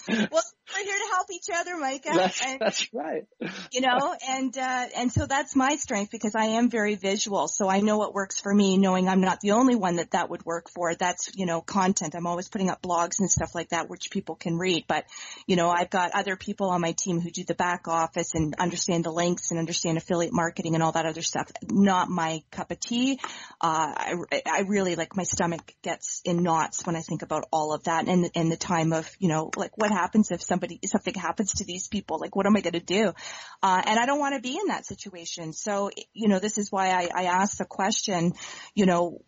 we're 0.08 0.84
here 0.84 0.97
to 0.97 1.08
help 1.12 1.27
each 1.32 1.47
other, 1.53 1.77
Micah. 1.77 2.12
That's, 2.13 2.45
and, 2.45 2.60
that's 2.60 2.93
right. 2.93 3.25
you 3.71 3.82
know, 3.82 4.15
and, 4.27 4.58
uh, 4.58 4.86
and 4.97 5.12
so 5.12 5.25
that's 5.25 5.56
my 5.56 5.75
strength 5.77 6.12
because 6.12 6.36
I 6.36 6.45
am 6.45 6.69
very 6.69 6.95
visual. 6.95 7.47
So 7.47 7.69
I 7.69 7.79
know 7.79 7.97
what 7.97 8.13
works 8.13 8.39
for 8.39 8.53
me, 8.53 8.77
knowing 8.77 9.08
I'm 9.08 9.21
not 9.21 9.39
the 9.39 9.51
only 9.51 9.75
one 9.75 9.97
that 9.97 10.12
that 10.12 10.29
would 10.29 10.45
work 10.45 10.69
for. 10.69 10.93
That's, 10.95 11.32
you 11.36 11.45
know, 11.45 11.62
content. 11.62 12.15
I'm 12.15 12.27
always 12.27 12.49
putting 12.49 12.69
up 12.69 12.82
blogs 12.82 13.19
and 13.19 13.29
stuff 13.29 13.56
like 13.56 13.69
that, 13.69 13.89
which 13.89 14.12
people 14.12 14.36
can 14.36 14.58
read. 14.58 14.86
But, 14.88 15.06
you 15.47 15.56
know, 15.56 15.69
I've 15.69 15.89
got 15.89 16.12
other 16.13 16.36
people 16.36 16.69
on 16.69 16.82
my 16.82 16.91
team 16.91 17.21
who 17.21 17.29
do 17.29 17.43
the 17.43 17.56
back 17.56 17.88
office 17.88 18.32
and 18.34 18.56
understand 18.60 19.06
the 19.06 19.12
links 19.12 19.51
and 19.51 19.60
understand 19.60 19.97
affiliate 19.97 20.34
marketing 20.34 20.73
and 20.75 20.84
all 20.84 20.91
that 20.91 21.06
other 21.06 21.21
stuff. 21.21 21.49
Not 21.69 22.10
my 22.10 22.43
cup 22.51 22.71
of 22.71 22.79
tea. 22.79 23.19
Uh, 23.62 23.93
I, 23.95 24.41
I 24.45 24.60
really 24.67 24.95
like 24.95 25.15
my 25.15 25.23
stomach 25.23 25.73
gets 25.82 26.21
in 26.25 26.33
knots 26.34 26.86
when 26.86 26.96
I 26.96 27.02
think 27.02 27.22
about 27.22 27.46
all 27.52 27.74
of 27.74 27.84
that 27.84 28.08
and, 28.08 28.30
and 28.36 28.52
the 28.52 28.58
time 28.58 28.93
of, 28.93 29.10
you 29.19 29.28
know, 29.28 29.52
like 29.56 29.78
what 29.78 29.91
happens 29.91 30.32
if 30.32 30.41
somebody, 30.41 30.80
something 30.86 31.13
happens 31.13 31.54
to 31.54 31.65
these 31.65 31.88
people? 31.88 32.17
Like 32.19 32.36
what 32.36 32.46
am 32.46 32.56
I 32.56 32.62
going 32.62 32.74
to 32.74 32.80
do? 32.80 33.13
Uh, 33.62 33.82
and 33.86 34.00
I 34.00 34.06
don't 34.06 34.19
want 34.19 34.36
to 34.36 34.41
be 34.41 34.58
in 34.58 34.67
that 34.67 34.86
situation. 34.86 35.54
So, 35.54 35.91
you 36.13 36.28
know, 36.28 36.39
this 36.39 36.58
is 36.58 36.72
why 36.72 36.89
I, 36.89 37.10
I 37.13 37.24
asked 37.26 37.58
the 37.58 37.65
question, 37.65 38.34
you 38.74 38.86
know, 38.86 39.22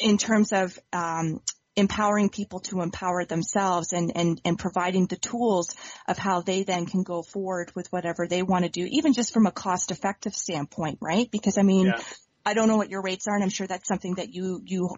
in 0.00 0.18
terms 0.18 0.52
of, 0.52 0.78
um, 0.92 1.40
empowering 1.76 2.28
people 2.28 2.60
to 2.60 2.80
empower 2.80 3.24
themselves 3.24 3.92
and, 3.92 4.12
and, 4.14 4.40
and 4.44 4.58
providing 4.58 5.06
the 5.06 5.16
tools 5.16 5.74
of 6.08 6.18
how 6.18 6.40
they 6.40 6.62
then 6.62 6.84
can 6.84 7.02
go 7.02 7.22
forward 7.22 7.72
with 7.74 7.90
whatever 7.92 8.26
they 8.26 8.42
want 8.42 8.64
to 8.64 8.70
do, 8.70 8.86
even 8.90 9.12
just 9.12 9.32
from 9.32 9.46
a 9.46 9.52
cost 9.52 9.90
effective 9.90 10.34
standpoint, 10.34 10.98
right? 11.00 11.30
Because 11.30 11.58
I 11.58 11.62
mean, 11.62 11.86
Yeah. 11.86 12.00
I 12.44 12.54
don't 12.54 12.68
know 12.68 12.76
what 12.76 12.90
your 12.90 13.02
rates 13.02 13.26
are 13.28 13.34
and 13.34 13.42
I'm 13.42 13.50
sure 13.50 13.66
that's 13.66 13.86
something 13.86 14.14
that 14.14 14.34
you, 14.34 14.62
you 14.64 14.96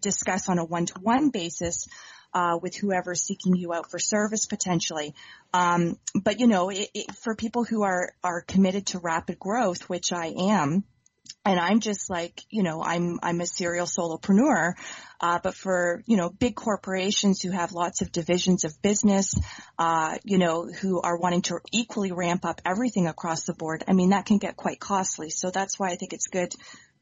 discuss 0.00 0.48
on 0.48 0.58
a 0.58 0.64
one 0.64 0.86
to 0.86 0.94
one 1.00 1.30
basis, 1.30 1.86
uh, 2.34 2.58
with 2.60 2.74
whoever's 2.76 3.22
seeking 3.22 3.54
you 3.56 3.72
out 3.72 3.90
for 3.90 3.98
service 3.98 4.46
potentially. 4.46 5.14
Um, 5.52 5.98
but 6.14 6.40
you 6.40 6.46
know, 6.46 6.70
it, 6.70 6.88
it, 6.94 7.14
for 7.16 7.34
people 7.34 7.64
who 7.64 7.82
are, 7.82 8.12
are 8.24 8.42
committed 8.42 8.86
to 8.88 8.98
rapid 8.98 9.38
growth, 9.38 9.88
which 9.88 10.12
I 10.12 10.34
am, 10.38 10.84
and 11.44 11.58
I'm 11.58 11.80
just 11.80 12.08
like, 12.08 12.40
you 12.50 12.62
know, 12.62 12.82
I'm, 12.82 13.18
I'm 13.22 13.40
a 13.40 13.46
serial 13.46 13.86
solopreneur, 13.86 14.74
uh, 15.20 15.38
but 15.42 15.54
for, 15.54 16.02
you 16.06 16.16
know, 16.16 16.30
big 16.30 16.54
corporations 16.54 17.42
who 17.42 17.50
have 17.50 17.72
lots 17.72 18.00
of 18.00 18.12
divisions 18.12 18.64
of 18.64 18.80
business, 18.80 19.34
uh, 19.78 20.18
you 20.22 20.38
know, 20.38 20.66
who 20.66 21.00
are 21.00 21.18
wanting 21.18 21.42
to 21.42 21.58
equally 21.72 22.12
ramp 22.12 22.44
up 22.44 22.60
everything 22.64 23.08
across 23.08 23.44
the 23.44 23.54
board, 23.54 23.82
I 23.88 23.92
mean, 23.92 24.10
that 24.10 24.26
can 24.26 24.38
get 24.38 24.56
quite 24.56 24.78
costly. 24.78 25.30
So 25.30 25.50
that's 25.50 25.78
why 25.78 25.90
I 25.90 25.96
think 25.96 26.12
it's 26.12 26.28
good 26.28 26.54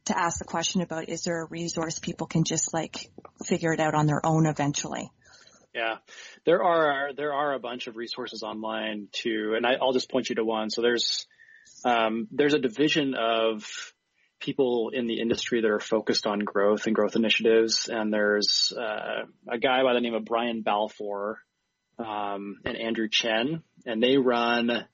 to 0.05 0.17
ask 0.17 0.39
the 0.39 0.45
question 0.45 0.81
about, 0.81 1.09
is 1.09 1.23
there 1.23 1.41
a 1.41 1.45
resource 1.45 1.99
people 1.99 2.27
can 2.27 2.43
just 2.43 2.73
like 2.73 3.11
figure 3.45 3.73
it 3.73 3.79
out 3.79 3.93
on 3.93 4.07
their 4.07 4.25
own 4.25 4.45
eventually? 4.45 5.11
Yeah, 5.73 5.97
there 6.45 6.63
are 6.63 7.13
there 7.13 7.33
are 7.33 7.53
a 7.53 7.59
bunch 7.59 7.87
of 7.87 7.95
resources 7.95 8.43
online 8.43 9.07
too, 9.11 9.53
and 9.55 9.65
I, 9.65 9.75
I'll 9.81 9.93
just 9.93 10.11
point 10.11 10.29
you 10.29 10.35
to 10.35 10.43
one. 10.43 10.69
So 10.69 10.81
there's 10.81 11.25
um, 11.85 12.27
there's 12.31 12.53
a 12.53 12.59
division 12.59 13.15
of 13.15 13.65
people 14.41 14.91
in 14.93 15.07
the 15.07 15.21
industry 15.21 15.61
that 15.61 15.69
are 15.69 15.79
focused 15.79 16.27
on 16.27 16.39
growth 16.39 16.87
and 16.87 16.95
growth 16.95 17.15
initiatives, 17.15 17.87
and 17.87 18.11
there's 18.11 18.73
uh, 18.75 19.23
a 19.49 19.57
guy 19.59 19.83
by 19.83 19.93
the 19.93 20.01
name 20.01 20.13
of 20.13 20.25
Brian 20.25 20.61
Balfour 20.61 21.39
um, 21.97 22.57
and 22.65 22.75
Andrew 22.75 23.07
Chen, 23.09 23.63
and 23.85 24.03
they 24.03 24.17
run 24.17 24.85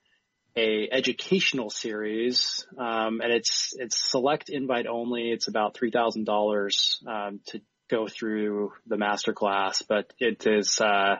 a 0.57 0.89
educational 0.91 1.69
series, 1.69 2.65
um, 2.77 3.21
and 3.21 3.31
it's 3.31 3.73
it's 3.77 4.09
select 4.11 4.49
invite 4.49 4.87
only. 4.87 5.31
It's 5.31 5.47
about 5.47 5.75
three 5.75 5.91
thousand 5.91 6.25
dollars 6.25 7.01
um, 7.07 7.39
to 7.47 7.61
go 7.89 8.07
through 8.07 8.73
the 8.85 8.97
master 8.97 9.33
class, 9.33 9.81
but 9.81 10.11
it 10.19 10.45
is, 10.45 10.79
uh, 10.79 11.17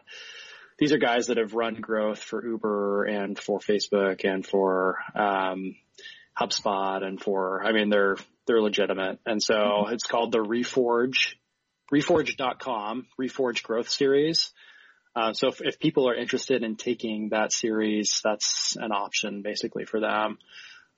these 0.78 0.92
are 0.92 0.98
guys 0.98 1.28
that 1.28 1.38
have 1.38 1.54
run 1.54 1.76
growth 1.76 2.20
for 2.20 2.46
Uber 2.46 3.06
and 3.06 3.38
for 3.38 3.60
Facebook 3.60 4.26
and 4.26 4.46
for, 4.46 4.98
um, 5.16 5.76
HubSpot 6.38 7.04
and 7.04 7.20
for, 7.22 7.64
I 7.64 7.72
mean, 7.72 7.90
they're, 7.90 8.18
they're 8.46 8.62
legitimate. 8.62 9.20
And 9.26 9.42
so 9.42 9.88
it's 9.90 10.06
called 10.06 10.32
the 10.32 10.40
Reforge, 10.40 11.34
reforge.com, 11.92 13.08
Reforge 13.20 13.64
Growth 13.64 13.90
Series. 13.90 14.52
Uh, 15.18 15.34
so 15.34 15.48
if, 15.48 15.62
if 15.62 15.80
people 15.80 16.08
are 16.08 16.14
interested 16.14 16.62
in 16.62 16.76
taking 16.76 17.30
that 17.30 17.52
series, 17.52 18.22
that's 18.24 18.76
an 18.80 18.92
option 18.92 19.42
basically 19.42 19.84
for 19.84 20.00
them. 20.00 20.38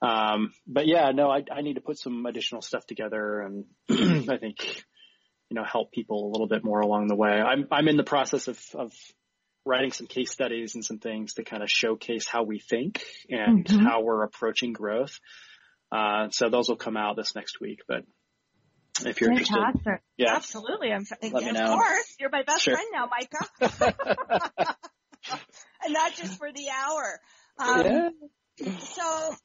Um, 0.02 0.52
but 0.68 0.88
yeah, 0.88 1.12
no, 1.12 1.30
I, 1.30 1.44
I 1.50 1.62
need 1.62 1.76
to 1.76 1.82
put 1.82 1.98
some 1.98 2.26
additional 2.26 2.62
stuff 2.62 2.86
together 2.86 3.40
and 3.42 3.66
I 4.30 4.38
think, 4.38 4.84
you 5.50 5.56
know, 5.56 5.64
help 5.64 5.94
people 5.94 6.28
a 6.28 6.32
little 6.32 6.50
bit 6.50 6.66
more 6.66 6.82
along 6.82 7.08
the 7.08 7.16
way. 7.16 7.32
I'm, 7.32 7.68
I'm 7.72 7.88
in 7.88 7.96
the 7.96 8.04
process 8.04 8.50
of, 8.50 8.60
of 8.74 8.94
writing 9.66 9.92
some 9.94 10.08
case 10.08 10.32
studies 10.32 10.76
and 10.76 10.84
some 10.84 11.00
things 11.00 11.36
to 11.36 11.44
kind 11.46 11.64
of 11.64 11.70
showcase 11.70 12.28
how 12.28 12.44
we 12.44 12.60
think 12.60 13.04
and 13.30 13.66
Mhm. 13.66 13.84
how 13.84 14.02
we're 14.02 14.24
approaching 14.24 14.74
growth. 14.74 15.18
Uh, 15.94 16.30
so 16.32 16.50
those 16.50 16.68
will 16.68 16.76
come 16.76 16.98
out 16.98 17.16
this 17.16 17.36
next 17.36 17.62
week, 17.62 17.80
but 17.88 18.04
if 19.06 19.22
you're 19.22 19.32
interested, 19.32 20.00
yeah. 20.18 20.36
Absolutely. 20.36 20.92
I'm, 20.92 21.06
Let 21.22 21.34
me 21.34 21.52
know. 21.52 21.64
of 21.64 21.80
course. 21.80 22.16
You're 22.20 22.30
my 22.30 22.44
best 22.44 22.64
Sure. 22.64 22.76
friend 22.76 22.88
now, 22.94 23.08
Micah. 23.10 24.76
and 25.84 25.94
not 25.94 26.14
just 26.14 26.38
for 26.38 26.52
the 26.52 26.68
hour. 26.70 27.20
Um, 27.58 28.12
yeah. 28.58 28.78
So 28.80 29.36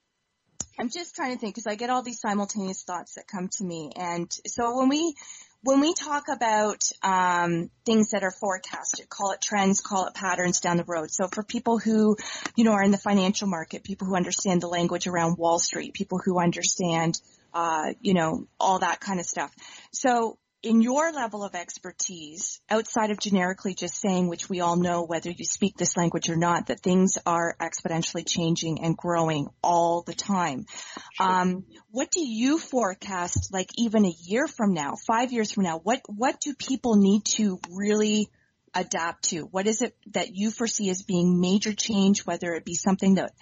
I'm 0.78 0.90
just 0.90 1.14
trying 1.14 1.34
to 1.34 1.38
think 1.38 1.54
because 1.54 1.66
I 1.66 1.76
get 1.76 1.90
all 1.90 2.02
these 2.02 2.20
simultaneous 2.20 2.82
thoughts 2.82 3.14
that 3.14 3.26
come 3.28 3.48
to 3.58 3.64
me. 3.64 3.92
And 3.94 4.30
so 4.46 4.76
when 4.76 4.88
we, 4.88 5.14
when 5.62 5.80
we 5.80 5.94
talk 5.94 6.24
about 6.28 6.82
um, 7.02 7.70
things 7.86 8.10
that 8.10 8.24
are 8.24 8.32
forecasted, 8.32 9.08
call 9.08 9.30
it 9.32 9.40
trends, 9.40 9.80
call 9.80 10.06
it 10.06 10.14
patterns 10.14 10.60
down 10.60 10.76
the 10.76 10.84
road. 10.84 11.10
So 11.10 11.28
for 11.28 11.42
people 11.42 11.78
who, 11.78 12.16
you 12.56 12.64
know, 12.64 12.72
are 12.72 12.82
in 12.82 12.90
the 12.90 12.98
financial 12.98 13.48
market, 13.48 13.84
people 13.84 14.08
who 14.08 14.16
understand 14.16 14.60
the 14.60 14.68
language 14.68 15.06
around 15.06 15.38
Wall 15.38 15.58
Street, 15.58 15.94
people 15.94 16.18
who 16.18 16.40
understand, 16.40 17.20
uh, 17.54 17.94
you 18.00 18.14
know, 18.14 18.46
all 18.58 18.80
that 18.80 19.00
kind 19.00 19.20
of 19.20 19.26
stuff. 19.26 19.54
So 19.92 20.38
in 20.64 20.80
your 20.80 21.12
level 21.12 21.44
of 21.44 21.54
expertise, 21.54 22.60
outside 22.70 23.10
of 23.10 23.20
generically 23.20 23.74
just 23.74 24.00
saying, 24.00 24.28
which 24.28 24.48
we 24.48 24.60
all 24.60 24.76
know 24.76 25.04
whether 25.04 25.30
you 25.30 25.44
speak 25.44 25.76
this 25.76 25.96
language 25.96 26.30
or 26.30 26.36
not, 26.36 26.66
that 26.66 26.80
things 26.80 27.18
are 27.26 27.54
exponentially 27.60 28.26
changing 28.26 28.82
and 28.82 28.96
growing 28.96 29.48
all 29.62 30.02
the 30.02 30.14
time. 30.14 30.64
Sure. 31.12 31.26
Um, 31.26 31.64
what 31.90 32.10
do 32.10 32.26
you 32.26 32.58
forecast, 32.58 33.52
like 33.52 33.68
even 33.76 34.06
a 34.06 34.14
year 34.22 34.48
from 34.48 34.72
now, 34.72 34.94
five 35.06 35.32
years 35.32 35.52
from 35.52 35.64
now? 35.64 35.78
What 35.78 36.00
what 36.08 36.40
do 36.40 36.54
people 36.54 36.96
need 36.96 37.26
to 37.36 37.60
really 37.70 38.30
adapt 38.74 39.24
to? 39.24 39.42
What 39.42 39.66
is 39.66 39.82
it 39.82 39.94
that 40.12 40.34
you 40.34 40.50
foresee 40.50 40.88
as 40.88 41.02
being 41.02 41.40
major 41.40 41.74
change, 41.74 42.24
whether 42.24 42.54
it 42.54 42.64
be 42.64 42.74
something 42.74 43.16
that 43.16 43.32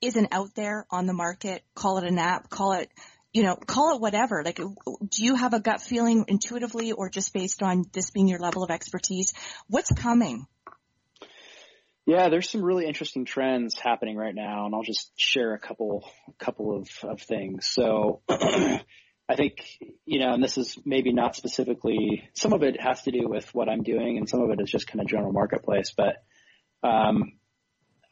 isn't 0.00 0.28
out 0.32 0.54
there 0.54 0.86
on 0.90 1.06
the 1.06 1.12
market, 1.12 1.62
call 1.74 1.98
it 1.98 2.04
an 2.04 2.18
app, 2.18 2.48
call 2.48 2.72
it 2.72 2.90
you 3.32 3.42
know, 3.42 3.56
call 3.56 3.94
it 3.94 4.00
whatever. 4.00 4.42
Like, 4.44 4.56
do 4.56 5.24
you 5.24 5.34
have 5.34 5.54
a 5.54 5.60
gut 5.60 5.80
feeling 5.80 6.24
intuitively 6.28 6.92
or 6.92 7.08
just 7.08 7.32
based 7.32 7.62
on 7.62 7.84
this 7.92 8.10
being 8.10 8.28
your 8.28 8.40
level 8.40 8.62
of 8.62 8.70
expertise? 8.70 9.32
What's 9.68 9.92
coming? 9.92 10.46
Yeah, 12.06 12.28
there's 12.28 12.50
some 12.50 12.62
really 12.62 12.86
interesting 12.86 13.24
trends 13.24 13.78
happening 13.78 14.16
right 14.16 14.34
now, 14.34 14.66
and 14.66 14.74
I'll 14.74 14.82
just 14.82 15.12
share 15.16 15.54
a 15.54 15.60
couple, 15.60 16.10
couple 16.38 16.76
of, 16.76 16.88
of 17.04 17.20
things. 17.22 17.68
So, 17.70 18.22
I 18.28 19.36
think, 19.36 19.64
you 20.06 20.18
know, 20.18 20.32
and 20.32 20.42
this 20.42 20.58
is 20.58 20.76
maybe 20.84 21.12
not 21.12 21.36
specifically, 21.36 22.28
some 22.34 22.52
of 22.52 22.64
it 22.64 22.80
has 22.80 23.02
to 23.02 23.12
do 23.12 23.28
with 23.28 23.54
what 23.54 23.68
I'm 23.68 23.84
doing, 23.84 24.18
and 24.18 24.28
some 24.28 24.40
of 24.40 24.50
it 24.50 24.60
is 24.60 24.68
just 24.68 24.88
kind 24.88 25.00
of 25.00 25.06
general 25.06 25.32
marketplace, 25.32 25.94
but, 25.96 26.16
um, 26.82 27.34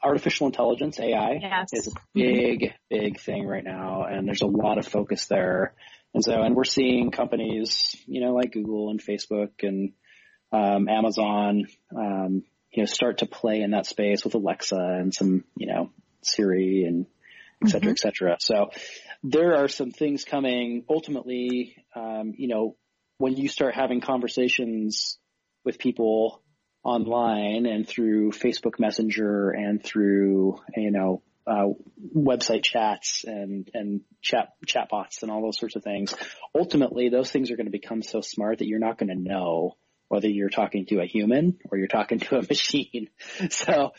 artificial 0.02 0.46
intelligence, 0.46 1.00
AI, 1.00 1.38
yes. 1.40 1.72
is 1.72 1.88
a 1.88 1.92
big, 2.14 2.72
big 2.88 3.20
thing 3.20 3.46
right 3.46 3.64
now, 3.64 4.04
and 4.04 4.26
there's 4.26 4.42
a 4.42 4.46
lot 4.46 4.78
of 4.78 4.86
focus 4.86 5.26
there. 5.26 5.74
And 6.14 6.24
so, 6.24 6.42
and 6.42 6.54
we're 6.54 6.64
seeing 6.64 7.10
companies, 7.10 7.94
you 8.06 8.20
know, 8.20 8.32
like 8.34 8.52
Google 8.52 8.90
and 8.90 9.00
Facebook 9.00 9.50
and 9.62 9.92
um, 10.52 10.88
Amazon, 10.88 11.66
um, 11.94 12.42
you 12.72 12.82
know, 12.82 12.86
start 12.86 13.18
to 13.18 13.26
play 13.26 13.60
in 13.60 13.72
that 13.72 13.86
space 13.86 14.24
with 14.24 14.34
Alexa 14.34 14.76
and 14.76 15.12
some, 15.12 15.44
you 15.56 15.66
know, 15.66 15.90
Siri 16.22 16.84
and 16.84 17.06
et 17.62 17.68
cetera, 17.68 17.80
mm-hmm. 17.80 17.90
et 17.90 17.98
cetera. 17.98 18.36
So 18.40 18.70
there 19.22 19.56
are 19.56 19.68
some 19.68 19.90
things 19.90 20.24
coming. 20.24 20.84
Ultimately, 20.88 21.76
um, 21.94 22.34
you 22.36 22.48
know, 22.48 22.76
when 23.18 23.36
you 23.36 23.48
start 23.48 23.74
having 23.74 24.00
conversations 24.00 25.18
with 25.64 25.78
people 25.78 26.42
online 26.88 27.66
and 27.66 27.86
through 27.86 28.32
Facebook 28.32 28.78
Messenger 28.78 29.50
and 29.50 29.82
through, 29.82 30.58
you 30.76 30.90
know, 30.90 31.22
uh, 31.46 31.68
website 32.14 32.62
chats 32.62 33.24
and, 33.26 33.70
and 33.74 34.02
chat, 34.20 34.52
chatbots 34.66 35.22
and 35.22 35.30
all 35.30 35.42
those 35.42 35.58
sorts 35.58 35.76
of 35.76 35.82
things. 35.82 36.14
Ultimately, 36.54 37.08
those 37.08 37.30
things 37.30 37.50
are 37.50 37.56
going 37.56 37.66
to 37.66 37.72
become 37.72 38.02
so 38.02 38.20
smart 38.20 38.58
that 38.58 38.66
you're 38.66 38.78
not 38.78 38.98
going 38.98 39.08
to 39.08 39.20
know 39.20 39.76
whether 40.08 40.28
you're 40.28 40.48
talking 40.48 40.86
to 40.86 41.00
a 41.00 41.06
human 41.06 41.58
or 41.70 41.78
you're 41.78 41.88
talking 41.88 42.18
to 42.18 42.38
a 42.38 42.42
machine. 42.48 43.08
So 43.50 43.92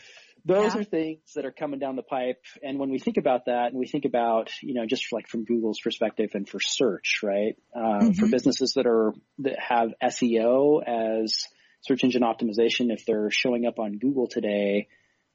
those 0.44 0.74
yeah. 0.74 0.80
are 0.80 0.84
things 0.84 1.20
that 1.34 1.44
are 1.44 1.52
coming 1.52 1.78
down 1.78 1.96
the 1.96 2.02
pipe. 2.02 2.42
And 2.62 2.78
when 2.78 2.90
we 2.90 2.98
think 2.98 3.16
about 3.16 3.46
that 3.46 3.68
and 3.70 3.78
we 3.78 3.86
think 3.86 4.04
about, 4.04 4.50
you 4.62 4.74
know, 4.74 4.86
just 4.86 5.12
like 5.12 5.28
from 5.28 5.44
Google's 5.44 5.80
perspective 5.80 6.30
and 6.34 6.48
for 6.48 6.60
search, 6.60 7.20
right? 7.22 7.56
Uh, 7.74 7.80
mm-hmm. 7.80 8.12
For 8.12 8.28
businesses 8.28 8.74
that 8.74 8.86
are, 8.86 9.12
that 9.40 9.58
have 9.58 9.90
SEO 10.02 10.82
as 10.86 11.44
search 11.82 12.04
engine 12.04 12.22
optimization, 12.22 12.92
if 12.92 13.04
they're 13.06 13.30
showing 13.30 13.66
up 13.66 13.78
on 13.78 13.98
Google 13.98 14.26
today, 14.26 14.88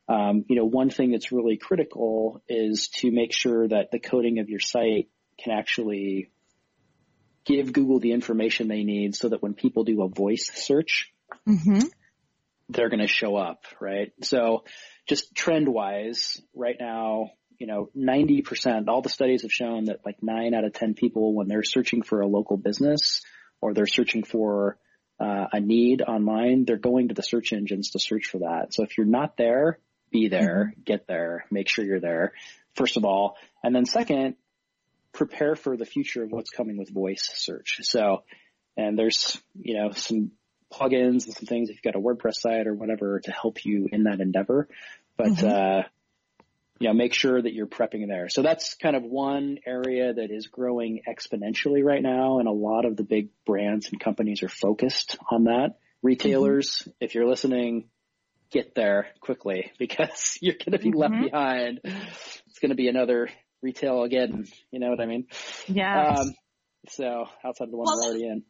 um, 0.07 0.45
you 0.47 0.55
know, 0.55 0.65
one 0.65 0.89
thing 0.89 1.11
that's 1.11 1.31
really 1.31 1.57
critical 1.57 2.43
is 2.47 2.89
to 2.99 3.11
make 3.11 3.33
sure 3.33 3.67
that 3.67 3.89
the 3.91 3.99
coding 3.99 4.39
of 4.39 4.49
your 4.49 4.59
site 4.59 5.09
can 5.39 5.51
actually 5.51 6.29
give 7.45 7.73
Google 7.73 7.99
the 7.99 8.11
information 8.11 8.67
they 8.67 8.83
need 8.83 9.15
so 9.15 9.29
that 9.29 9.41
when 9.41 9.53
people 9.53 9.83
do 9.83 10.03
a 10.03 10.07
voice 10.07 10.51
search, 10.53 11.11
mm-hmm. 11.47 11.87
they're 12.69 12.89
going 12.89 13.01
to 13.01 13.07
show 13.07 13.35
up, 13.35 13.63
right? 13.79 14.11
So 14.21 14.63
just 15.07 15.33
trend 15.35 15.67
wise, 15.67 16.41
right 16.55 16.75
now, 16.79 17.31
you 17.59 17.67
know, 17.67 17.89
90%, 17.95 18.87
all 18.87 19.01
the 19.01 19.09
studies 19.09 19.43
have 19.43 19.51
shown 19.51 19.85
that 19.85 19.99
like 20.05 20.17
nine 20.21 20.53
out 20.53 20.65
of 20.65 20.73
10 20.73 20.93
people, 20.93 21.33
when 21.33 21.47
they're 21.47 21.63
searching 21.63 22.01
for 22.01 22.21
a 22.21 22.27
local 22.27 22.57
business 22.57 23.21
or 23.61 23.73
they're 23.73 23.87
searching 23.87 24.23
for 24.23 24.77
uh, 25.19 25.45
a 25.53 25.59
need 25.59 26.01
online, 26.01 26.65
they're 26.65 26.77
going 26.77 27.07
to 27.09 27.13
the 27.13 27.23
search 27.23 27.53
engines 27.53 27.91
to 27.91 27.99
search 27.99 28.25
for 28.27 28.39
that. 28.39 28.73
So 28.73 28.83
if 28.83 28.97
you're 28.97 29.07
not 29.07 29.37
there, 29.37 29.79
be 30.11 30.27
there, 30.27 30.71
mm-hmm. 30.71 30.81
get 30.83 31.07
there, 31.07 31.45
make 31.51 31.69
sure 31.69 31.85
you're 31.85 31.99
there, 31.99 32.33
first 32.73 32.97
of 32.97 33.05
all. 33.05 33.37
And 33.63 33.75
then 33.75 33.85
second, 33.85 34.35
prepare 35.13 35.55
for 35.55 35.77
the 35.77 35.85
future 35.85 36.23
of 36.23 36.31
what's 36.31 36.49
coming 36.49 36.77
with 36.77 36.89
voice 36.93 37.29
search. 37.35 37.79
So, 37.83 38.23
and 38.77 38.97
there's, 38.99 39.41
you 39.57 39.77
know, 39.77 39.91
some 39.91 40.31
plugins 40.71 41.25
and 41.25 41.33
some 41.33 41.45
things 41.45 41.69
if 41.69 41.75
you've 41.75 41.93
got 41.93 41.95
a 41.95 42.03
WordPress 42.03 42.35
site 42.35 42.67
or 42.67 42.73
whatever 42.73 43.19
to 43.21 43.31
help 43.31 43.63
you 43.63 43.87
in 43.91 44.03
that 44.03 44.19
endeavor. 44.19 44.67
But, 45.17 45.27
mm-hmm. 45.27 45.47
uh, 45.47 45.83
you 46.79 46.87
know, 46.87 46.93
make 46.93 47.13
sure 47.13 47.41
that 47.41 47.53
you're 47.53 47.67
prepping 47.67 48.07
there. 48.07 48.27
So 48.29 48.41
that's 48.41 48.75
kind 48.75 48.95
of 48.95 49.03
one 49.03 49.59
area 49.65 50.13
that 50.13 50.29
is 50.29 50.47
growing 50.47 51.01
exponentially 51.07 51.83
right 51.83 52.01
now. 52.01 52.39
And 52.39 52.47
a 52.47 52.51
lot 52.51 52.85
of 52.85 52.97
the 52.97 53.03
big 53.03 53.29
brands 53.45 53.89
and 53.89 53.99
companies 53.99 54.43
are 54.43 54.49
focused 54.49 55.17
on 55.31 55.45
that. 55.45 55.77
Retailers, 56.01 56.79
mm-hmm. 56.81 56.91
if 56.99 57.15
you're 57.15 57.27
listening, 57.27 57.89
get 58.51 58.75
there 58.75 59.07
quickly 59.21 59.71
because 59.79 60.37
you're 60.41 60.55
going 60.55 60.73
to 60.73 60.79
be 60.79 60.91
mm-hmm. 60.91 60.99
left 60.99 61.23
behind. 61.23 61.79
It's 61.83 62.59
going 62.59 62.69
to 62.69 62.75
be 62.75 62.89
another 62.89 63.29
retail 63.61 64.03
again. 64.03 64.45
You 64.71 64.79
know 64.79 64.89
what 64.89 64.99
I 64.99 65.05
mean? 65.05 65.27
Yeah. 65.67 66.15
Um, 66.19 66.33
so 66.89 67.25
outside 67.43 67.65
of 67.65 67.71
the 67.71 67.77
one 67.77 67.85
well, 67.87 67.97
we're 67.97 68.09
already 68.09 68.27
in. 68.27 68.43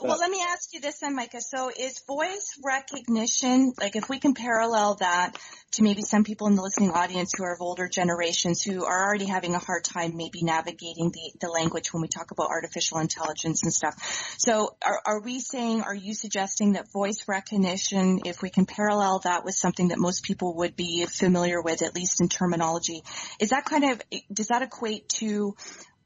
Well, 0.00 0.18
let 0.18 0.30
me 0.30 0.40
ask 0.48 0.72
you 0.72 0.80
this 0.80 1.00
then, 1.00 1.16
Micah. 1.16 1.40
So 1.40 1.70
is 1.76 2.00
voice 2.06 2.56
recognition, 2.64 3.72
like 3.80 3.96
if 3.96 4.08
we 4.08 4.20
can 4.20 4.32
parallel 4.32 4.94
that 5.00 5.36
to 5.72 5.82
maybe 5.82 6.02
some 6.02 6.22
people 6.22 6.46
in 6.46 6.54
the 6.54 6.62
listening 6.62 6.92
audience 6.92 7.32
who 7.36 7.42
are 7.42 7.52
of 7.52 7.60
older 7.60 7.88
generations 7.88 8.62
who 8.62 8.84
are 8.84 9.06
already 9.06 9.24
having 9.24 9.56
a 9.56 9.58
hard 9.58 9.82
time 9.82 10.16
maybe 10.16 10.42
navigating 10.42 11.10
the, 11.10 11.32
the 11.40 11.48
language 11.48 11.92
when 11.92 12.00
we 12.00 12.06
talk 12.06 12.30
about 12.30 12.48
artificial 12.48 12.98
intelligence 12.98 13.64
and 13.64 13.72
stuff. 13.72 13.94
So 14.38 14.76
are, 14.86 15.00
are 15.04 15.20
we 15.20 15.40
saying, 15.40 15.82
are 15.82 15.94
you 15.94 16.14
suggesting 16.14 16.74
that 16.74 16.92
voice 16.92 17.24
recognition, 17.26 18.20
if 18.24 18.40
we 18.40 18.50
can 18.50 18.66
parallel 18.66 19.18
that 19.24 19.44
with 19.44 19.56
something 19.56 19.88
that 19.88 19.98
most 19.98 20.22
people 20.22 20.54
would 20.58 20.76
be 20.76 21.06
familiar 21.06 21.60
with, 21.60 21.82
at 21.82 21.96
least 21.96 22.20
in 22.20 22.28
terminology, 22.28 23.02
is 23.40 23.50
that 23.50 23.64
kind 23.64 23.90
of, 23.90 24.00
does 24.32 24.46
that 24.46 24.62
equate 24.62 25.08
to 25.08 25.56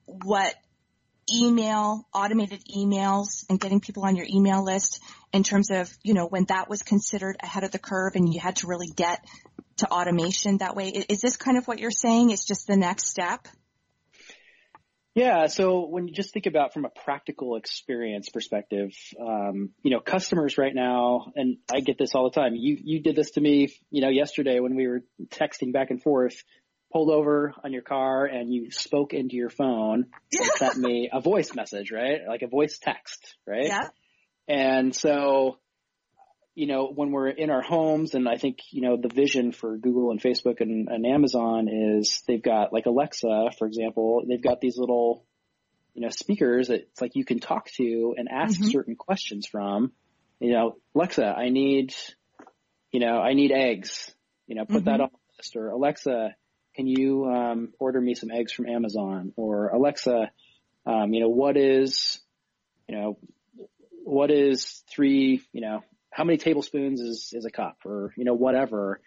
what 0.07 0.55
email, 1.35 2.07
automated 2.15 2.63
emails 2.75 3.45
and 3.49 3.61
getting 3.61 3.81
people 3.81 4.05
on 4.05 4.17
your 4.17 4.27
email 4.29 4.65
list 4.65 5.01
in 5.33 5.43
terms 5.43 5.71
of, 5.71 5.91
you 6.03 6.15
know, 6.15 6.27
when 6.27 6.45
that 6.47 6.69
was 6.69 6.83
considered 6.83 7.37
ahead 7.43 7.65
of 7.65 7.71
the 7.71 7.79
curve 7.79 8.15
and 8.15 8.33
you 8.33 8.41
had 8.41 8.57
to 8.57 8.67
really 8.67 8.89
get 8.95 9.25
to 9.79 9.91
automation 9.91 10.59
that 10.59 10.77
way. 10.77 10.89
Is 10.89 11.21
this 11.21 11.37
kind 11.37 11.57
of 11.57 11.67
what 11.67 11.79
you're 11.79 11.91
saying? 11.91 12.31
It's 12.31 12.45
just 12.45 12.67
the 12.67 12.77
next 12.77 13.09
step? 13.09 13.47
Yeah. 15.15 15.47
So 15.49 15.87
when 15.89 16.09
you 16.09 16.15
just 16.15 16.33
think 16.33 16.47
about 16.47 16.73
from 16.73 16.87
a 16.87 16.89
practical 16.89 17.57
experience 17.57 18.31
perspective, 18.31 18.93
um, 19.21 19.71
you 19.83 19.91
know, 19.91 20.01
customers 20.01 20.57
right 20.57 20.75
now, 20.75 21.33
and 21.37 21.59
I 21.71 21.81
get 21.81 21.99
this 21.99 22.15
all 22.15 22.25
the 22.25 22.35
time. 22.35 22.55
You 22.55 22.79
you 22.83 23.03
did 23.03 23.15
this 23.15 23.33
to 23.33 23.41
me, 23.41 23.69
you 23.91 24.01
know, 24.01 24.09
yesterday 24.09 24.59
when 24.61 24.75
we 24.75 24.87
were 24.87 25.03
texting 25.29 25.73
back 25.73 25.91
and 25.91 26.03
forth 26.03 26.43
pulled 26.93 27.11
over 27.11 27.55
on 27.65 27.73
your 27.73 27.83
car 27.83 28.27
and 28.27 28.53
you 28.53 28.71
spoke 28.71 29.15
into 29.15 29.37
your 29.37 29.51
phone 29.51 30.07
and 30.33 30.51
sent 30.57 30.77
me 30.77 31.09
a 31.13 31.21
voice 31.21 31.55
message, 31.55 31.91
right? 31.91 32.21
Like 32.29 32.43
a 32.43 32.49
voice 32.49 32.79
text, 32.79 33.37
right? 33.47 33.67
Yeah. 33.67 33.89
And 34.49 34.95
so, 34.95 35.59
you 36.55 36.67
know, 36.67 36.93
when 36.95 37.13
we're 37.13 37.29
in 37.29 37.51
our 37.51 37.63
homes 37.63 38.15
and 38.15 38.29
I 38.29 38.37
think, 38.37 38.59
you 38.71 38.83
know, 38.83 38.97
the 38.97 39.09
vision 39.09 39.53
for 39.53 39.79
Google 39.79 40.11
and 40.11 40.21
Facebook 40.21 40.61
and, 40.61 40.89
and 40.89 41.07
Amazon 41.07 41.69
is 41.69 42.23
they've 42.29 42.43
got 42.43 42.73
like 42.73 42.87
Alexa, 42.87 43.51
for 43.59 43.67
example, 43.67 44.23
they've 44.29 44.43
got 44.43 44.61
these 44.61 44.77
little, 44.77 45.25
you 45.95 46.03
know, 46.03 46.11
speakers 46.11 46.69
that 46.69 46.81
it's 46.81 47.01
like 47.01 47.13
you 47.15 47.25
can 47.25 47.39
talk 47.39 47.71
to 47.73 48.15
and 48.17 48.29
ask 48.31 48.61
mm-hmm. 48.61 48.71
certain 48.71 48.97
questions 48.97 49.47
from, 49.47 49.93
you 50.41 50.53
know, 50.53 50.77
Alexa, 50.95 51.25
I 51.25 51.49
need, 51.49 51.95
you 52.91 53.01
know, 53.01 53.19
I 53.19 53.33
need 53.33 53.53
eggs, 53.53 54.13
you 54.47 54.55
know, 54.55 54.65
put 54.65 54.85
mm-hmm. 54.85 54.85
that 54.87 55.01
on 55.01 55.09
the 55.13 55.19
list 55.39 55.57
or 55.57 55.71
Alexa, 55.71 56.35
can 56.75 56.87
you 56.87 57.27
um, 57.27 57.73
order 57.79 58.01
me 58.01 58.15
some 58.15 58.31
eggs 58.31 58.53
from 58.53 58.69
Amazon? 58.69 59.33
Or 59.37 59.69
Alexa, 59.69 60.31
um, 60.87 61.13
you 61.13 61.21
know, 61.21 61.29
what 61.29 61.57
is, 61.57 62.19
you 62.89 62.97
know, 62.97 63.19
what 64.05 64.31
is 64.31 64.83
three, 64.91 65.43
you 65.53 65.61
know, 65.61 65.81
how 66.11 66.25
many 66.25 66.39
tablespoons 66.39 67.01
is, 67.01 67.31
is 67.33 67.45
a 67.45 67.51
cup 67.51 67.79
or, 67.85 68.13
you 68.17 68.25
know, 68.25 68.35
whatever. 68.35 69.01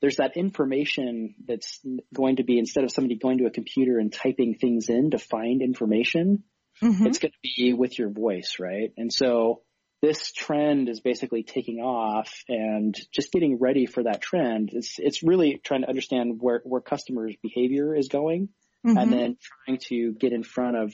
There's 0.00 0.16
that 0.16 0.36
information 0.36 1.34
that's 1.46 1.80
going 2.12 2.36
to 2.36 2.44
be 2.44 2.58
instead 2.58 2.84
of 2.84 2.90
somebody 2.90 3.16
going 3.16 3.38
to 3.38 3.46
a 3.46 3.50
computer 3.50 3.98
and 3.98 4.12
typing 4.12 4.56
things 4.56 4.88
in 4.88 5.12
to 5.12 5.18
find 5.18 5.62
information, 5.62 6.42
mm-hmm. 6.82 7.06
it's 7.06 7.18
going 7.18 7.32
to 7.32 7.38
be 7.56 7.72
with 7.72 7.98
your 7.98 8.10
voice, 8.10 8.56
right? 8.58 8.92
And 8.96 9.12
so 9.12 9.62
this 10.02 10.32
trend 10.32 10.88
is 10.88 11.00
basically 11.00 11.44
taking 11.44 11.78
off 11.78 12.42
and 12.48 12.94
just 13.12 13.30
getting 13.30 13.58
ready 13.58 13.86
for 13.86 14.02
that 14.02 14.20
trend. 14.20 14.70
It's, 14.72 14.96
it's 14.98 15.22
really 15.22 15.60
trying 15.64 15.82
to 15.82 15.88
understand 15.88 16.38
where, 16.40 16.60
where 16.64 16.80
customers 16.80 17.36
behavior 17.40 17.94
is 17.94 18.08
going 18.08 18.48
mm-hmm. 18.84 18.98
and 18.98 19.12
then 19.12 19.36
trying 19.64 19.78
to 19.88 20.12
get 20.12 20.32
in 20.32 20.42
front 20.42 20.76
of 20.76 20.92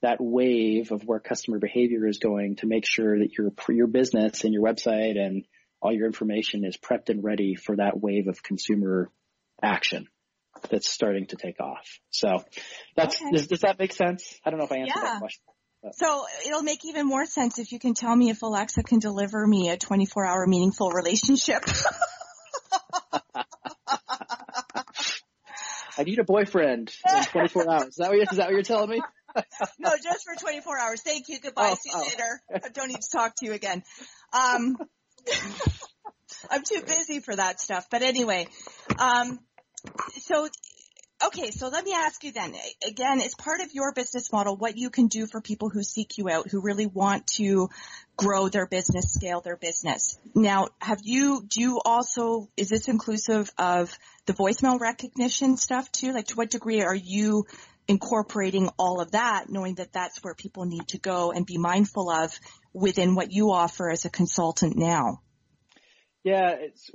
that 0.00 0.16
wave 0.20 0.92
of 0.92 1.02
where 1.02 1.20
customer 1.20 1.58
behavior 1.58 2.06
is 2.06 2.18
going 2.18 2.56
to 2.56 2.66
make 2.66 2.86
sure 2.86 3.18
that 3.18 3.32
your 3.36 3.52
your 3.68 3.86
business 3.88 4.44
and 4.44 4.54
your 4.54 4.62
website 4.62 5.18
and 5.18 5.44
all 5.82 5.92
your 5.92 6.06
information 6.06 6.64
is 6.64 6.76
prepped 6.76 7.08
and 7.10 7.22
ready 7.22 7.54
for 7.54 7.76
that 7.76 8.00
wave 8.00 8.28
of 8.28 8.42
consumer 8.42 9.10
action 9.62 10.06
that's 10.70 10.88
starting 10.90 11.26
to 11.26 11.36
take 11.36 11.60
off. 11.60 11.98
So 12.10 12.44
that's 12.96 13.20
Okay. 13.20 13.30
does, 13.32 13.46
does 13.48 13.60
that 13.60 13.78
make 13.78 13.92
sense? 13.92 14.38
I 14.44 14.50
don't 14.50 14.58
know 14.58 14.66
if 14.66 14.72
I 14.72 14.78
answered 14.78 14.94
Yeah. 14.96 15.12
that 15.12 15.20
question. 15.20 15.44
So 15.92 16.24
it'll 16.46 16.62
make 16.62 16.84
even 16.84 17.06
more 17.06 17.24
sense 17.24 17.58
if 17.58 17.72
you 17.72 17.78
can 17.78 17.94
tell 17.94 18.14
me 18.14 18.30
if 18.30 18.42
Alexa 18.42 18.82
can 18.82 18.98
deliver 18.98 19.46
me 19.46 19.70
a 19.70 19.76
24 19.76 20.26
hour 20.26 20.46
meaningful 20.46 20.90
relationship. 20.90 21.62
I 25.98 26.04
need 26.04 26.18
a 26.20 26.24
boyfriend 26.24 26.92
in 27.12 27.24
24 27.24 27.70
hours. 27.70 27.88
Is 27.88 27.96
that 27.96 28.08
what 28.08 28.16
you're, 28.16 28.26
that 28.26 28.38
what 28.38 28.52
you're 28.52 28.62
telling 28.62 28.90
me? 28.90 29.02
no, 29.78 29.90
just 30.02 30.24
for 30.24 30.34
24 30.40 30.78
hours. 30.78 31.02
Thank 31.02 31.28
you. 31.28 31.40
Goodbye. 31.40 31.70
Oh, 31.72 31.76
See 31.80 31.90
you 31.90 31.96
oh. 31.96 32.02
later. 32.02 32.42
I 32.64 32.68
don't 32.68 32.88
need 32.88 33.00
to 33.00 33.10
talk 33.10 33.34
to 33.36 33.46
you 33.46 33.52
again. 33.52 33.82
Um, 34.32 34.76
I'm 36.50 36.62
too 36.62 36.82
busy 36.86 37.20
for 37.20 37.34
that 37.34 37.60
stuff. 37.60 37.88
But 37.90 38.02
anyway, 38.02 38.46
um, 38.98 39.40
so 40.10 40.48
okay, 41.24 41.50
so 41.50 41.68
let 41.68 41.84
me 41.84 41.92
ask 41.94 42.22
you 42.24 42.32
then. 42.32 42.54
Again, 42.86 43.20
it's 43.20 43.34
part 43.34 43.60
of 43.60 43.72
your 43.72 43.92
business 43.92 44.32
model 44.32 44.56
what 44.56 44.76
you 44.76 44.90
can 44.90 45.08
do 45.08 45.26
for 45.26 45.40
people 45.40 45.68
who 45.68 45.82
seek 45.82 46.18
you 46.18 46.28
out, 46.28 46.48
who 46.48 46.60
really 46.60 46.86
want 46.86 47.26
to 47.38 47.68
grow 48.16 48.48
their 48.48 48.66
business, 48.66 49.12
scale 49.12 49.40
their 49.40 49.56
business. 49.56 50.18
Now, 50.34 50.68
have 50.80 51.00
you 51.02 51.44
do 51.46 51.60
you 51.60 51.80
also 51.84 52.48
is 52.56 52.68
this 52.68 52.88
inclusive 52.88 53.50
of 53.58 53.96
the 54.26 54.32
voicemail 54.32 54.80
recognition 54.80 55.56
stuff 55.56 55.90
too? 55.92 56.12
Like 56.12 56.26
to 56.28 56.36
what 56.36 56.50
degree 56.50 56.82
are 56.82 56.94
you 56.94 57.46
incorporating 57.88 58.68
all 58.78 59.00
of 59.00 59.12
that, 59.12 59.46
knowing 59.48 59.76
that 59.76 59.92
that's 59.92 60.22
where 60.22 60.34
people 60.34 60.66
need 60.66 60.88
to 60.88 60.98
go 60.98 61.32
and 61.32 61.46
be 61.46 61.58
mindful 61.58 62.10
of 62.10 62.38
within 62.72 63.14
what 63.14 63.32
you 63.32 63.50
offer 63.50 63.90
as 63.90 64.04
a 64.04 64.10
consultant 64.10 64.76
now? 64.76 65.22
Yeah, 66.22 66.56
it's, 66.58 66.90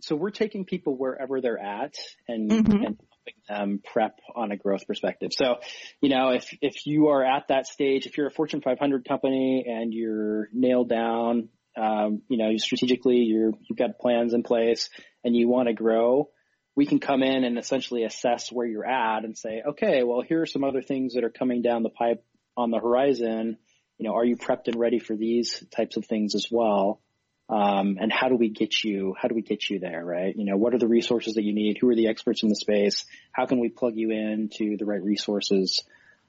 so 0.00 0.14
we're 0.14 0.30
taking 0.30 0.64
people 0.64 0.96
wherever 0.96 1.40
they're 1.40 1.58
at 1.58 1.94
and, 2.28 2.50
Mhm. 2.50 2.86
and 2.86 2.98
helping 3.28 3.68
them 3.70 3.80
prep 3.84 4.18
on 4.34 4.52
a 4.52 4.56
growth 4.56 4.86
perspective. 4.86 5.30
So, 5.32 5.56
you 6.00 6.08
know, 6.08 6.30
if, 6.30 6.56
if 6.60 6.86
you 6.86 7.08
are 7.08 7.24
at 7.24 7.48
that 7.48 7.66
stage, 7.66 8.06
if 8.06 8.16
you're 8.16 8.28
a 8.28 8.32
Fortune 8.32 8.60
500 8.60 9.06
company 9.06 9.64
and 9.66 9.92
you're 9.92 10.48
nailed 10.52 10.88
down, 10.88 11.48
um, 11.76 12.22
you 12.28 12.38
know, 12.38 12.56
strategically 12.56 13.18
you're, 13.18 13.52
you've 13.68 13.78
got 13.78 13.98
plans 13.98 14.34
in 14.34 14.42
place 14.42 14.90
and 15.24 15.36
you 15.36 15.48
want 15.48 15.68
to 15.68 15.74
grow, 15.74 16.28
we 16.74 16.86
can 16.86 17.00
come 17.00 17.22
in 17.22 17.44
and 17.44 17.58
essentially 17.58 18.04
assess 18.04 18.50
where 18.52 18.66
you're 18.66 18.86
at 18.86 19.24
and 19.24 19.36
say, 19.36 19.62
okay, 19.66 20.02
well, 20.02 20.22
here 20.22 20.42
are 20.42 20.46
some 20.46 20.64
other 20.64 20.82
things 20.82 21.14
that 21.14 21.24
are 21.24 21.30
coming 21.30 21.62
down 21.62 21.82
the 21.82 21.90
pipe 21.90 22.24
on 22.56 22.70
the 22.70 22.78
horizon. 22.78 23.58
You 23.98 24.08
know, 24.08 24.14
are 24.14 24.24
you 24.24 24.36
prepped 24.36 24.68
and 24.68 24.76
ready 24.76 25.00
for 25.00 25.16
these 25.16 25.64
types 25.74 25.96
of 25.96 26.06
things 26.06 26.34
as 26.34 26.48
well? 26.50 27.00
Um, 27.48 27.96
and 27.98 28.12
how 28.12 28.28
do 28.28 28.36
we 28.36 28.50
get 28.50 28.84
you 28.84 29.14
how 29.20 29.28
do 29.28 29.34
we 29.34 29.42
get 29.42 29.70
you 29.70 29.78
there 29.78 30.04
right? 30.04 30.36
You 30.36 30.44
know 30.44 30.56
what 30.56 30.74
are 30.74 30.78
the 30.78 30.88
resources 30.88 31.34
that 31.34 31.44
you 31.44 31.54
need? 31.54 31.78
Who 31.80 31.88
are 31.88 31.94
the 31.94 32.08
experts 32.08 32.42
in 32.42 32.48
the 32.48 32.56
space? 32.56 33.06
How 33.32 33.46
can 33.46 33.58
we 33.58 33.68
plug 33.68 33.96
you 33.96 34.10
in 34.10 34.50
to 34.56 34.76
the 34.76 34.84
right 34.84 35.02
resources? 35.02 35.82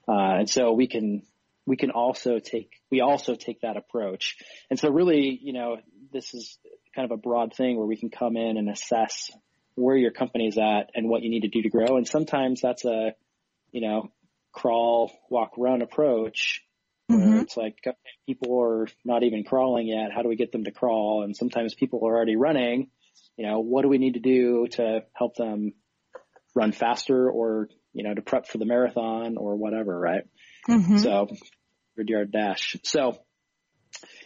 Uh, 0.08 0.38
and 0.40 0.50
so 0.50 0.72
we 0.72 0.86
can 0.86 1.22
we 1.66 1.76
can 1.76 1.90
also 1.90 2.38
take 2.38 2.70
we 2.90 3.00
also 3.00 3.34
take 3.34 3.60
that 3.60 3.76
approach. 3.76 4.38
And 4.70 4.78
so 4.78 4.88
really 4.88 5.38
you 5.42 5.52
know 5.52 5.78
this 6.12 6.32
is 6.32 6.58
kind 6.94 7.04
of 7.04 7.16
a 7.16 7.20
broad 7.20 7.54
thing 7.54 7.76
where 7.76 7.86
we 7.86 7.96
can 7.96 8.10
come 8.10 8.36
in 8.36 8.56
and 8.56 8.68
assess 8.68 9.30
where 9.74 9.96
your 9.96 10.10
company's 10.10 10.58
at 10.58 10.90
and 10.94 11.08
what 11.08 11.22
you 11.22 11.30
need 11.30 11.42
to 11.42 11.48
do 11.48 11.62
to 11.62 11.68
grow. 11.68 11.96
And 11.96 12.08
sometimes 12.08 12.62
that's 12.62 12.86
a 12.86 13.14
you 13.72 13.82
know 13.82 14.10
crawl 14.52 15.12
walk 15.28 15.52
run 15.58 15.82
approach. 15.82 16.64
It's 17.40 17.56
like 17.56 17.76
okay, 17.86 17.96
people 18.26 18.60
are 18.60 18.88
not 19.04 19.22
even 19.22 19.44
crawling 19.44 19.88
yet. 19.88 20.12
How 20.14 20.22
do 20.22 20.28
we 20.28 20.36
get 20.36 20.52
them 20.52 20.64
to 20.64 20.70
crawl? 20.70 21.22
And 21.22 21.36
sometimes 21.36 21.74
people 21.74 22.00
are 22.06 22.16
already 22.16 22.36
running. 22.36 22.90
You 23.36 23.46
know, 23.46 23.60
what 23.60 23.82
do 23.82 23.88
we 23.88 23.98
need 23.98 24.14
to 24.14 24.20
do 24.20 24.66
to 24.72 25.00
help 25.14 25.36
them 25.36 25.72
run 26.54 26.72
faster 26.72 27.30
or, 27.30 27.68
you 27.92 28.04
know, 28.04 28.14
to 28.14 28.22
prep 28.22 28.46
for 28.46 28.58
the 28.58 28.66
marathon 28.66 29.36
or 29.36 29.56
whatever, 29.56 29.98
right? 29.98 30.24
Mhm. 30.68 31.00
So, 31.00 31.28
hundred 31.96 32.08
yard 32.08 32.32
dash. 32.32 32.76
So, 32.84 33.18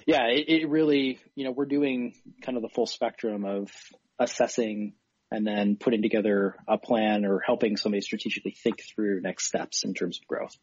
yeah, 0.07 0.27
it, 0.27 0.49
it 0.49 0.69
really, 0.69 1.19
you 1.35 1.45
know, 1.45 1.53
we're 1.53 1.67
doing 1.67 2.15
kind 2.43 2.57
of 2.57 2.63
the 2.63 2.69
full 2.69 2.87
spectrum 2.87 3.45
of 3.45 3.71
assessing 4.19 4.95
and 5.31 5.47
then 5.47 5.77
putting 5.77 6.03
together 6.03 6.55
a 6.69 6.79
plan 6.79 7.25
or 7.25 7.41
helping 7.41 7.77
somebody 7.77 8.01
strategically 8.01 8.53
think 8.63 8.83
through 8.95 9.21
next 9.21 9.47
steps 9.47 9.85
in 9.85 9.95
terms 9.95 10.19
of 10.21 10.27
growth. 10.27 10.57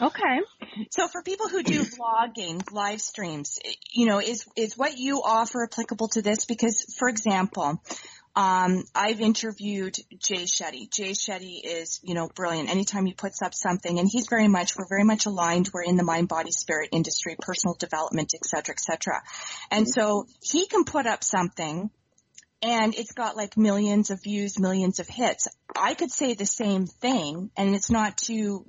Okay. 0.00 0.40
So 0.90 1.08
for 1.08 1.22
people 1.22 1.48
who 1.48 1.62
do 1.62 1.82
vlogging, 1.82 2.70
live 2.72 3.00
streams, 3.00 3.58
you 3.92 4.06
know, 4.06 4.20
is 4.20 4.46
is 4.56 4.76
what 4.76 4.98
you 4.98 5.22
offer 5.24 5.64
applicable 5.64 6.08
to 6.08 6.22
this? 6.22 6.44
Because, 6.44 6.94
for 6.98 7.08
example, 7.08 7.82
um, 8.34 8.84
I've 8.94 9.22
interviewed 9.22 9.96
Jay 10.18 10.44
Shetty. 10.44 10.90
Jay 10.92 11.12
Shetty 11.12 11.60
is, 11.64 12.00
you 12.02 12.14
know, 12.14 12.28
brilliant. 12.28 12.68
Anytime 12.68 13.06
he 13.06 13.14
puts 13.14 13.40
up 13.40 13.54
something, 13.54 13.98
and 13.98 14.06
he's 14.10 14.28
very 14.28 14.48
much, 14.48 14.76
we're 14.76 14.88
very 14.88 15.04
much 15.04 15.24
aligned. 15.24 15.70
We're 15.72 15.84
in 15.84 15.96
the 15.96 16.04
mind, 16.04 16.28
body, 16.28 16.50
spirit 16.52 16.90
industry, 16.92 17.36
personal 17.40 17.74
development, 17.78 18.34
et 18.34 18.44
cetera, 18.44 18.74
et 18.74 18.80
cetera. 18.80 19.22
And 19.70 19.88
so 19.88 20.26
he 20.42 20.66
can 20.66 20.84
put 20.84 21.06
up 21.06 21.24
something 21.24 21.90
and 22.62 22.94
it's 22.94 23.12
got 23.12 23.36
like 23.36 23.56
millions 23.56 24.10
of 24.10 24.22
views, 24.22 24.58
millions 24.58 24.98
of 24.98 25.06
hits. 25.08 25.46
I 25.78 25.94
could 25.94 26.10
say 26.10 26.34
the 26.34 26.46
same 26.46 26.86
thing 26.86 27.50
and 27.56 27.74
it's 27.74 27.90
not 27.90 28.18
to 28.24 28.64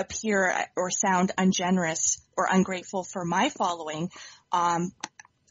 appear 0.00 0.52
or 0.76 0.90
sound 0.90 1.32
ungenerous 1.38 2.20
or 2.36 2.48
ungrateful 2.50 3.04
for 3.04 3.24
my 3.24 3.50
following. 3.50 4.10
Um, 4.52 4.92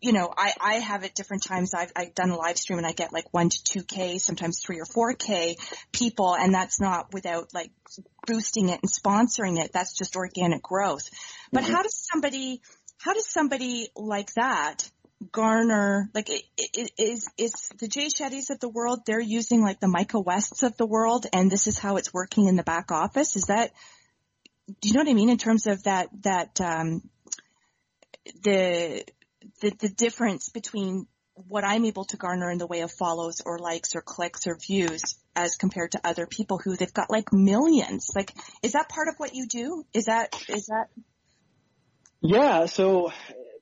you 0.01 0.13
know, 0.13 0.33
I, 0.35 0.53
I 0.61 0.73
have 0.75 1.03
at 1.03 1.13
different 1.13 1.43
times, 1.43 1.73
I've, 1.73 1.91
I've 1.95 2.15
done 2.15 2.29
a 2.29 2.37
live 2.37 2.57
stream 2.57 2.77
and 2.77 2.87
I 2.87 2.93
get 2.93 3.11
like 3.11 3.33
one 3.33 3.49
to 3.49 3.63
two 3.63 3.83
K, 3.83 4.17
sometimes 4.17 4.61
three 4.65 4.79
or 4.79 4.85
four 4.85 5.13
K 5.13 5.57
people 5.91 6.35
and 6.35 6.53
that's 6.53 6.79
not 6.79 7.13
without 7.13 7.53
like 7.53 7.71
boosting 8.25 8.69
it 8.69 8.79
and 8.81 8.89
sponsoring 8.89 9.59
it. 9.59 9.71
That's 9.73 9.97
just 9.97 10.15
organic 10.15 10.63
growth. 10.63 11.09
But 11.51 11.65
how 11.65 11.83
does 11.83 11.97
somebody, 12.11 12.61
how 12.97 13.13
does 13.13 13.29
somebody 13.29 13.89
like 13.95 14.33
that 14.35 14.89
garner, 15.33 16.09
like 16.13 16.29
it, 16.29 16.43
it, 16.57 16.91
is, 16.97 17.27
is 17.37 17.53
the 17.77 17.89
Jay 17.89 18.07
Shettys 18.07 18.51
of 18.51 18.61
the 18.61 18.69
world, 18.69 19.01
they're 19.05 19.19
using 19.19 19.61
like 19.61 19.81
the 19.81 19.89
Micah 19.89 20.21
Wests 20.21 20.63
of 20.63 20.77
the 20.77 20.87
world 20.87 21.25
and 21.33 21.51
this 21.51 21.67
is 21.67 21.77
how 21.77 21.97
it's 21.97 22.13
working 22.13 22.47
in 22.47 22.55
the 22.55 22.63
back 22.63 22.93
office? 22.93 23.35
Is 23.35 23.47
that, 23.49 23.71
do 24.81 24.87
you 24.87 24.93
know 24.93 25.01
what 25.01 25.09
I 25.09 25.13
mean 25.13 25.29
in 25.29 25.37
terms 25.37 25.67
of 25.67 25.83
that, 25.83 26.09
that, 26.23 26.61
um, 26.61 27.09
the, 28.43 29.03
the, 29.61 29.71
the 29.79 29.89
difference 29.89 30.49
between 30.49 31.07
what 31.47 31.63
I'm 31.63 31.85
able 31.85 32.05
to 32.05 32.17
garner 32.17 32.51
in 32.51 32.57
the 32.57 32.67
way 32.67 32.81
of 32.81 32.91
follows 32.91 33.41
or 33.45 33.59
likes 33.59 33.95
or 33.95 34.01
clicks 34.01 34.47
or 34.47 34.57
views 34.57 35.01
as 35.35 35.55
compared 35.55 35.91
to 35.93 36.01
other 36.03 36.25
people 36.25 36.59
who 36.63 36.75
they've 36.75 36.93
got 36.93 37.09
like 37.09 37.31
millions. 37.31 38.11
Like, 38.15 38.33
is 38.61 38.73
that 38.73 38.89
part 38.89 39.07
of 39.07 39.15
what 39.17 39.33
you 39.33 39.47
do? 39.47 39.83
Is 39.93 40.05
that, 40.05 40.35
is 40.49 40.65
that, 40.67 40.87
Yeah, 42.21 42.65
so 42.65 43.11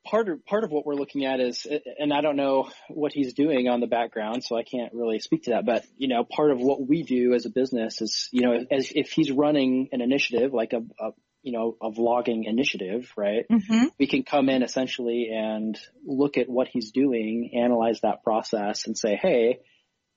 part 0.09 0.29
of 0.29 0.45
part 0.45 0.63
of 0.63 0.71
what 0.71 0.85
we're 0.85 0.95
looking 0.95 1.25
at 1.25 1.39
is, 1.39 1.67
and 1.99 2.13
I 2.13 2.21
don't 2.21 2.35
know 2.35 2.69
what 2.89 3.13
he's 3.13 3.33
doing 3.33 3.67
on 3.67 3.79
the 3.79 3.87
background, 3.87 4.43
so 4.43 4.57
I 4.57 4.63
can't 4.63 4.93
really 4.93 5.19
speak 5.19 5.43
to 5.43 5.51
that. 5.51 5.65
But 5.65 5.85
you 5.97 6.07
know, 6.07 6.23
part 6.23 6.51
of 6.51 6.59
what 6.59 6.87
we 6.87 7.03
do 7.03 7.33
as 7.33 7.45
a 7.45 7.49
business 7.49 8.01
is, 8.01 8.29
you 8.31 8.41
know, 8.41 8.65
as 8.71 8.91
if 8.95 9.11
he's 9.11 9.31
running 9.31 9.89
an 9.91 10.01
initiative 10.01 10.53
like 10.53 10.73
a, 10.73 10.77
a 10.99 11.11
you 11.43 11.51
know 11.51 11.77
a 11.81 11.91
vlogging 11.91 12.47
initiative, 12.47 13.11
right? 13.17 13.45
mm-hmm. 13.51 13.85
We 13.99 14.07
can 14.07 14.23
come 14.23 14.49
in 14.49 14.63
essentially 14.63 15.29
and 15.33 15.77
look 16.05 16.37
at 16.37 16.49
what 16.49 16.67
he's 16.67 16.91
doing, 16.91 17.51
analyze 17.55 18.01
that 18.01 18.23
process, 18.23 18.87
and 18.87 18.97
say, 18.97 19.19
hey. 19.21 19.59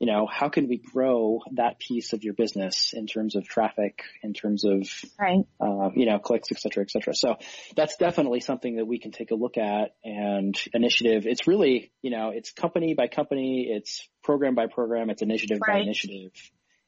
You 0.00 0.06
know, 0.06 0.26
how 0.26 0.48
can 0.48 0.66
we 0.66 0.78
grow 0.78 1.40
that 1.52 1.78
piece 1.78 2.14
of 2.14 2.24
your 2.24 2.32
business 2.32 2.94
in 2.94 3.06
terms 3.06 3.36
of 3.36 3.46
traffic, 3.46 4.02
in 4.22 4.32
terms 4.32 4.64
of 4.64 4.88
right. 5.18 5.44
uh, 5.60 5.90
you 5.94 6.06
know, 6.06 6.18
clicks, 6.18 6.48
et 6.50 6.58
cetera, 6.58 6.82
et 6.82 6.90
cetera. 6.90 7.14
So 7.14 7.36
that's 7.76 7.96
definitely 7.98 8.40
something 8.40 8.76
that 8.76 8.86
we 8.86 8.98
can 8.98 9.12
take 9.12 9.30
a 9.30 9.34
look 9.34 9.58
at 9.58 9.90
and 10.02 10.58
initiative. 10.72 11.26
It's 11.26 11.46
really, 11.46 11.92
you 12.00 12.10
know, 12.10 12.30
it's 12.30 12.50
company 12.50 12.94
by 12.94 13.08
company, 13.08 13.68
it's 13.70 14.08
program 14.24 14.54
by 14.54 14.68
program, 14.68 15.10
it's 15.10 15.20
initiative 15.20 15.60
by 15.60 15.80
initiative. 15.80 16.32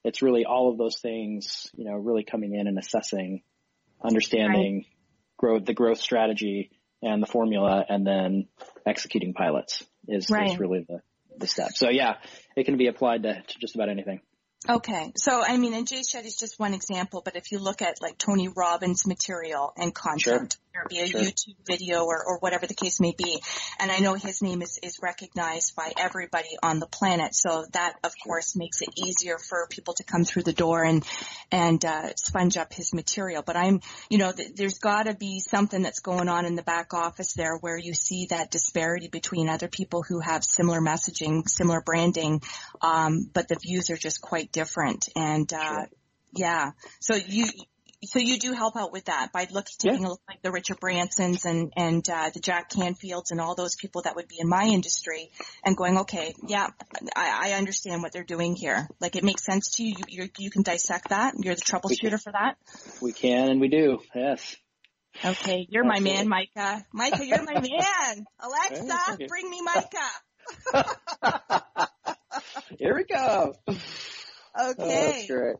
It's 0.04 0.22
really 0.22 0.46
all 0.46 0.70
of 0.70 0.78
those 0.78 0.98
things, 0.98 1.70
you 1.74 1.84
know, 1.84 1.96
really 1.96 2.24
coming 2.24 2.54
in 2.54 2.66
and 2.66 2.78
assessing, 2.78 3.42
understanding 4.02 4.86
growth, 5.36 5.66
the 5.66 5.74
growth 5.74 5.98
strategy 5.98 6.70
and 7.02 7.22
the 7.22 7.26
formula 7.26 7.84
and 7.86 8.06
then 8.06 8.48
executing 8.86 9.34
pilots 9.34 9.84
is, 10.08 10.30
Right. 10.30 10.50
is 10.50 10.58
really 10.58 10.86
the, 10.88 11.02
the 11.38 11.46
step. 11.46 11.70
So 11.74 11.88
yeah, 11.90 12.14
it 12.56 12.64
can 12.64 12.76
be 12.76 12.86
applied 12.86 13.22
to, 13.24 13.34
to 13.34 13.58
just 13.60 13.74
about 13.74 13.88
anything. 13.88 14.20
Okay. 14.68 15.12
So, 15.16 15.42
I 15.42 15.56
mean, 15.56 15.74
and 15.74 15.88
Jay 15.88 15.96
is 15.96 16.36
just 16.38 16.58
one 16.58 16.72
example, 16.72 17.20
but 17.24 17.34
if 17.34 17.50
you 17.50 17.58
look 17.58 17.82
at 17.82 18.00
like 18.00 18.16
Tony 18.16 18.48
Robbins 18.48 19.06
material 19.06 19.72
and 19.76 19.92
content, 19.92 20.56
or 20.74 20.86
be 20.88 21.00
a 21.00 21.06
Sure. 21.06 21.20
YouTube 21.20 21.56
video 21.66 22.04
or, 22.04 22.24
or 22.24 22.38
whatever 22.38 22.66
the 22.66 22.74
case 22.74 23.00
may 23.00 23.14
be. 23.16 23.42
And 23.78 23.90
I 23.90 23.98
know 23.98 24.14
his 24.14 24.40
name 24.42 24.62
is, 24.62 24.78
is 24.82 24.98
recognized 25.02 25.76
by 25.76 25.92
everybody 25.98 26.56
on 26.62 26.78
the 26.78 26.86
planet. 26.86 27.34
So 27.34 27.66
that 27.72 27.94
of 28.02 28.12
course 28.24 28.56
makes 28.56 28.80
it 28.80 28.88
easier 28.96 29.38
for 29.38 29.66
people 29.68 29.94
to 29.94 30.04
come 30.04 30.24
through 30.24 30.44
the 30.44 30.52
door 30.52 30.82
and, 30.82 31.04
and, 31.50 31.84
uh, 31.84 32.14
sponge 32.16 32.56
up 32.56 32.72
his 32.72 32.94
material. 32.94 33.42
But 33.42 33.56
I'm, 33.56 33.80
you 34.08 34.18
know, 34.18 34.32
th- 34.32 34.54
there's 34.54 34.78
gotta 34.78 35.14
be 35.14 35.40
something 35.40 35.82
that's 35.82 36.00
going 36.00 36.28
on 36.28 36.46
in 36.46 36.56
the 36.56 36.62
back 36.62 36.94
office 36.94 37.34
there 37.34 37.56
where 37.58 37.76
you 37.76 37.92
see 37.94 38.26
that 38.30 38.50
disparity 38.50 39.08
between 39.08 39.48
other 39.48 39.68
people 39.68 40.02
who 40.02 40.20
have 40.20 40.44
similar 40.44 40.80
messaging, 40.80 41.48
similar 41.48 41.82
branding, 41.82 42.40
um, 42.80 43.28
but 43.32 43.48
the 43.48 43.56
views 43.60 43.90
are 43.90 43.96
just 43.96 44.20
quite 44.20 44.52
different. 44.52 45.08
And, 45.16 45.52
uh, 45.52 45.58
Sure. 45.58 45.88
yeah. 46.34 46.70
So 47.00 47.14
you, 47.14 47.46
so 48.04 48.18
you 48.18 48.38
do 48.38 48.52
help 48.52 48.76
out 48.76 48.92
with 48.92 49.04
that 49.06 49.32
by 49.32 49.46
looking, 49.50 49.74
Yeah. 49.82 49.92
taking 49.92 50.06
a 50.06 50.08
look 50.10 50.20
like 50.28 50.42
the 50.42 50.50
Richard 50.50 50.78
Bransons 50.80 51.44
and, 51.44 51.72
and, 51.76 52.08
uh, 52.08 52.30
the 52.34 52.40
Jack 52.40 52.70
Canfields 52.70 53.30
and 53.30 53.40
all 53.40 53.54
those 53.54 53.76
people 53.76 54.02
that 54.02 54.16
would 54.16 54.28
be 54.28 54.36
in 54.40 54.48
my 54.48 54.64
industry 54.64 55.30
and 55.64 55.76
going, 55.76 55.98
okay, 55.98 56.34
yeah, 56.48 56.68
I, 57.14 57.50
I 57.50 57.52
understand 57.58 58.02
what 58.02 58.12
they're 58.12 58.24
doing 58.24 58.56
here. 58.56 58.88
Like 59.00 59.16
it 59.16 59.24
makes 59.24 59.44
sense 59.44 59.72
to 59.76 59.84
you. 59.84 59.94
You, 60.08 60.24
you, 60.24 60.28
you 60.38 60.50
can 60.50 60.62
dissect 60.62 61.10
that. 61.10 61.34
You're 61.38 61.54
the 61.54 61.60
troubleshooter 61.60 62.20
for 62.20 62.32
that. 62.32 62.56
We 63.00 63.12
can 63.12 63.50
and 63.50 63.60
we 63.60 63.68
do. 63.68 64.00
Yes. 64.14 64.56
Okay. 65.24 65.66
You're 65.68 65.84
my 65.84 66.00
man, 66.00 66.28
Micah. 66.28 66.84
Micah, 66.92 67.24
you're 67.24 67.44
my 67.44 67.60
man. 67.60 68.26
Alexa, 68.40 68.98
Okay. 69.14 69.26
bring 69.26 69.48
me 69.48 69.60
Micah. 69.64 70.10
Here 72.78 72.96
we 72.96 73.04
go. 73.04 73.54
Oh, 74.54 74.70
Okay. 74.70 75.06
that's 75.06 75.26
great. 75.26 75.56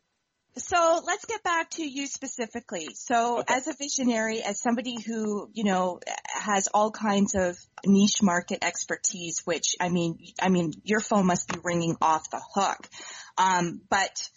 So 0.56 1.00
let's 1.06 1.24
get 1.24 1.42
back 1.42 1.70
to 1.70 1.82
you 1.82 2.06
specifically. 2.06 2.88
So 2.94 3.38
Okay. 3.38 3.54
as 3.54 3.68
a 3.68 3.74
visionary, 3.74 4.42
as 4.42 4.60
somebody 4.60 5.00
who, 5.00 5.48
you 5.52 5.64
know, 5.64 6.00
has 6.26 6.68
all 6.68 6.90
kinds 6.90 7.34
of 7.34 7.58
niche 7.86 8.22
market 8.22 8.62
expertise, 8.62 9.40
which 9.46 9.76
I 9.80 9.88
mean, 9.88 10.18
I 10.40 10.50
mean, 10.50 10.72
your 10.84 11.00
phone 11.00 11.26
must 11.26 11.48
be 11.48 11.58
ringing 11.62 11.96
off 12.02 12.28
the 12.30 12.42
hook. 12.54 12.86
Um, 13.38 13.80
but 13.88 14.28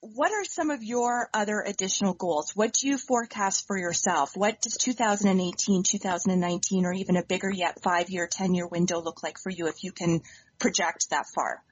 what 0.00 0.32
are 0.32 0.44
some 0.44 0.70
of 0.70 0.82
your 0.82 1.28
other 1.34 1.60
additional 1.60 2.14
goals? 2.14 2.52
What 2.54 2.72
do 2.72 2.88
you 2.88 2.96
forecast 2.96 3.66
for 3.66 3.76
yourself? 3.76 4.36
What 4.36 4.62
does 4.62 4.76
2018, 4.76 5.82
2019, 5.82 6.86
or 6.86 6.92
even 6.92 7.16
a 7.16 7.24
bigger 7.24 7.50
yet 7.50 7.82
five 7.82 8.08
year, 8.08 8.26
10 8.30 8.54
year 8.54 8.66
window 8.66 9.02
look 9.02 9.22
like 9.22 9.38
for 9.38 9.50
you 9.50 9.66
if 9.66 9.82
you 9.84 9.92
can 9.92 10.22
project 10.58 11.10
that 11.10 11.26
far? 11.34 11.62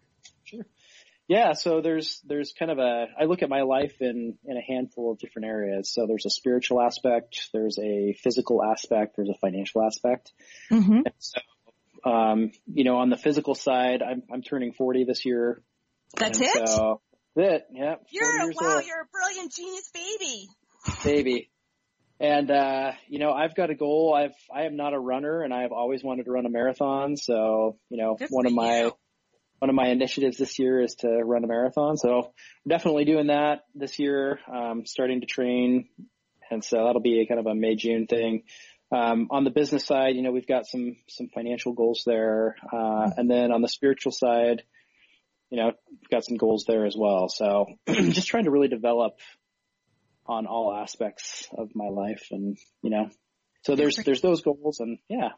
Yeah, 1.28 1.54
so 1.54 1.80
there's 1.80 2.20
there's 2.24 2.52
kind 2.56 2.70
of 2.70 2.78
a 2.78 3.06
I 3.20 3.24
look 3.24 3.42
at 3.42 3.48
my 3.48 3.62
life 3.62 3.94
in 4.00 4.38
in 4.44 4.56
a 4.56 4.60
handful 4.60 5.10
of 5.10 5.18
different 5.18 5.46
areas. 5.46 5.92
So 5.92 6.06
there's 6.06 6.24
a 6.24 6.30
spiritual 6.30 6.80
aspect, 6.80 7.48
there's 7.52 7.78
a 7.82 8.14
physical 8.22 8.62
aspect, 8.62 9.16
there's 9.16 9.28
a 9.28 9.38
financial 9.40 9.82
aspect. 9.82 10.32
Mm-hmm. 10.70 10.92
And 10.92 11.14
so, 11.18 11.40
um, 12.08 12.52
you 12.72 12.84
know, 12.84 12.98
on 12.98 13.10
the 13.10 13.16
physical 13.16 13.56
side, 13.56 14.02
I'm 14.02 14.22
I'm 14.32 14.42
turning 14.42 14.72
40 14.72 15.04
this 15.04 15.24
year. 15.24 15.62
That's 16.16 16.38
and 16.38 16.46
it? 16.46 16.68
So 16.68 17.00
that's 17.34 17.54
it. 17.54 17.66
Yeah. 17.72 17.94
You're, 18.10 18.52
wow, 18.60 18.74
old. 18.76 18.84
you're 18.86 19.02
a 19.02 19.08
brilliant 19.10 19.52
genius 19.52 19.90
baby. 19.92 20.48
baby. 21.02 21.50
And 22.20 22.50
uh, 22.52 22.92
you 23.08 23.18
know, 23.18 23.32
I've 23.32 23.56
got 23.56 23.70
a 23.70 23.74
goal. 23.74 24.14
I've 24.16 24.34
I 24.54 24.62
am 24.66 24.76
not 24.76 24.94
a 24.94 24.98
runner, 24.98 25.42
and 25.42 25.52
I've 25.52 25.72
always 25.72 26.02
wanted 26.02 26.24
to 26.26 26.30
run 26.30 26.46
a 26.46 26.50
marathon. 26.50 27.16
So 27.16 27.78
you 27.90 27.98
know, 27.98 28.14
Good 28.14 28.28
one 28.30 28.46
of 28.46 28.52
my 28.52 28.84
you. 28.84 28.92
One 29.58 29.70
of 29.70 29.74
my 29.74 29.88
initiatives 29.88 30.36
this 30.36 30.58
year 30.58 30.82
is 30.82 30.96
to 30.96 31.08
run 31.08 31.44
a 31.44 31.46
marathon. 31.46 31.96
So 31.96 32.18
I'm 32.18 32.68
definitely 32.68 33.04
doing 33.04 33.28
that 33.28 33.64
this 33.74 33.98
year. 33.98 34.40
Um, 34.52 34.84
starting 34.84 35.20
to 35.20 35.26
train, 35.26 35.88
and 36.50 36.62
so 36.62 36.84
that'll 36.84 37.00
be 37.00 37.20
a 37.20 37.26
kind 37.26 37.40
of 37.40 37.46
a 37.46 37.54
May 37.54 37.76
June 37.76 38.06
thing. 38.06 38.42
Um, 38.92 39.28
on 39.30 39.44
the 39.44 39.50
business 39.50 39.84
side, 39.84 40.14
you 40.14 40.22
know, 40.22 40.30
we've 40.30 40.46
got 40.46 40.66
some 40.66 40.96
some 41.08 41.28
financial 41.28 41.72
goals 41.72 42.02
there, 42.06 42.56
uh, 42.72 43.10
and 43.16 43.30
then 43.30 43.50
on 43.50 43.62
the 43.62 43.68
spiritual 43.68 44.12
side, 44.12 44.62
you 45.50 45.58
know, 45.58 45.72
we've 45.90 46.10
got 46.10 46.24
some 46.24 46.36
goals 46.36 46.64
there 46.68 46.86
as 46.86 46.94
well. 46.96 47.28
So 47.28 47.66
just 47.88 48.28
trying 48.28 48.44
to 48.44 48.50
really 48.50 48.68
develop 48.68 49.18
on 50.26 50.46
all 50.46 50.74
aspects 50.74 51.48
of 51.56 51.74
my 51.74 51.88
life, 51.88 52.28
and 52.30 52.58
you 52.82 52.90
know, 52.90 53.10
so 53.62 53.74
there's 53.74 53.96
there's 53.96 54.20
those 54.20 54.42
goals, 54.42 54.80
and 54.80 54.98
yeah, 55.08 55.30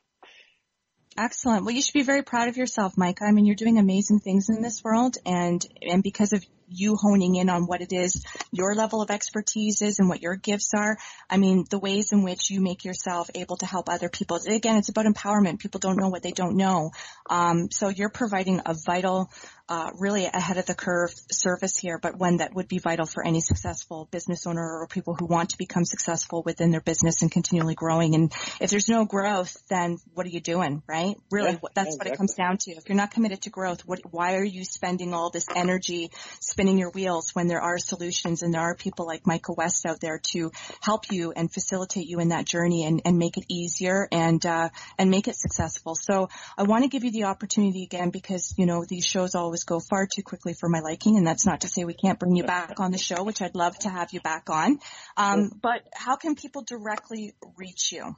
Excellent. 1.17 1.65
Well, 1.65 1.75
you 1.75 1.83
should 1.83 1.95
be 1.95 2.03
very 2.03 2.23
proud 2.23 2.49
of 2.49 2.57
yourself, 2.57 2.97
Micah. 2.97 3.25
I 3.25 3.33
mean, 3.33 3.45
you're 3.45 3.57
doing 3.57 3.79
amazing 3.79 4.21
things 4.21 4.49
in 4.49 4.63
this 4.63 4.83
world 4.85 5.17
and, 5.27 5.65
and 5.83 6.03
because 6.03 6.33
of 6.33 6.45
you 6.71 6.97
honing 6.97 7.37
in 7.37 7.49
on 7.49 7.65
what 7.65 7.81
it 7.81 7.93
is 7.93 8.25
your 8.53 8.75
level 8.75 9.03
of 9.03 9.11
expertise 9.11 9.83
is 9.83 9.99
and 9.99 10.09
what 10.09 10.23
your 10.23 10.37
gifts 10.37 10.73
are, 10.75 10.97
I 11.29 11.37
mean, 11.37 11.65
the 11.69 11.79
ways 11.79 12.13
in 12.13 12.23
which 12.23 12.51
you 12.51 12.61
make 12.61 12.85
yourself 12.85 13.31
able 13.35 13.57
to 13.59 13.67
help 13.67 13.89
other 13.89 14.09
people. 14.09 14.39
Again, 14.47 14.77
it's 14.77 14.89
about 14.89 15.07
empowerment. 15.07 15.59
People 15.59 15.81
don't 15.81 15.99
know 15.99 16.09
what 16.09 16.23
they 16.23 16.33
don't 16.33 16.57
know. 16.57 16.91
Um, 17.29 17.71
so 17.71 17.89
you're 17.89 18.11
providing 18.11 18.63
a 18.65 18.75
vital, 18.87 19.31
uh, 19.69 19.91
really 19.99 20.25
ahead 20.25 20.57
of 20.57 20.67
the 20.67 20.75
curve 20.75 21.15
service 21.31 21.77
here, 21.77 21.99
but 21.99 22.17
one 22.17 22.39
that 22.39 22.55
would 22.55 22.69
be 22.69 22.79
vital 22.79 23.05
for 23.05 23.25
any 23.25 23.41
successful 23.41 24.09
business 24.11 24.47
owner 24.47 24.63
or 24.63 24.87
people 24.87 25.15
who 25.15 25.27
want 25.27 25.51
to 25.51 25.59
become 25.59 25.85
successful 25.85 26.43
within 26.45 26.71
their 26.71 26.81
business 26.81 27.21
and 27.21 27.31
continually 27.31 27.75
growing. 27.75 28.15
And 28.15 28.33
if 28.61 28.71
there's 28.71 28.89
no 28.89 29.05
growth, 29.05 29.57
then 29.69 29.99
what 30.15 30.27
are 30.27 30.31
you 30.31 30.41
doing, 30.41 30.83
right? 30.89 31.17
Really, 31.31 31.53
Yeah, 31.53 31.69
that's 31.75 31.91
yeah, 31.91 31.99
what 31.99 32.07
it 32.07 32.17
comes 32.17 32.35
down 32.35 32.57
to. 32.61 32.71
If 32.73 32.89
you're 32.89 32.97
not 32.97 33.11
committed 33.11 33.43
to 33.43 33.51
growth, 33.51 33.83
what, 33.83 34.01
why 34.11 34.37
are 34.37 34.45
you 34.45 34.65
spending 34.65 35.13
all 35.13 35.31
this 35.31 35.47
energy 35.55 36.11
spinning 36.59 36.77
your 36.77 36.91
wheels 36.91 37.37
when 37.37 37.47
there 37.47 37.61
are 37.61 37.79
solutions 37.79 38.43
and 38.43 38.53
there 38.53 38.61
are 38.61 38.75
people 38.75 39.07
like 39.07 39.25
Micah 39.25 39.53
West 39.53 39.87
out 39.87 40.01
there 40.01 40.19
to 40.33 40.51
help 40.81 41.05
you 41.13 41.31
and 41.31 41.53
facilitate 41.53 42.09
you 42.09 42.19
in 42.19 42.31
that 42.31 42.47
journey 42.47 42.85
and, 42.85 43.01
and 43.05 43.17
make 43.17 43.37
it 43.37 43.45
easier 43.49 44.09
and, 44.11 44.45
uh, 44.45 44.69
and 44.99 45.09
make 45.09 45.29
it 45.29 45.37
successful. 45.37 45.95
So 45.95 46.29
I 46.57 46.65
want 46.65 46.83
to 46.83 46.89
give 46.89 47.05
you 47.05 47.13
the 47.13 47.25
opportunity 47.25 47.85
again 47.85 48.11
because, 48.11 48.55
you 48.59 48.67
know, 48.67 48.85
these 48.85 49.07
shows 49.07 49.37
always 49.37 49.63
go 49.63 49.79
far 49.79 50.09
too 50.13 50.25
quickly 50.25 50.53
for 50.53 50.69
my 50.69 50.81
liking 50.81 51.17
and 51.17 51.25
that's 51.25 51.47
not 51.47 51.61
to 51.61 51.69
say 51.69 51.85
we 51.85 51.95
can't 51.95 52.19
bring 52.19 52.35
you 52.35 52.43
back 52.43 52.81
on 52.81 52.91
the 52.91 52.99
show, 52.99 53.23
which 53.23 53.41
I'd 53.41 53.55
love 53.55 53.79
to 53.81 53.89
have 53.89 54.13
you 54.13 54.21
back 54.21 54.51
on. 54.51 54.81
Um, 55.17 55.53
but 55.63 55.83
how 55.95 56.17
can 56.17 56.35
people 56.35 56.63
directly 56.63 57.35
reach 57.57 57.93
you? 57.93 58.17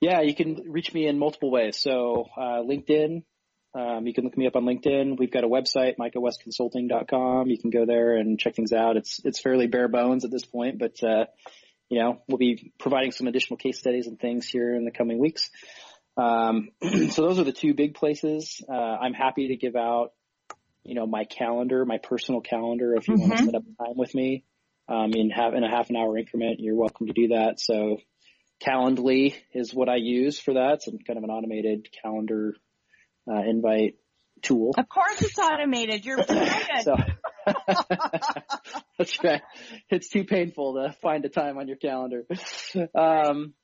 Yeah, 0.00 0.22
you 0.22 0.34
can 0.34 0.64
reach 0.66 0.92
me 0.92 1.06
in 1.06 1.20
multiple 1.20 1.52
ways. 1.52 1.78
So 1.78 2.26
uh, 2.36 2.62
LinkedIn, 2.68 3.22
um, 3.74 4.06
you 4.06 4.12
can 4.12 4.24
look 4.24 4.36
me 4.36 4.46
up 4.46 4.56
on 4.56 4.64
LinkedIn. 4.64 5.18
We've 5.18 5.30
got 5.30 5.44
a 5.44 5.48
website, 5.48 5.96
micahwestconsulting.com. 5.98 7.48
You 7.48 7.58
can 7.58 7.70
go 7.70 7.86
there 7.86 8.16
and 8.16 8.38
check 8.38 8.54
things 8.54 8.72
out. 8.72 8.96
It's 8.96 9.20
it's 9.24 9.40
fairly 9.40 9.66
bare 9.66 9.88
bones 9.88 10.24
at 10.24 10.30
this 10.30 10.44
point, 10.44 10.78
but 10.78 11.02
uh, 11.02 11.26
you 11.88 12.00
know 12.00 12.22
we'll 12.28 12.38
be 12.38 12.72
providing 12.78 13.12
some 13.12 13.26
additional 13.26 13.56
case 13.56 13.78
studies 13.78 14.06
and 14.06 14.18
things 14.18 14.46
here 14.46 14.74
in 14.74 14.84
the 14.84 14.90
coming 14.90 15.18
weeks. 15.18 15.50
Um, 16.16 16.68
so 17.10 17.22
those 17.22 17.38
are 17.38 17.44
the 17.44 17.52
two 17.52 17.72
big 17.72 17.94
places. 17.94 18.62
Uh, 18.68 18.72
I'm 18.72 19.14
happy 19.14 19.48
to 19.48 19.56
give 19.56 19.76
out, 19.76 20.12
you 20.84 20.94
know, 20.94 21.06
my 21.06 21.24
calendar, 21.24 21.86
my 21.86 21.98
personal 21.98 22.42
calendar. 22.42 22.94
If 22.94 23.08
you 23.08 23.14
want 23.14 23.38
to 23.38 23.44
set 23.44 23.54
up 23.54 23.62
time 23.78 23.96
with 23.96 24.14
me, 24.14 24.44
um, 24.88 25.12
in 25.14 25.30
half 25.30 25.54
in 25.54 25.64
a 25.64 25.70
half 25.70 25.88
an 25.88 25.96
hour 25.96 26.18
increment, 26.18 26.60
you're 26.60 26.76
welcome 26.76 27.06
to 27.06 27.14
do 27.14 27.28
that. 27.28 27.58
So 27.58 27.98
Calendly 28.62 29.34
is 29.52 29.74
what 29.74 29.88
I 29.88 29.96
use 29.96 30.38
for 30.38 30.54
that. 30.54 30.74
It's 30.74 30.86
kind 31.06 31.18
of 31.18 31.24
an 31.24 31.30
automated 31.30 31.88
calendar 32.02 32.54
uh, 33.30 33.42
invite 33.48 33.96
tool. 34.42 34.72
Of 34.76 34.88
course 34.88 35.22
it's 35.22 35.38
automated. 35.38 36.04
You're 36.04 36.24
brilliant. 36.26 36.82
So 36.82 36.96
that's 38.98 39.22
right. 39.22 39.42
It's 39.90 40.08
too 40.08 40.24
painful 40.24 40.74
to 40.74 40.92
find 41.00 41.24
a 41.24 41.28
time 41.28 41.58
on 41.58 41.68
your 41.68 41.76
calendar. 41.76 42.24
Um, 42.94 43.54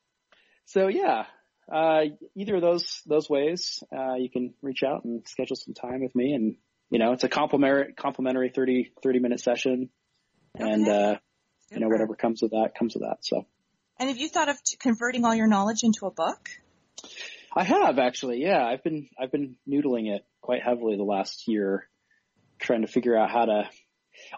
so 0.67 0.89
yeah, 0.89 1.25
uh, 1.73 2.03
either 2.37 2.57
of 2.57 2.63
those 2.63 3.03
those 3.07 3.29
ways, 3.29 3.83
uh, 3.97 4.15
you 4.15 4.31
can 4.31 4.55
reach 4.63 4.83
out 4.83 5.05
and 5.05 5.27
schedule 5.27 5.57
some 5.57 5.75
time 5.75 6.01
with 6.01 6.15
me, 6.15 6.33
and 6.33 6.57
you 6.91 6.99
know, 6.99 7.13
it's 7.13 7.25
a 7.25 7.29
complimentary 7.29 7.93
complimentary 7.95 8.51
30, 8.55 8.93
30 9.03 9.19
minute 9.19 9.41
session, 9.41 9.91
and 10.55 10.89
Okay. 10.89 11.13
uh, 11.13 11.17
you 11.71 11.81
know, 11.81 11.89
whatever 11.89 12.15
comes 12.15 12.41
with 12.43 12.53
that 12.53 12.71
comes 12.79 12.95
with 12.95 13.03
that. 13.03 13.19
So. 13.21 13.47
And 14.01 14.09
have 14.09 14.19
you 14.19 14.29
thought 14.29 14.49
of 14.49 14.63
t- 14.63 14.77
converting 14.79 15.25
all 15.25 15.35
your 15.35 15.49
knowledge 15.49 15.83
into 15.83 16.07
a 16.07 16.11
book? 16.11 16.49
I 17.55 17.65
have 17.65 17.99
actually, 17.99 18.43
yeah. 18.43 18.65
I've 18.65 18.83
been 18.83 19.09
I've 19.21 19.33
been 19.33 19.57
noodling 19.69 20.15
it 20.15 20.25
quite 20.41 20.63
heavily 20.63 20.97
the 20.97 21.05
last 21.05 21.49
year, 21.49 21.89
trying 22.59 22.83
to 22.83 22.89
figure 22.89 23.17
out 23.17 23.31
how 23.31 23.47
to. 23.47 23.71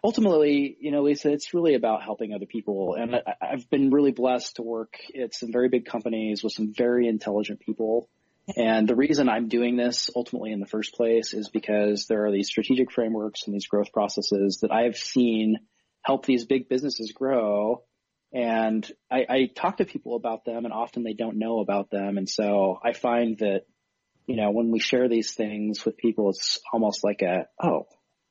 Ultimately, 0.04 0.76
you 0.78 0.90
know, 0.90 1.02
Lisa, 1.02 1.30
it's 1.30 1.54
really 1.54 1.74
about 1.74 2.02
helping 2.02 2.34
other 2.34 2.46
people, 2.46 2.94
and 2.94 3.16
I, 3.16 3.22
I've 3.40 3.68
been 3.70 3.90
really 3.90 4.12
blessed 4.12 4.56
to 4.56 4.62
work 4.62 4.94
at 5.20 5.34
some 5.34 5.52
very 5.52 5.70
big 5.70 5.86
companies 5.86 6.44
with 6.44 6.52
some 6.52 6.72
very 6.76 7.08
intelligent 7.08 7.60
people. 7.60 8.08
And 8.56 8.88
the 8.88 8.96
reason 8.96 9.28
I'm 9.28 9.48
doing 9.48 9.76
this 9.76 10.10
ultimately 10.14 10.52
in 10.52 10.60
the 10.60 10.66
first 10.66 10.94
place 10.94 11.34
is 11.34 11.48
because 11.48 12.06
there 12.06 12.26
are 12.26 12.32
these 12.32 12.48
strategic 12.48 12.90
frameworks 12.90 13.42
and 13.46 13.54
these 13.54 13.68
growth 13.68 13.92
processes 13.92 14.58
that 14.62 14.72
I've 14.72 14.96
seen 14.96 15.58
help 16.02 16.26
these 16.26 16.46
big 16.46 16.68
businesses 16.68 17.12
grow 17.12 17.84
and 18.32 18.90
I, 19.10 19.26
I 19.28 19.50
talk 19.54 19.78
to 19.78 19.84
people 19.84 20.14
about 20.14 20.44
them 20.44 20.64
and 20.64 20.72
often 20.72 21.02
they 21.02 21.14
don't 21.14 21.38
know 21.38 21.60
about 21.60 21.90
them. 21.90 22.16
And 22.16 22.28
so 22.28 22.78
I 22.82 22.92
find 22.92 23.38
that, 23.38 23.62
you 24.26 24.36
know, 24.36 24.50
when 24.50 24.70
we 24.70 24.78
share 24.78 25.08
these 25.08 25.34
things 25.34 25.84
with 25.84 25.96
people, 25.96 26.30
it's 26.30 26.58
almost 26.72 27.02
like 27.02 27.22
a, 27.22 27.46
oh, 27.62 27.86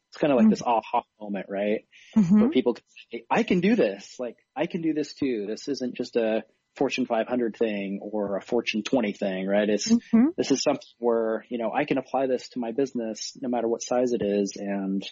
it's 0.10 0.18
kind 0.18 0.32
of 0.32 0.40
like 0.40 0.50
this 0.50 0.64
aha 0.66 1.04
moment, 1.20 1.48
right? 1.50 1.82
Mm-hmm. 2.16 2.40
Where 2.40 2.50
people 2.50 2.74
can 2.76 2.84
say, 3.12 3.26
I 3.30 3.44
can 3.44 3.60
do 3.60 3.76
this. 3.76 4.16
Like 4.20 4.38
I 4.56 4.66
can 4.66 4.82
do 4.82 4.94
this 4.94 5.14
too. 5.14 5.46
This 5.48 5.68
isn't 5.68 5.96
just 5.96 6.16
a 6.16 6.44
Fortune 6.76 7.06
500 7.06 7.58
thing 7.58 8.00
or 8.02 8.38
a 8.38 8.42
Fortune 8.42 8.84
20 8.84 9.14
thing, 9.14 9.48
right? 9.48 9.70
It's, 9.70 9.90
Mm-hmm. 9.92 10.28
this 10.38 10.52
is 10.52 10.64
something 10.64 10.88
where, 10.98 11.46
you 11.50 11.58
know, 11.58 11.72
I 11.74 11.84
can 11.84 11.98
apply 11.98 12.28
this 12.28 12.48
to 12.50 12.60
my 12.60 12.72
business 12.72 13.38
no 13.42 13.50
matter 13.50 13.68
what 13.68 13.84
size 13.84 14.14
it 14.14 14.22
is 14.22 14.54
and, 14.56 15.04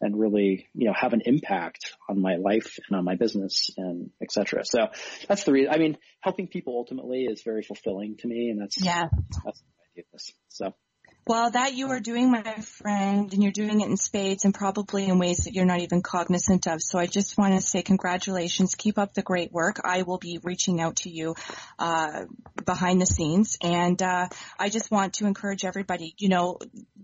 and 0.00 0.18
really, 0.18 0.68
you 0.74 0.86
know, 0.86 0.94
have 0.98 1.12
an 1.12 1.22
impact 1.24 1.94
on 2.08 2.20
my 2.20 2.36
life 2.36 2.78
and 2.88 2.96
on 2.98 3.04
my 3.04 3.16
business 3.16 3.70
and 3.76 4.10
et 4.22 4.32
cetera. 4.32 4.64
So 4.64 4.88
that's 5.28 5.44
the 5.44 5.52
reason. 5.52 5.72
I 5.72 5.78
mean, 5.78 5.96
helping 6.20 6.48
people 6.48 6.74
ultimately 6.76 7.24
is 7.24 7.42
very 7.42 7.62
fulfilling 7.62 8.16
to 8.18 8.28
me 8.28 8.50
and 8.50 8.60
that's, 8.60 8.82
Yeah. 8.82 9.08
that's 9.44 9.60
the 9.60 10.00
idea 10.00 10.04
of 10.06 10.12
this. 10.12 10.32
So 10.48 10.74
Well, 11.30 11.48
that 11.48 11.74
you 11.74 11.90
are 11.90 12.00
doing, 12.00 12.28
my 12.32 12.42
friend, 12.42 13.32
and 13.32 13.40
you're 13.40 13.52
doing 13.52 13.82
it 13.82 13.88
in 13.88 13.96
spades 13.96 14.44
and 14.44 14.52
probably 14.52 15.06
in 15.06 15.20
ways 15.20 15.44
that 15.44 15.54
you're 15.54 15.64
not 15.64 15.78
even 15.78 16.02
cognizant 16.02 16.66
of. 16.66 16.82
So 16.82 16.98
I 16.98 17.06
just 17.06 17.38
want 17.38 17.54
to 17.54 17.60
say 17.60 17.82
congratulations. 17.82 18.74
Keep 18.74 18.98
up 18.98 19.14
the 19.14 19.22
great 19.22 19.52
work. 19.52 19.80
I 19.84 20.02
will 20.02 20.18
be 20.18 20.40
reaching 20.42 20.80
out 20.80 20.96
to 20.96 21.08
you 21.08 21.36
uh, 21.78 22.24
behind 22.66 23.00
the 23.00 23.06
scenes, 23.06 23.58
and 23.62 24.02
uh, 24.02 24.26
I 24.58 24.70
just 24.70 24.90
want 24.90 25.14
to 25.14 25.26
encourage 25.26 25.64
everybody. 25.64 26.16
You 26.18 26.30
know, 26.30 26.58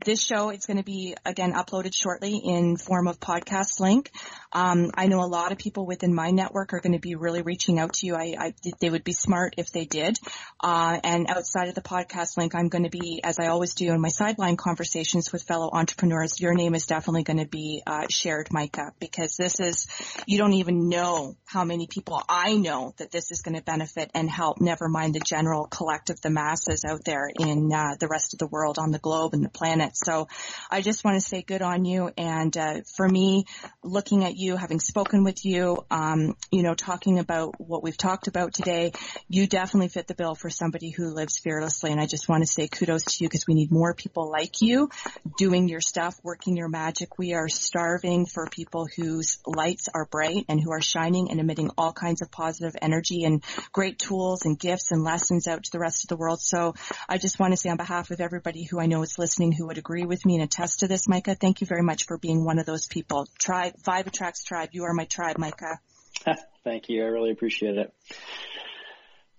this 0.05 0.20
show 0.20 0.51
is 0.51 0.66
going 0.66 0.79
to 0.79 0.83
be 0.83 1.14
again 1.24 1.53
uploaded 1.53 1.95
shortly 1.95 2.37
in 2.37 2.77
form 2.77 3.07
of 3.07 3.20
podcast 3.20 3.79
link. 3.79 4.11
Um, 4.53 4.91
I 4.95 5.07
know 5.07 5.20
a 5.20 5.31
lot 5.31 5.53
of 5.53 5.59
people 5.59 5.87
within 5.87 6.12
my 6.12 6.31
network 6.31 6.72
are 6.72 6.81
going 6.81 6.95
to 6.95 6.99
be 6.99 7.14
really 7.14 7.43
reaching 7.43 7.79
out 7.79 7.93
to 7.95 8.07
you. 8.07 8.16
I, 8.16 8.35
I 8.37 8.55
they 8.81 8.91
would 8.91 9.05
be 9.05 9.12
smart 9.12 9.55
if 9.57 9.70
they 9.70 9.85
did. 9.85 10.16
Uh, 10.61 10.99
and 11.05 11.29
outside 11.29 11.68
of 11.68 11.77
the 11.77 11.81
podcast 11.81 12.37
link, 12.37 12.57
I'm 12.57 12.68
going 12.68 12.85
to 12.85 12.91
be, 12.91 13.20
as 13.22 13.39
I 13.39 13.47
always 13.47 13.74
do 13.74 13.93
in 13.93 14.01
my 14.01 14.09
sideline 14.17 14.57
conversations 14.57 15.31
with 15.31 15.43
fellow 15.43 15.69
entrepreneurs, 15.71 16.41
your 16.41 16.55
name 16.55 16.75
is 16.75 16.87
definitely 16.87 17.23
going 17.23 17.39
to 17.39 17.47
be 17.47 17.83
uh, 17.87 18.07
shared, 18.09 18.51
Micah, 18.51 18.93
because 18.99 19.37
this 19.37 19.61
is, 19.61 19.87
you 20.27 20.39
don't 20.39 20.55
even 20.55 20.89
know 20.89 21.37
how 21.45 21.64
many 21.64 21.87
people 21.87 22.23
I 22.27 22.57
know 22.57 22.95
that 22.97 23.11
this 23.11 23.31
is 23.31 23.43
going 23.43 23.57
to 23.57 23.62
benefit 23.62 24.11
and 24.14 24.31
help, 24.31 24.59
never 24.59 24.89
mind 24.89 25.14
the 25.14 25.21
general 25.21 25.67
collective, 25.67 26.19
the 26.23 26.31
masses 26.31 26.85
out 26.89 27.05
there 27.05 27.29
in 27.29 27.71
uh, 27.71 27.97
the 28.01 28.09
rest 28.09 28.33
of 28.33 28.39
the 28.39 28.47
world, 28.47 28.79
on 28.79 28.91
the 28.91 28.99
globe 28.99 29.35
and 29.35 29.45
the 29.45 29.51
planet. 29.51 29.93
So 29.95 30.29
I 30.71 30.81
just 30.81 31.05
want 31.05 31.17
to 31.17 31.21
say 31.21 31.43
good 31.43 31.61
on 31.61 31.85
you. 31.85 32.11
And 32.17 32.57
uh, 32.57 32.81
for 32.97 33.07
me, 33.07 33.45
looking 33.85 34.25
at 34.25 34.37
you, 34.37 34.57
having 34.57 34.81
spoken 34.81 35.25
with 35.25 35.45
you, 35.45 35.85
um, 35.91 36.37
you 36.51 36.62
know, 36.62 36.75
talking 36.75 37.19
about 37.19 37.61
what 37.61 37.83
we've 37.83 37.99
talked 37.99 38.29
about 38.29 38.55
today, 38.55 38.93
you 39.29 39.47
definitely 39.47 39.89
fit 39.89 40.07
the 40.07 40.14
bill 40.14 40.35
for 40.35 40.49
somebody 40.49 40.89
who 40.89 41.12
lives 41.12 41.39
fearlessly. 41.39 41.93
And 41.93 42.01
I 42.01 42.07
just 42.07 42.31
want 42.31 42.43
to 42.43 42.47
say 42.47 42.67
kudos 42.67 43.05
to 43.05 43.25
you 43.25 43.29
because 43.29 43.47
we 43.47 43.55
need 43.55 43.71
more 43.71 43.93
people 43.97 44.30
like 44.30 44.62
you 44.62 44.90
doing 45.36 45.68
your 45.68 45.80
stuff, 45.80 46.18
working 46.22 46.57
your 46.57 46.68
magic. 46.68 47.18
We 47.18 47.34
are 47.34 47.49
starving 47.49 48.26
for 48.26 48.47
people 48.47 48.86
whose 48.97 49.38
lights 49.47 49.88
are 49.92 50.07
bright 50.07 50.44
and 50.49 50.61
who 50.61 50.72
are 50.72 50.80
shining 50.80 51.30
and 51.30 51.40
emitting 51.40 51.70
all 51.76 51.92
kinds 51.92 52.22
of 52.22 52.30
positive 52.30 52.76
energy 52.80 53.24
and 53.24 53.42
great 53.72 53.99
tools 53.99 54.44
and 54.44 54.59
gifts 54.59 54.92
and 54.92 55.03
lessons 55.03 55.49
out 55.49 55.64
to 55.64 55.72
the 55.72 55.78
rest 55.78 56.05
of 56.05 56.09
the 56.09 56.16
world. 56.16 56.40
So 56.40 56.74
I 57.09 57.18
just 57.18 57.38
want 57.38 57.53
to 57.53 57.57
say 57.57 57.70
on 57.70 57.76
behalf 57.76 58.11
of 58.11 58.20
everybody 58.20 58.64
who 58.64 58.80
I 58.80 58.86
know 58.86 59.03
is 59.03 59.18
listening 59.18 59.53
who 59.53 59.66
would 59.66 59.78
agree 59.78 60.05
with 60.05 60.24
me 60.24 60.34
and 60.34 60.44
attest 60.44 60.80
to 60.80 60.88
this, 60.88 61.09
Micah, 61.09 61.34
thank 61.34 61.61
you 61.61 61.66
very 61.66 61.82
much 61.82 62.05
for 62.07 62.18
being 62.18 62.44
one 62.44 62.59
of 62.59 62.66
those 62.66 62.86
people. 62.86 63.26
Tribe, 63.38 63.74
Vibe 63.82 64.07
Attracts 64.07 64.44
Tribe. 64.44 64.70
You 64.72 64.84
are 64.84 64.92
my 64.92 65.05
tribe, 65.05 65.38
Micah. 65.38 65.80
thank 66.64 66.88
you. 66.88 67.03
I 67.03 67.07
really 67.07 67.30
appreciate 67.30 67.76
it. 67.76 67.92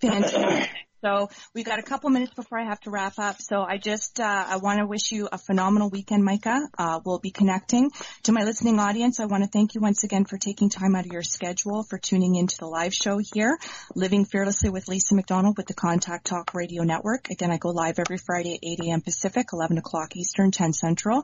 Fantastic. 0.00 0.70
So 1.00 1.28
we've 1.54 1.64
got 1.64 1.78
a 1.78 1.82
couple 1.82 2.10
minutes 2.10 2.34
before 2.34 2.58
I 2.58 2.64
have 2.64 2.80
to 2.80 2.90
wrap 2.90 3.20
up. 3.20 3.40
So 3.40 3.62
I 3.62 3.78
just, 3.78 4.18
uh, 4.18 4.44
I 4.48 4.56
want 4.56 4.80
to 4.80 4.86
wish 4.86 5.12
you 5.12 5.28
a 5.30 5.38
phenomenal 5.38 5.90
weekend, 5.90 6.24
Micah. 6.24 6.60
Uh, 6.76 6.98
we'll 7.04 7.20
be 7.20 7.30
connecting. 7.30 7.92
To 8.24 8.32
my 8.32 8.42
listening 8.42 8.80
audience, 8.80 9.20
I 9.20 9.26
want 9.26 9.44
to 9.44 9.48
thank 9.48 9.76
you 9.76 9.80
once 9.80 10.02
again 10.02 10.24
for 10.24 10.38
taking 10.38 10.70
time 10.70 10.96
out 10.96 11.06
of 11.06 11.12
your 11.12 11.22
schedule 11.22 11.84
for 11.84 11.98
tuning 11.98 12.34
into 12.34 12.58
the 12.58 12.66
live 12.66 12.92
show 12.92 13.18
here, 13.32 13.58
Living 13.94 14.24
Fearlessly 14.24 14.70
with 14.70 14.88
Lisa 14.88 15.14
McDonald 15.14 15.56
with 15.56 15.66
the 15.66 15.74
Contact 15.74 16.26
Talk 16.26 16.52
Radio 16.52 16.82
Network. 16.82 17.30
Again, 17.30 17.52
I 17.52 17.58
go 17.58 17.68
live 17.68 18.00
every 18.00 18.18
Friday 18.18 18.54
at 18.54 18.60
8 18.64 18.88
a.m. 18.88 19.00
Pacific, 19.00 19.50
11 19.52 19.78
o'clock 19.78 20.16
Eastern, 20.16 20.50
10 20.50 20.72
Central. 20.72 21.22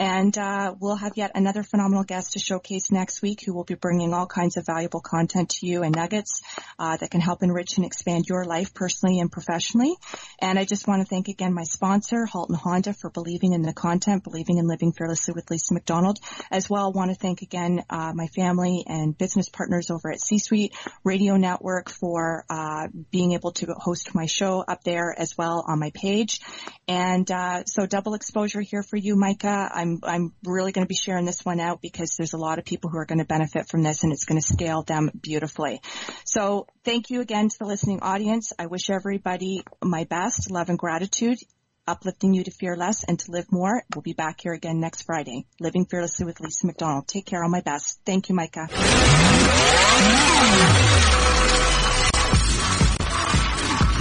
And, 0.00 0.36
uh, 0.36 0.74
we'll 0.80 0.96
have 0.96 1.12
yet 1.16 1.30
another 1.36 1.62
phenomenal 1.62 2.02
guest 2.02 2.32
to 2.32 2.40
showcase 2.40 2.90
next 2.90 3.22
week 3.22 3.42
who 3.46 3.54
will 3.54 3.64
be 3.64 3.74
bringing 3.74 4.14
all 4.14 4.26
kinds 4.26 4.56
of 4.56 4.66
valuable 4.66 5.00
content 5.00 5.50
to 5.50 5.66
you 5.66 5.84
and 5.84 5.94
nuggets, 5.94 6.42
uh, 6.80 6.96
that 6.96 7.12
can 7.12 7.20
help 7.20 7.44
enrich 7.44 7.76
and 7.76 7.86
expand 7.86 8.26
your 8.28 8.44
life 8.44 8.74
personally 9.12 9.20
and 9.20 9.32
professionally. 9.32 9.94
And 10.40 10.58
I 10.58 10.64
just 10.64 10.86
want 10.86 11.02
to 11.02 11.08
thank 11.08 11.28
again 11.28 11.54
my 11.54 11.64
sponsor, 11.64 12.26
Halton 12.26 12.56
Honda, 12.56 12.94
for 12.94 13.10
believing 13.10 13.52
in 13.52 13.62
the 13.62 13.72
content, 13.72 14.24
believing 14.24 14.58
in 14.58 14.66
living 14.66 14.92
fearlessly 14.92 15.34
with 15.34 15.50
Lisa 15.50 15.74
McDonald. 15.74 16.18
As 16.50 16.68
well, 16.68 16.86
I 16.86 16.96
want 16.96 17.10
to 17.10 17.16
thank 17.16 17.42
again 17.42 17.84
uh, 17.90 18.12
my 18.14 18.26
family 18.28 18.84
and 18.86 19.16
business 19.16 19.48
partners 19.48 19.90
over 19.90 20.10
at 20.10 20.20
C-Suite 20.20 20.74
Radio 21.04 21.36
Network 21.36 21.90
for 21.90 22.44
uh, 22.50 22.88
being 23.10 23.32
able 23.32 23.52
to 23.52 23.66
host 23.76 24.14
my 24.14 24.26
show 24.26 24.64
up 24.66 24.82
there 24.84 25.14
as 25.16 25.36
well 25.36 25.64
on 25.66 25.78
my 25.78 25.90
page. 25.94 26.40
And 26.88 27.30
uh, 27.30 27.64
so 27.64 27.86
double 27.86 28.14
exposure 28.14 28.60
here 28.60 28.82
for 28.82 28.96
you, 28.96 29.16
Micah. 29.16 29.70
I'm 29.72 30.00
I'm 30.02 30.32
really 30.44 30.72
going 30.72 30.84
to 30.84 30.88
be 30.88 30.94
sharing 30.94 31.26
this 31.26 31.44
one 31.44 31.60
out 31.60 31.80
because 31.80 32.16
there's 32.16 32.34
a 32.34 32.38
lot 32.38 32.58
of 32.58 32.64
people 32.64 32.90
who 32.90 32.98
are 32.98 33.06
going 33.06 33.20
to 33.20 33.24
benefit 33.24 33.68
from 33.68 33.82
this, 33.82 34.02
and 34.02 34.12
it's 34.12 34.24
going 34.24 34.40
to 34.40 34.46
scale 34.46 34.82
them 34.82 35.10
beautifully. 35.20 35.80
So 36.24 36.66
thank 36.84 37.10
you 37.10 37.20
again 37.20 37.48
to 37.48 37.58
the 37.58 37.66
listening 37.66 38.00
audience. 38.02 38.52
I 38.58 38.66
wish 38.66 38.90
everybody 38.90 39.62
my 39.82 40.04
best, 40.04 40.50
love 40.50 40.68
and 40.68 40.78
gratitude, 40.78 41.38
uplifting 41.86 42.34
you 42.34 42.44
to 42.44 42.50
fear 42.50 42.76
less 42.76 43.04
and 43.04 43.18
to 43.20 43.30
live 43.30 43.50
more. 43.50 43.82
We'll 43.94 44.02
be 44.02 44.14
back 44.14 44.40
here 44.40 44.52
again 44.52 44.80
next 44.80 45.02
Friday. 45.02 45.46
Living 45.60 45.86
Fearlessly 45.86 46.26
with 46.26 46.40
Lisa 46.40 46.66
McDonald. 46.66 47.08
Take 47.08 47.26
care. 47.26 47.42
All 47.42 47.48
my 47.48 47.60
best. 47.60 48.00
Thank 48.04 48.28
you, 48.28 48.34
Micah. 48.34 48.68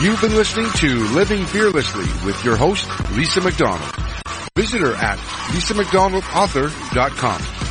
You've 0.02 0.22
been 0.22 0.36
listening 0.36 0.68
to 0.78 1.00
Living 1.14 1.46
Fearlessly 1.46 2.06
with 2.26 2.44
your 2.44 2.56
host, 2.56 2.90
Lisa 3.12 3.42
McDonald. 3.42 3.96
Visit 4.56 4.82
her 4.82 4.96
at 4.96 5.20
lisamcdonaldauthor.com. 5.54 7.71